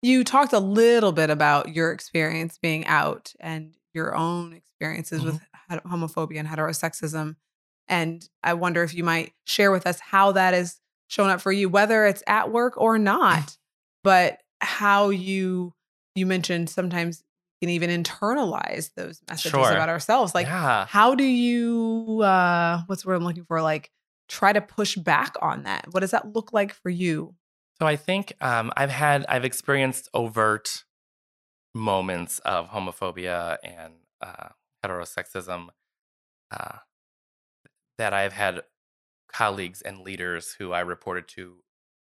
You 0.01 0.23
talked 0.23 0.53
a 0.53 0.59
little 0.59 1.11
bit 1.11 1.29
about 1.29 1.75
your 1.75 1.91
experience 1.91 2.57
being 2.57 2.85
out 2.85 3.33
and 3.41 3.75
your 3.93 4.15
own 4.15 4.53
experiences 4.53 5.21
mm-hmm. 5.21 5.37
with 5.69 5.83
homophobia 5.83 6.39
and 6.39 6.47
heterosexism. 6.47 7.35
And 7.89 8.27
I 8.43 8.53
wonder 8.53 8.83
if 8.83 8.93
you 8.93 9.03
might 9.03 9.33
share 9.45 9.71
with 9.71 9.87
us 9.87 9.99
how 9.99 10.33
that 10.33 10.53
has 10.53 10.79
shown 11.07 11.29
up 11.29 11.41
for 11.41 11.51
you, 11.51 11.69
whether 11.69 12.05
it's 12.05 12.23
at 12.27 12.51
work 12.51 12.73
or 12.77 12.97
not, 12.97 13.57
but 14.03 14.39
how 14.59 15.09
you 15.09 15.73
you 16.15 16.25
mentioned 16.25 16.69
sometimes 16.69 17.23
can 17.61 17.69
even 17.69 17.89
internalize 17.89 18.91
those 18.95 19.21
messages 19.29 19.51
Sure. 19.51 19.71
about 19.71 19.89
ourselves. 19.89 20.35
Like 20.35 20.47
yeah. 20.47 20.85
how 20.87 21.15
do 21.15 21.23
you 21.23 22.21
uh 22.21 22.81
what's 22.87 23.03
the 23.03 23.09
word 23.09 23.15
I'm 23.15 23.23
looking 23.23 23.45
for? 23.45 23.61
Like 23.61 23.91
try 24.27 24.53
to 24.53 24.61
push 24.61 24.95
back 24.95 25.35
on 25.41 25.63
that. 25.63 25.87
What 25.91 26.01
does 26.01 26.11
that 26.11 26.33
look 26.33 26.51
like 26.53 26.73
for 26.73 26.89
you? 26.89 27.35
So 27.79 27.85
I 27.85 27.95
think 27.95 28.33
um, 28.41 28.71
I've 28.75 28.89
had 28.89 29.25
I've 29.29 29.45
experienced 29.45 30.09
overt 30.13 30.83
moments 31.75 32.39
of 32.39 32.69
homophobia 32.71 33.57
and 33.63 33.93
uh, 34.21 34.49
heterosexism 34.83 35.67
uh, 36.51 36.77
that 37.97 38.13
I've 38.13 38.33
had 38.33 38.61
colleagues 39.31 39.81
and 39.81 40.01
leaders 40.01 40.55
who 40.57 40.71
I 40.71 40.79
reported 40.81 41.27
to 41.29 41.57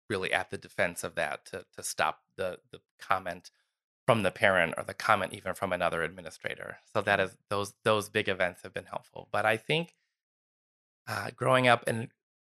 really 0.09 0.33
at 0.33 0.51
the 0.51 0.57
defense 0.57 1.03
of 1.03 1.15
that 1.15 1.45
to 1.45 1.65
to 1.75 1.83
stop 1.83 2.19
the 2.37 2.59
the 2.71 2.79
comment 2.99 3.51
from 4.05 4.23
the 4.23 4.31
parent 4.31 4.73
or 4.77 4.83
the 4.83 4.93
comment 4.93 5.33
even 5.33 5.53
from 5.53 5.71
another 5.71 6.03
administrator. 6.03 6.77
So 6.93 7.01
that 7.01 7.19
is 7.19 7.37
those 7.49 7.73
those 7.83 8.09
big 8.09 8.27
events 8.27 8.61
have 8.63 8.73
been 8.73 8.85
helpful. 8.85 9.29
But 9.31 9.45
I 9.45 9.57
think 9.57 9.95
uh, 11.07 11.31
growing 11.35 11.67
up 11.67 11.83
and 11.87 12.09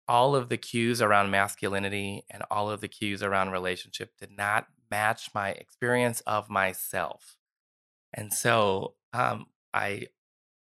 all 0.08 0.36
of 0.36 0.50
the 0.50 0.58
cues 0.58 1.02
around 1.02 1.30
masculinity 1.30 2.24
and 2.30 2.44
all 2.50 2.70
of 2.70 2.82
the 2.82 2.88
cues 2.88 3.22
around 3.22 3.52
relationship 3.52 4.18
did 4.18 4.36
not 4.36 4.68
match 4.90 5.30
my 5.36 5.52
experience 5.52 6.22
of 6.22 6.50
myself. 6.50 7.38
And 8.14 8.34
so 8.34 8.96
um, 9.14 9.46
I 9.72 10.08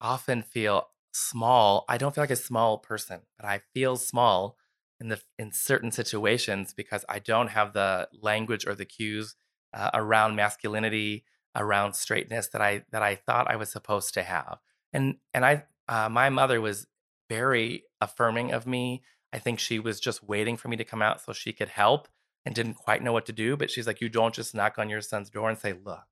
often 0.01 0.41
feel 0.41 0.87
small. 1.17 1.85
I 1.89 1.97
don't 1.97 2.13
feel 2.13 2.21
like 2.21 2.29
a 2.31 2.35
small 2.35 2.77
person, 2.77 3.21
but 3.37 3.45
I 3.45 3.61
feel 3.73 3.97
small 3.97 4.57
in 4.99 5.09
the 5.09 5.21
in 5.37 5.51
certain 5.51 5.91
situations 5.91 6.73
because 6.73 7.05
I 7.09 7.19
don't 7.19 7.49
have 7.49 7.73
the 7.73 8.09
language 8.21 8.65
or 8.65 8.75
the 8.75 8.85
cues 8.85 9.35
uh, 9.73 9.91
around 9.93 10.35
masculinity, 10.35 11.25
around 11.55 11.93
straightness 11.93 12.47
that 12.49 12.61
I 12.61 12.83
that 12.91 13.03
I 13.03 13.15
thought 13.15 13.49
I 13.49 13.55
was 13.55 13.71
supposed 13.71 14.13
to 14.15 14.23
have. 14.23 14.59
And 14.93 15.17
and 15.33 15.45
I 15.45 15.63
uh, 15.87 16.09
my 16.09 16.29
mother 16.29 16.61
was 16.61 16.87
very 17.29 17.83
affirming 18.01 18.51
of 18.51 18.65
me. 18.65 19.03
I 19.33 19.39
think 19.39 19.59
she 19.59 19.79
was 19.79 19.99
just 19.99 20.23
waiting 20.23 20.57
for 20.57 20.67
me 20.69 20.77
to 20.77 20.85
come 20.85 21.01
out 21.01 21.21
so 21.21 21.33
she 21.33 21.53
could 21.53 21.69
help 21.69 22.07
and 22.45 22.55
didn't 22.55 22.75
quite 22.75 23.03
know 23.03 23.11
what 23.11 23.25
to 23.25 23.33
do. 23.33 23.57
But 23.57 23.69
she's 23.69 23.87
like, 23.87 24.01
you 24.01 24.09
don't 24.09 24.33
just 24.33 24.55
knock 24.55 24.79
on 24.79 24.89
your 24.89 25.01
son's 25.01 25.29
door 25.29 25.49
and 25.49 25.57
say, 25.57 25.73
look, 25.73 26.05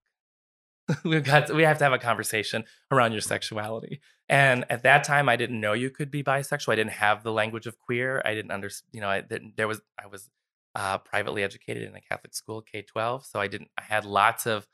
we've 1.03 1.23
got 1.23 1.53
we 1.53 1.63
have 1.63 1.77
to 1.79 1.83
have 1.83 1.93
a 1.93 1.99
conversation 1.99 2.63
around 2.91 3.11
your 3.11 3.21
sexuality. 3.21 4.01
And 4.27 4.65
at 4.69 4.83
that 4.83 5.03
time, 5.03 5.29
I 5.29 5.35
didn't 5.35 5.59
know 5.59 5.73
you 5.73 5.89
could 5.89 6.11
be 6.11 6.23
bisexual. 6.23 6.73
I 6.73 6.75
didn't 6.75 6.93
have 6.93 7.23
the 7.23 7.31
language 7.31 7.67
of 7.67 7.79
queer. 7.79 8.21
I 8.25 8.33
didn't 8.33 8.51
understand. 8.51 8.89
You 8.93 9.01
know, 9.01 9.09
I. 9.09 9.23
There 9.55 9.67
was 9.67 9.81
I 10.01 10.07
was 10.07 10.29
uh, 10.75 10.97
privately 10.99 11.43
educated 11.43 11.83
in 11.83 11.95
a 11.95 12.01
Catholic 12.01 12.33
school, 12.33 12.61
K 12.61 12.81
twelve. 12.81 13.25
So 13.25 13.39
I 13.39 13.47
didn't. 13.47 13.69
I 13.77 13.83
had 13.83 14.05
lots 14.05 14.45
of 14.45 14.67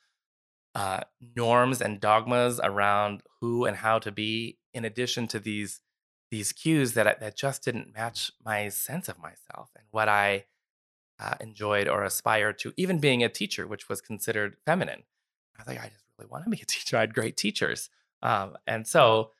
uh, 0.75 1.01
norms 1.35 1.81
and 1.81 1.99
dogmas 1.99 2.59
around 2.63 3.23
who 3.39 3.65
and 3.65 3.77
how 3.77 3.99
to 3.99 4.11
be, 4.11 4.57
in 4.73 4.85
addition 4.85 5.27
to 5.27 5.39
these 5.39 5.81
these 6.29 6.53
cues 6.53 6.93
that 6.93 7.19
that 7.19 7.37
just 7.37 7.63
didn't 7.63 7.93
match 7.93 8.31
my 8.43 8.69
sense 8.69 9.09
of 9.09 9.19
myself 9.19 9.69
and 9.75 9.85
what 9.91 10.07
I 10.07 10.45
uh, 11.19 11.35
enjoyed 11.39 11.87
or 11.87 12.03
aspired 12.03 12.57
to. 12.59 12.73
Even 12.77 12.99
being 12.99 13.23
a 13.23 13.29
teacher, 13.29 13.67
which 13.67 13.89
was 13.89 14.01
considered 14.01 14.55
feminine, 14.65 15.03
I 15.57 15.61
was 15.61 15.67
like, 15.67 15.79
I 15.79 15.89
just 15.89 16.03
really 16.17 16.29
want 16.29 16.43
to 16.45 16.49
be 16.49 16.61
a 16.61 16.65
teacher. 16.65 16.97
I 16.97 17.01
had 17.01 17.13
great 17.13 17.37
teachers, 17.37 17.89
um, 18.21 18.57
and 18.67 18.87
so 18.87 19.31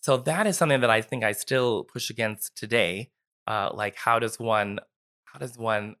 so 0.00 0.16
that 0.16 0.46
is 0.46 0.56
something 0.56 0.80
that 0.80 0.90
I 0.90 1.02
think 1.02 1.24
I 1.24 1.32
still 1.32 1.84
push 1.84 2.10
against 2.10 2.56
today. 2.56 3.10
Uh, 3.46 3.70
like, 3.72 3.96
how 3.96 4.18
does 4.18 4.38
one 4.38 4.80
how 5.24 5.38
does 5.38 5.56
one 5.56 5.96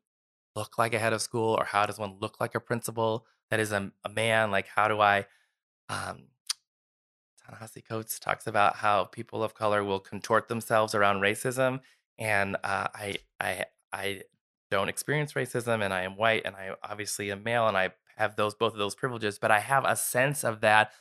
look 0.56 0.78
like 0.78 0.94
a 0.94 0.98
head 0.98 1.12
of 1.12 1.22
school, 1.22 1.54
or 1.58 1.64
how 1.64 1.86
does 1.86 1.98
one 1.98 2.16
look 2.20 2.40
like 2.40 2.54
a 2.54 2.60
principal 2.60 3.26
that 3.50 3.60
is 3.60 3.72
a, 3.72 3.92
a 4.04 4.08
man? 4.08 4.50
Like, 4.50 4.66
how 4.68 4.88
do 4.88 5.00
I 5.00 5.26
um, 5.88 6.28
Ta-Nehisi 7.44 7.86
Coates 7.86 8.18
talks 8.18 8.46
about 8.46 8.76
how 8.76 9.04
people 9.04 9.42
of 9.42 9.54
color 9.54 9.84
will 9.84 10.00
contort 10.00 10.48
themselves 10.48 10.94
around 10.94 11.20
racism, 11.20 11.80
and 12.18 12.56
uh, 12.64 12.88
I 12.94 13.16
I 13.38 13.64
I 13.92 14.22
don't 14.70 14.88
experience 14.88 15.34
racism, 15.34 15.84
and 15.84 15.92
I 15.92 16.02
am 16.02 16.16
white, 16.16 16.42
and 16.44 16.56
I 16.56 16.70
obviously 16.82 17.30
am 17.30 17.42
male, 17.42 17.68
and 17.68 17.76
I 17.76 17.90
have 18.20 18.36
those 18.36 18.54
both 18.54 18.72
of 18.72 18.78
those 18.78 18.94
privileges, 18.94 19.38
but 19.38 19.50
I 19.50 19.60
have 19.60 19.84
a 19.84 19.96
sense 19.96 20.44
of 20.44 20.60
that. 20.60 20.92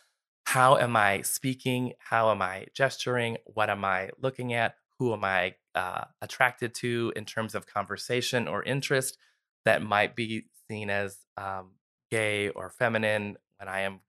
How 0.46 0.78
am 0.78 0.96
I 0.96 1.22
speaking? 1.22 1.94
How 2.00 2.32
am 2.32 2.42
I 2.42 2.66
gesturing? 2.74 3.38
What 3.46 3.70
am 3.70 3.86
I 3.86 4.10
looking 4.20 4.54
at? 4.54 4.76
Who 4.98 5.14
am 5.14 5.24
I 5.24 5.56
uh, 5.76 6.06
attracted 6.22 6.74
to 6.76 7.14
in 7.16 7.26
terms 7.26 7.56
of 7.56 7.68
conversation 7.68 8.48
or 8.48 8.64
interest 8.64 9.18
that 9.66 9.84
might 9.84 10.16
be 10.16 10.46
seen 10.68 10.90
as 10.90 11.18
um, 11.38 11.74
gay 12.10 12.50
or 12.50 12.70
feminine 12.70 13.38
when 13.58 13.70
I 13.70 13.82
am 13.82 14.00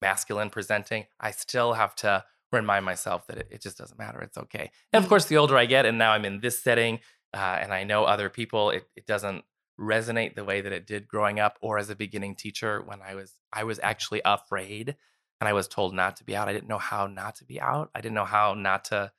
masculine 0.00 0.50
presenting, 0.50 1.04
I 1.20 1.30
still 1.32 1.74
have 1.74 1.94
to 1.96 2.24
remind 2.52 2.84
myself 2.84 3.26
that 3.26 3.38
it, 3.38 3.48
it 3.50 3.62
just 3.62 3.78
doesn't 3.78 3.98
matter. 3.98 4.20
It's 4.20 4.38
okay. 4.38 4.70
And 4.92 5.02
of 5.02 5.06
Mm. 5.06 5.08
course, 5.10 5.26
the 5.26 5.36
older 5.36 5.56
I 5.56 5.66
get, 5.66 5.86
and 5.86 5.98
now 5.98 6.12
I'm 6.12 6.24
in 6.24 6.40
this 6.40 6.62
setting, 6.62 7.00
uh, 7.34 7.58
and 7.60 7.72
I 7.72 7.84
know 7.84 8.04
other 8.04 8.28
people, 8.28 8.70
it, 8.70 8.84
it 8.96 9.06
doesn't 9.06 9.44
resonate 9.80 10.34
the 10.34 10.44
way 10.44 10.60
that 10.60 10.72
it 10.72 10.86
did 10.86 11.08
growing 11.08 11.40
up 11.40 11.58
or 11.62 11.78
as 11.78 11.88
a 11.88 11.96
beginning 11.96 12.34
teacher 12.34 12.82
when 12.84 13.00
I 13.00 13.14
was 13.14 13.32
I 13.52 13.64
was 13.64 13.80
actually 13.82 14.20
afraid 14.24 14.96
and 15.40 15.48
I 15.48 15.54
was 15.54 15.66
told 15.66 15.94
not 15.94 16.16
to 16.16 16.24
be 16.24 16.36
out. 16.36 16.48
I 16.48 16.52
didn't 16.52 16.68
know 16.68 16.78
how 16.78 17.06
not 17.06 17.36
to 17.36 17.44
be 17.44 17.60
out. 17.60 17.90
I 17.94 18.00
didn't 18.00 18.14
know 18.14 18.26
how 18.26 18.54
not 18.54 18.84
to 18.86 19.12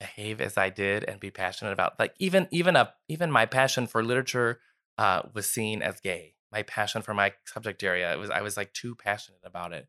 behave 0.00 0.40
as 0.40 0.56
I 0.56 0.70
did 0.70 1.04
and 1.04 1.20
be 1.20 1.30
passionate 1.30 1.72
about 1.72 1.98
like 1.98 2.14
even 2.18 2.48
even 2.50 2.74
a 2.74 2.92
even 3.08 3.30
my 3.30 3.46
passion 3.46 3.86
for 3.86 4.02
literature 4.02 4.60
uh, 4.98 5.22
was 5.32 5.46
seen 5.46 5.82
as 5.82 6.00
gay. 6.00 6.34
My 6.50 6.62
passion 6.62 7.02
for 7.02 7.14
my 7.14 7.32
subject 7.44 7.84
area 7.84 8.12
it 8.12 8.18
was 8.18 8.30
I 8.30 8.42
was 8.42 8.56
like 8.56 8.72
too 8.72 8.96
passionate 8.96 9.42
about 9.44 9.72
it, 9.72 9.86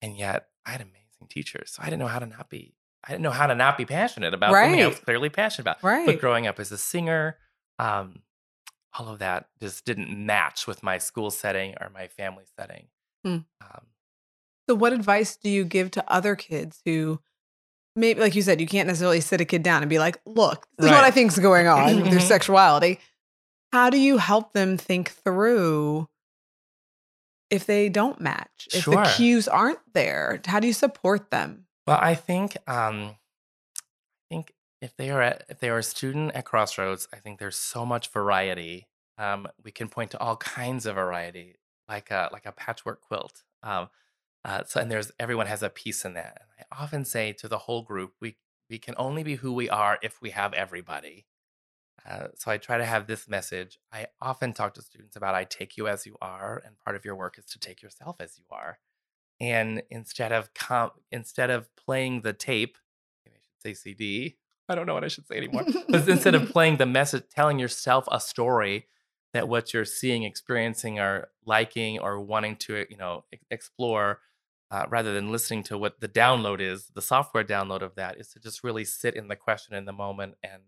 and 0.00 0.16
yet 0.16 0.48
I 0.64 0.70
had 0.70 0.80
amazing 0.80 1.28
teachers, 1.28 1.72
so 1.72 1.82
I 1.82 1.86
didn't 1.86 1.98
know 1.98 2.06
how 2.06 2.20
to 2.20 2.26
not 2.26 2.48
be. 2.48 2.74
I 3.04 3.12
didn't 3.12 3.22
know 3.22 3.30
how 3.30 3.46
to 3.46 3.54
not 3.54 3.76
be 3.76 3.84
passionate 3.84 4.34
about 4.34 4.52
something 4.52 4.82
I 4.82 4.86
was 4.88 4.98
clearly 4.98 5.28
passionate 5.28 5.62
about. 5.62 5.82
Right. 5.82 6.06
But 6.06 6.20
growing 6.20 6.46
up 6.46 6.58
as 6.58 6.72
a 6.72 6.78
singer, 6.78 7.36
um, 7.78 8.22
all 8.98 9.08
of 9.08 9.18
that 9.18 9.48
just 9.60 9.84
didn't 9.84 10.08
match 10.10 10.66
with 10.66 10.82
my 10.82 10.98
school 10.98 11.30
setting 11.30 11.74
or 11.80 11.90
my 11.90 12.08
family 12.08 12.44
setting. 12.58 12.88
Hmm. 13.24 13.38
Um, 13.60 13.86
So, 14.68 14.74
what 14.74 14.92
advice 14.92 15.36
do 15.36 15.48
you 15.50 15.64
give 15.64 15.90
to 15.92 16.04
other 16.10 16.34
kids 16.36 16.80
who 16.84 17.20
maybe, 17.94 18.20
like 18.20 18.34
you 18.34 18.42
said, 18.42 18.60
you 18.60 18.66
can't 18.66 18.86
necessarily 18.86 19.20
sit 19.20 19.40
a 19.40 19.44
kid 19.44 19.62
down 19.62 19.82
and 19.82 19.88
be 19.90 19.98
like, 19.98 20.18
look, 20.26 20.66
this 20.78 20.86
is 20.86 20.92
what 20.92 21.04
I 21.04 21.10
think 21.10 21.32
is 21.32 21.38
going 21.38 21.66
on 21.76 21.96
with 22.02 22.10
their 22.10 22.20
Mhm. 22.20 22.28
sexuality. 22.28 22.98
How 23.72 23.90
do 23.90 23.98
you 23.98 24.18
help 24.18 24.52
them 24.52 24.76
think 24.76 25.10
through 25.10 26.08
if 27.50 27.66
they 27.66 27.88
don't 27.88 28.20
match, 28.20 28.68
if 28.72 28.84
the 28.86 28.90
cues 29.16 29.46
aren't 29.48 29.78
there? 29.92 30.40
How 30.46 30.58
do 30.60 30.66
you 30.66 30.72
support 30.72 31.30
them? 31.30 31.66
Well, 31.86 31.98
I 32.00 32.14
think 32.14 32.56
um, 32.68 33.16
if 34.86 34.96
they 34.96 35.10
are 35.10 35.20
at, 35.20 35.44
if 35.48 35.58
they 35.58 35.68
are 35.68 35.78
a 35.78 35.82
student 35.82 36.32
at 36.34 36.44
Crossroads, 36.44 37.08
I 37.12 37.16
think 37.16 37.40
there's 37.40 37.56
so 37.56 37.84
much 37.84 38.08
variety. 38.12 38.86
Um, 39.18 39.48
we 39.64 39.72
can 39.72 39.88
point 39.88 40.12
to 40.12 40.20
all 40.20 40.36
kinds 40.36 40.86
of 40.86 40.94
variety, 40.94 41.56
like 41.88 42.10
a 42.12 42.30
like 42.32 42.46
a 42.46 42.52
patchwork 42.52 43.00
quilt. 43.00 43.42
Um, 43.64 43.88
uh, 44.44 44.62
so 44.64 44.80
and 44.80 44.88
there's 44.88 45.10
everyone 45.18 45.48
has 45.48 45.64
a 45.64 45.70
piece 45.70 46.04
in 46.04 46.14
that. 46.14 46.40
And 46.40 46.66
I 46.70 46.82
often 46.84 47.04
say 47.04 47.32
to 47.32 47.48
the 47.48 47.58
whole 47.58 47.82
group, 47.82 48.12
we 48.20 48.36
we 48.70 48.78
can 48.78 48.94
only 48.96 49.24
be 49.24 49.34
who 49.34 49.52
we 49.52 49.68
are 49.68 49.98
if 50.02 50.22
we 50.22 50.30
have 50.30 50.52
everybody. 50.54 51.26
Uh, 52.08 52.28
so 52.36 52.52
I 52.52 52.56
try 52.56 52.78
to 52.78 52.84
have 52.84 53.08
this 53.08 53.28
message. 53.28 53.80
I 53.92 54.06
often 54.22 54.52
talk 54.52 54.74
to 54.74 54.82
students 54.82 55.16
about 55.16 55.34
I 55.34 55.42
take 55.42 55.76
you 55.76 55.88
as 55.88 56.06
you 56.06 56.16
are, 56.22 56.62
and 56.64 56.78
part 56.78 56.94
of 56.94 57.04
your 57.04 57.16
work 57.16 57.38
is 57.38 57.46
to 57.46 57.58
take 57.58 57.82
yourself 57.82 58.20
as 58.20 58.38
you 58.38 58.44
are. 58.52 58.78
And 59.40 59.82
instead 59.90 60.30
of 60.30 60.54
com- 60.54 60.92
instead 61.10 61.50
of 61.50 61.74
playing 61.74 62.20
the 62.20 62.32
tape, 62.32 62.78
I 63.26 63.30
should 63.30 63.60
say 63.60 63.74
CD. 63.74 64.36
I 64.68 64.74
don't 64.74 64.86
know 64.86 64.94
what 64.94 65.04
I 65.04 65.08
should 65.08 65.26
say 65.26 65.36
anymore. 65.36 65.64
but 65.88 66.08
instead 66.08 66.34
of 66.34 66.50
playing 66.50 66.76
the 66.76 66.86
message, 66.86 67.24
telling 67.30 67.58
yourself 67.58 68.06
a 68.10 68.20
story 68.20 68.86
that 69.32 69.48
what 69.48 69.72
you're 69.74 69.84
seeing, 69.84 70.22
experiencing, 70.22 70.98
or 70.98 71.28
liking, 71.44 71.98
or 71.98 72.20
wanting 72.20 72.56
to, 72.56 72.86
you 72.90 72.96
know, 72.96 73.24
explore, 73.50 74.20
uh, 74.70 74.86
rather 74.88 75.14
than 75.14 75.30
listening 75.30 75.62
to 75.64 75.78
what 75.78 76.00
the 76.00 76.08
download 76.08 76.60
is, 76.60 76.86
the 76.94 77.02
software 77.02 77.44
download 77.44 77.82
of 77.82 77.94
that 77.94 78.18
is 78.18 78.28
to 78.28 78.40
just 78.40 78.64
really 78.64 78.84
sit 78.84 79.14
in 79.14 79.28
the 79.28 79.36
question 79.36 79.74
in 79.74 79.84
the 79.84 79.92
moment 79.92 80.34
and 80.42 80.62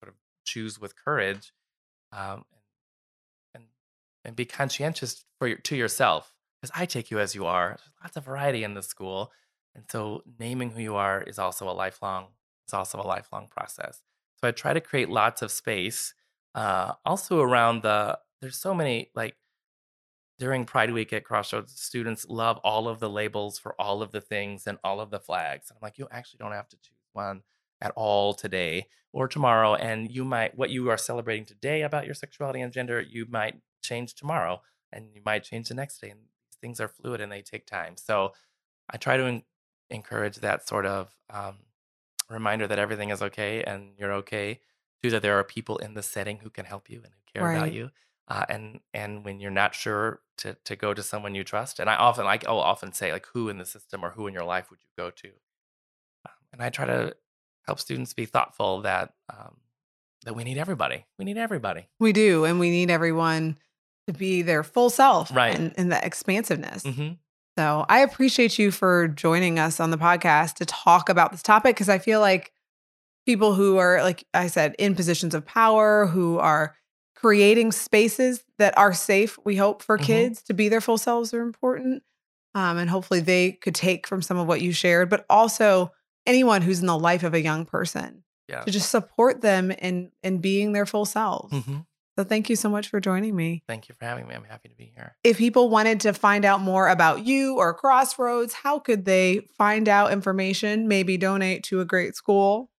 sort 0.00 0.08
of 0.08 0.14
choose 0.44 0.78
with 0.78 0.94
courage, 0.96 1.52
um, 2.12 2.44
and 3.54 3.64
and 3.64 3.64
and 4.24 4.36
be 4.36 4.44
conscientious 4.44 5.24
for 5.38 5.48
your, 5.48 5.58
to 5.58 5.74
yourself. 5.74 6.32
Because 6.60 6.72
I 6.76 6.86
take 6.86 7.10
you 7.10 7.18
as 7.18 7.34
you 7.34 7.44
are. 7.46 7.70
There's 7.70 7.90
lots 8.02 8.16
of 8.16 8.24
variety 8.24 8.62
in 8.62 8.74
the 8.74 8.82
school, 8.82 9.32
and 9.74 9.84
so 9.90 10.22
naming 10.38 10.70
who 10.70 10.80
you 10.80 10.94
are 10.94 11.22
is 11.22 11.38
also 11.38 11.68
a 11.68 11.72
lifelong. 11.72 12.28
It's 12.64 12.74
also 12.74 13.00
a 13.00 13.06
lifelong 13.06 13.48
process. 13.50 14.02
So 14.40 14.48
I 14.48 14.52
try 14.52 14.72
to 14.72 14.80
create 14.80 15.08
lots 15.08 15.42
of 15.42 15.50
space. 15.50 16.14
Uh, 16.54 16.92
also 17.04 17.40
around 17.40 17.82
the 17.82 18.18
there's 18.40 18.56
so 18.56 18.74
many 18.74 19.10
like 19.14 19.36
during 20.38 20.64
Pride 20.64 20.92
Week 20.92 21.12
at 21.12 21.24
Crossroads, 21.24 21.78
students 21.80 22.26
love 22.28 22.58
all 22.64 22.88
of 22.88 22.98
the 23.00 23.08
labels 23.08 23.58
for 23.58 23.80
all 23.80 24.02
of 24.02 24.10
the 24.12 24.20
things 24.20 24.66
and 24.66 24.78
all 24.82 25.00
of 25.00 25.10
the 25.10 25.20
flags. 25.20 25.70
And 25.70 25.76
I'm 25.76 25.86
like, 25.86 25.98
you 25.98 26.08
actually 26.10 26.38
don't 26.38 26.52
have 26.52 26.68
to 26.70 26.76
choose 26.76 26.98
one 27.12 27.42
at 27.80 27.92
all 27.94 28.34
today 28.34 28.88
or 29.12 29.28
tomorrow. 29.28 29.74
And 29.76 30.10
you 30.10 30.24
might, 30.24 30.56
what 30.56 30.70
you 30.70 30.90
are 30.90 30.96
celebrating 30.96 31.44
today 31.44 31.82
about 31.82 32.04
your 32.04 32.14
sexuality 32.14 32.60
and 32.60 32.72
gender, 32.72 33.00
you 33.00 33.26
might 33.30 33.60
change 33.82 34.14
tomorrow 34.14 34.60
and 34.92 35.06
you 35.14 35.20
might 35.24 35.44
change 35.44 35.68
the 35.68 35.74
next 35.74 36.00
day. 36.00 36.10
And 36.10 36.20
things 36.60 36.80
are 36.80 36.88
fluid 36.88 37.20
and 37.20 37.30
they 37.30 37.42
take 37.42 37.66
time. 37.66 37.96
So 37.96 38.32
I 38.90 38.96
try 38.96 39.16
to 39.16 39.24
en- 39.24 39.42
encourage 39.88 40.38
that 40.38 40.66
sort 40.66 40.86
of 40.86 41.14
um, 41.30 41.58
reminder 42.34 42.66
that 42.66 42.78
everything 42.78 43.10
is 43.10 43.22
okay 43.22 43.62
and 43.62 43.92
you're 43.98 44.12
okay. 44.12 44.60
Too, 45.02 45.10
that 45.10 45.22
there 45.22 45.38
are 45.38 45.44
people 45.44 45.76
in 45.78 45.92
the 45.94 46.02
setting 46.02 46.38
who 46.38 46.48
can 46.50 46.64
help 46.64 46.88
you 46.88 47.00
and 47.04 47.12
who 47.12 47.20
care 47.32 47.42
about 47.56 47.72
you 47.74 47.90
uh, 48.28 48.46
and 48.48 48.80
and 48.94 49.22
when 49.22 49.38
you're 49.38 49.50
not 49.50 49.74
sure 49.74 50.20
to 50.38 50.56
to 50.64 50.76
go 50.76 50.94
to 50.94 51.02
someone 51.02 51.34
you 51.34 51.44
trust 51.44 51.78
and 51.78 51.90
i 51.90 51.94
often 51.96 52.24
like 52.24 52.46
i'll 52.48 52.58
often 52.58 52.90
say 52.92 53.12
like 53.12 53.26
who 53.34 53.50
in 53.50 53.58
the 53.58 53.66
system 53.66 54.02
or 54.02 54.10
who 54.12 54.26
in 54.26 54.32
your 54.32 54.44
life 54.44 54.70
would 54.70 54.80
you 54.82 54.88
go 54.96 55.10
to 55.10 55.28
um, 56.26 56.32
and 56.54 56.62
i 56.62 56.70
try 56.70 56.86
to 56.86 57.14
help 57.66 57.78
students 57.78 58.14
be 58.14 58.24
thoughtful 58.24 58.80
that 58.80 59.12
um, 59.28 59.56
that 60.24 60.34
we 60.34 60.42
need 60.42 60.56
everybody 60.56 61.04
we 61.18 61.24
need 61.26 61.36
everybody 61.36 61.86
We 62.00 62.14
do. 62.14 62.46
And 62.46 62.58
we 62.58 62.70
need 62.70 62.90
everyone 62.90 63.58
to 64.06 64.14
be 64.14 64.40
their 64.40 64.62
full 64.62 64.88
self 64.88 65.30
Right. 65.36 65.54
and, 65.54 65.74
and 65.76 65.92
the 65.92 66.02
expansiveness. 66.02 66.82
hmm 66.84 67.10
So 67.56 67.86
I 67.88 68.00
appreciate 68.00 68.58
you 68.58 68.70
for 68.70 69.06
joining 69.08 69.58
us 69.58 69.78
on 69.78 69.90
the 69.90 69.96
podcast 69.96 70.54
to 70.54 70.64
talk 70.66 71.08
about 71.08 71.30
this 71.32 71.42
topic 71.42 71.76
because 71.76 71.88
I 71.88 71.98
feel 71.98 72.20
like 72.20 72.52
people 73.26 73.54
who 73.54 73.76
are, 73.78 74.02
like 74.02 74.24
I 74.34 74.48
said, 74.48 74.74
in 74.78 74.94
positions 74.94 75.34
of 75.34 75.46
power, 75.46 76.06
who 76.06 76.38
are 76.38 76.74
creating 77.14 77.72
spaces 77.72 78.44
that 78.58 78.76
are 78.76 78.92
safe, 78.92 79.38
we 79.44 79.56
hope, 79.56 79.82
for 79.82 79.98
Mhm. 79.98 80.04
kids 80.04 80.42
to 80.42 80.52
be 80.54 80.68
their 80.68 80.80
full 80.80 80.98
selves 80.98 81.32
are 81.32 81.40
important. 81.42 82.02
Um, 82.54 82.76
and 82.76 82.90
hopefully 82.90 83.20
they 83.20 83.52
could 83.52 83.74
take 83.74 84.06
from 84.06 84.20
some 84.20 84.36
of 84.36 84.46
what 84.46 84.60
you 84.60 84.72
shared, 84.72 85.08
but 85.08 85.24
also 85.30 85.92
anyone 86.26 86.62
who's 86.62 86.80
in 86.80 86.86
the 86.86 86.98
life 86.98 87.22
of 87.22 87.34
a 87.34 87.40
young 87.40 87.66
person 87.66 88.24
yeah 88.48 88.62
to 88.62 88.70
just 88.70 88.90
support 88.90 89.40
them 89.42 89.70
in 89.70 90.10
in 90.22 90.38
being 90.38 90.72
their 90.72 90.86
full 90.86 91.04
selves. 91.04 91.54
hmm 91.64 91.78
So 92.16 92.24
thank 92.24 92.48
you 92.48 92.56
so 92.56 92.68
much 92.68 92.88
for 92.88 93.00
joining 93.00 93.34
me 93.34 93.62
thank 93.66 93.88
you 93.88 93.94
for 93.94 94.04
having 94.04 94.26
me 94.26 94.34
i'm 94.34 94.44
happy 94.44 94.68
to 94.68 94.76
be 94.76 94.92
here 94.94 95.16
if 95.24 95.38
people 95.38 95.68
wanted 95.68 96.00
to 96.00 96.12
find 96.12 96.44
out 96.44 96.60
more 96.60 96.88
about 96.88 97.24
you 97.24 97.56
or 97.56 97.74
Crossroads, 97.74 98.54
how 98.54 98.78
could 98.78 99.04
they 99.04 99.40
find 99.58 99.88
out 99.88 100.12
information, 100.12 100.88
maybe 100.88 101.16
donate 101.16 101.62
to 101.64 101.80
a 101.80 101.84
great 101.84 102.14
school? 102.14 102.70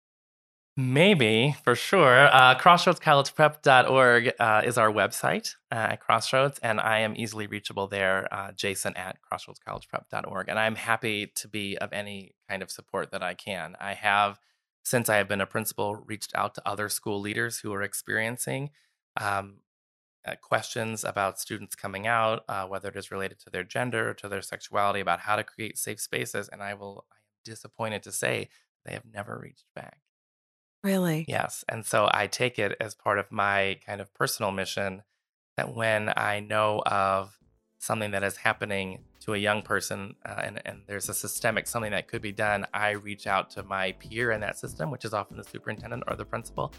Maybe, 0.77 1.55
for 1.63 1.77
sure. 1.77 2.27
Uh, 2.33 2.59
CrossroadsCollegePrep.org 2.59 4.33
uh, 4.41 4.63
is 4.65 4.77
our 4.77 4.91
website 4.91 5.55
uh, 5.71 5.93
at 5.93 6.01
Crossroads, 6.01 6.59
and 6.59 6.81
I 6.81 7.01
am 7.01 7.15
easily 7.17 7.47
reachable 7.47 7.87
there, 7.87 8.27
uh, 8.35 8.51
jason 8.53 8.97
at 8.97 9.19
CrossroadsCollegePrep.org. 9.23 10.49
And 10.49 10.59
I'm 10.59 10.75
happy 10.75 11.29
to 11.37 11.49
be 11.49 11.79
of 11.79 11.93
any 11.93 12.35
kind 12.49 12.61
of 12.61 12.73
support 12.73 13.13
that 13.13 13.23
I 13.23 13.35
can. 13.35 13.77
I 13.79 13.95
have, 13.95 14.41
since 14.83 15.09
I 15.09 15.17
have 15.17 15.29
been 15.29 15.41
a 15.41 15.47
principal, 15.47 15.95
reached 15.95 16.33
out 16.35 16.57
to 16.57 16.63
other 16.67 16.89
school 16.89 17.21
leaders 17.21 17.61
who 17.61 17.73
are 17.73 17.83
experiencing 17.83 18.71
um, 19.21 19.59
uh, 20.27 20.35
questions 20.41 21.05
about 21.05 21.39
students 21.39 21.75
coming 21.75 22.07
out, 22.07 22.45
uh, 22.49 22.67
whether 22.67 22.89
it 22.89 22.97
is 22.97 23.11
related 23.11 23.39
to 23.41 23.51
their 23.51 23.65
gender 23.65 24.11
or 24.11 24.15
to 24.15 24.29
their 24.29 24.43
sexuality, 24.43 25.01
about 25.01 25.21
how 25.21 25.37
to 25.37 25.45
create 25.45 25.77
safe 25.79 26.01
spaces. 26.01 26.49
And 26.49 26.63
I 26.63 26.75
will, 26.75 27.05
I 27.13 27.17
am 27.17 27.21
disappointed 27.45 28.03
to 28.05 28.13
say 28.13 28.49
they 28.85 28.93
have 28.93 29.05
never 29.13 29.39
reached 29.39 29.67
back. 29.75 29.99
Really? 30.83 31.25
Yes. 31.29 31.65
And 31.69 31.85
so 31.85 32.11
I 32.13 32.27
take 32.27 32.59
it 32.59 32.77
as 32.79 32.95
part 32.95 33.19
of 33.19 33.33
my 33.33 33.79
kind 33.87 34.01
of 34.01 34.13
personal 34.15 34.51
mission 34.51 35.03
that 35.57 35.75
when 35.75 36.13
I 36.17 36.41
know 36.41 36.83
of 36.85 37.39
something 37.79 38.11
that 38.11 38.23
is 38.23 38.37
happening 38.39 39.01
to 39.21 39.35
a 39.35 39.39
young 39.39 39.63
person 39.63 40.15
uh, 40.27 40.41
and, 40.43 40.63
and 40.65 40.83
there's 40.87 41.09
a 41.09 41.15
systemic 41.15 41.67
something 41.67 41.93
that 41.93 42.09
could 42.09 42.23
be 42.23 42.33
done, 42.33 42.67
I 42.73 42.91
reach 42.91 43.27
out 43.27 43.51
to 43.51 43.63
my 43.63 43.93
peer 43.93 44.31
in 44.31 44.41
that 44.41 44.59
system, 44.59 44.91
which 44.91 45.05
is 45.05 45.15
often 45.15 45.37
the 45.37 45.45
superintendent 45.45 46.05
or 46.07 46.17
the 46.17 46.25
principal, 46.25 46.73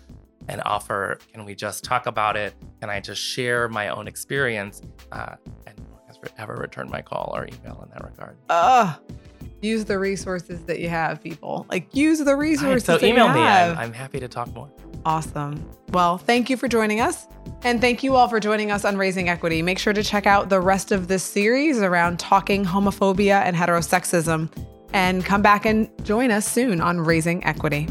and 0.48 0.62
offer 0.66 1.20
can 1.34 1.46
we 1.46 1.56
just 1.56 1.84
talk 1.84 2.06
about 2.06 2.36
it? 2.38 2.54
Can 2.82 2.90
I 2.90 3.00
just 3.00 3.22
share 3.22 3.68
my 3.68 3.90
own 3.90 4.08
experience? 4.08 4.82
Uh, 5.12 5.36
and 5.68 5.78
no 5.80 5.94
one 5.96 6.02
has 6.08 6.18
ever 6.38 6.56
returned 6.56 6.90
my 6.90 7.02
call 7.02 7.32
or 7.36 7.48
email 7.48 7.82
in 7.84 7.90
that 7.92 8.04
regard. 8.04 8.38
Ugh. 8.50 9.00
use 9.62 9.86
the 9.86 9.98
resources 9.98 10.64
that 10.66 10.80
you 10.80 10.90
have, 10.90 11.22
people. 11.24 11.66
Like 11.70 11.96
use 11.96 12.20
the 12.20 12.26
All 12.26 12.34
right, 12.34 12.40
resources. 12.42 12.86
so 12.86 13.06
email 13.06 13.30
me. 13.30 13.40
I'm, 13.42 13.78
I'm 13.78 13.94
happy 13.94 14.20
to 14.20 14.28
talk 14.28 14.54
more. 14.54 14.70
Awesome. 15.06 15.70
Well, 15.90 16.18
thank 16.18 16.50
you 16.50 16.58
for 16.58 16.68
joining 16.68 17.00
us. 17.00 17.28
And 17.64 17.80
thank 17.82 18.04
you 18.04 18.16
all 18.16 18.28
for 18.28 18.40
joining 18.40 18.72
us 18.72 18.86
on 18.86 18.98
Raising 18.98 19.30
Equity. 19.30 19.62
Make 19.62 19.80
sure 19.80 19.94
to 19.94 20.04
check 20.04 20.26
out 20.26 20.50
the 20.50 20.60
rest 20.60 20.92
of 20.92 21.08
this 21.08 21.24
series 21.24 21.80
around 21.80 22.20
talking 22.20 22.66
homophobia 22.66 23.42
and 23.44 23.56
heterosexism. 23.56 24.50
And 24.94 25.26
come 25.26 25.42
back 25.42 25.66
and 25.66 25.90
join 26.06 26.32
us 26.32 26.48
soon 26.48 26.80
on 26.82 27.00
Raising 27.02 27.44
Equity. 27.44 27.88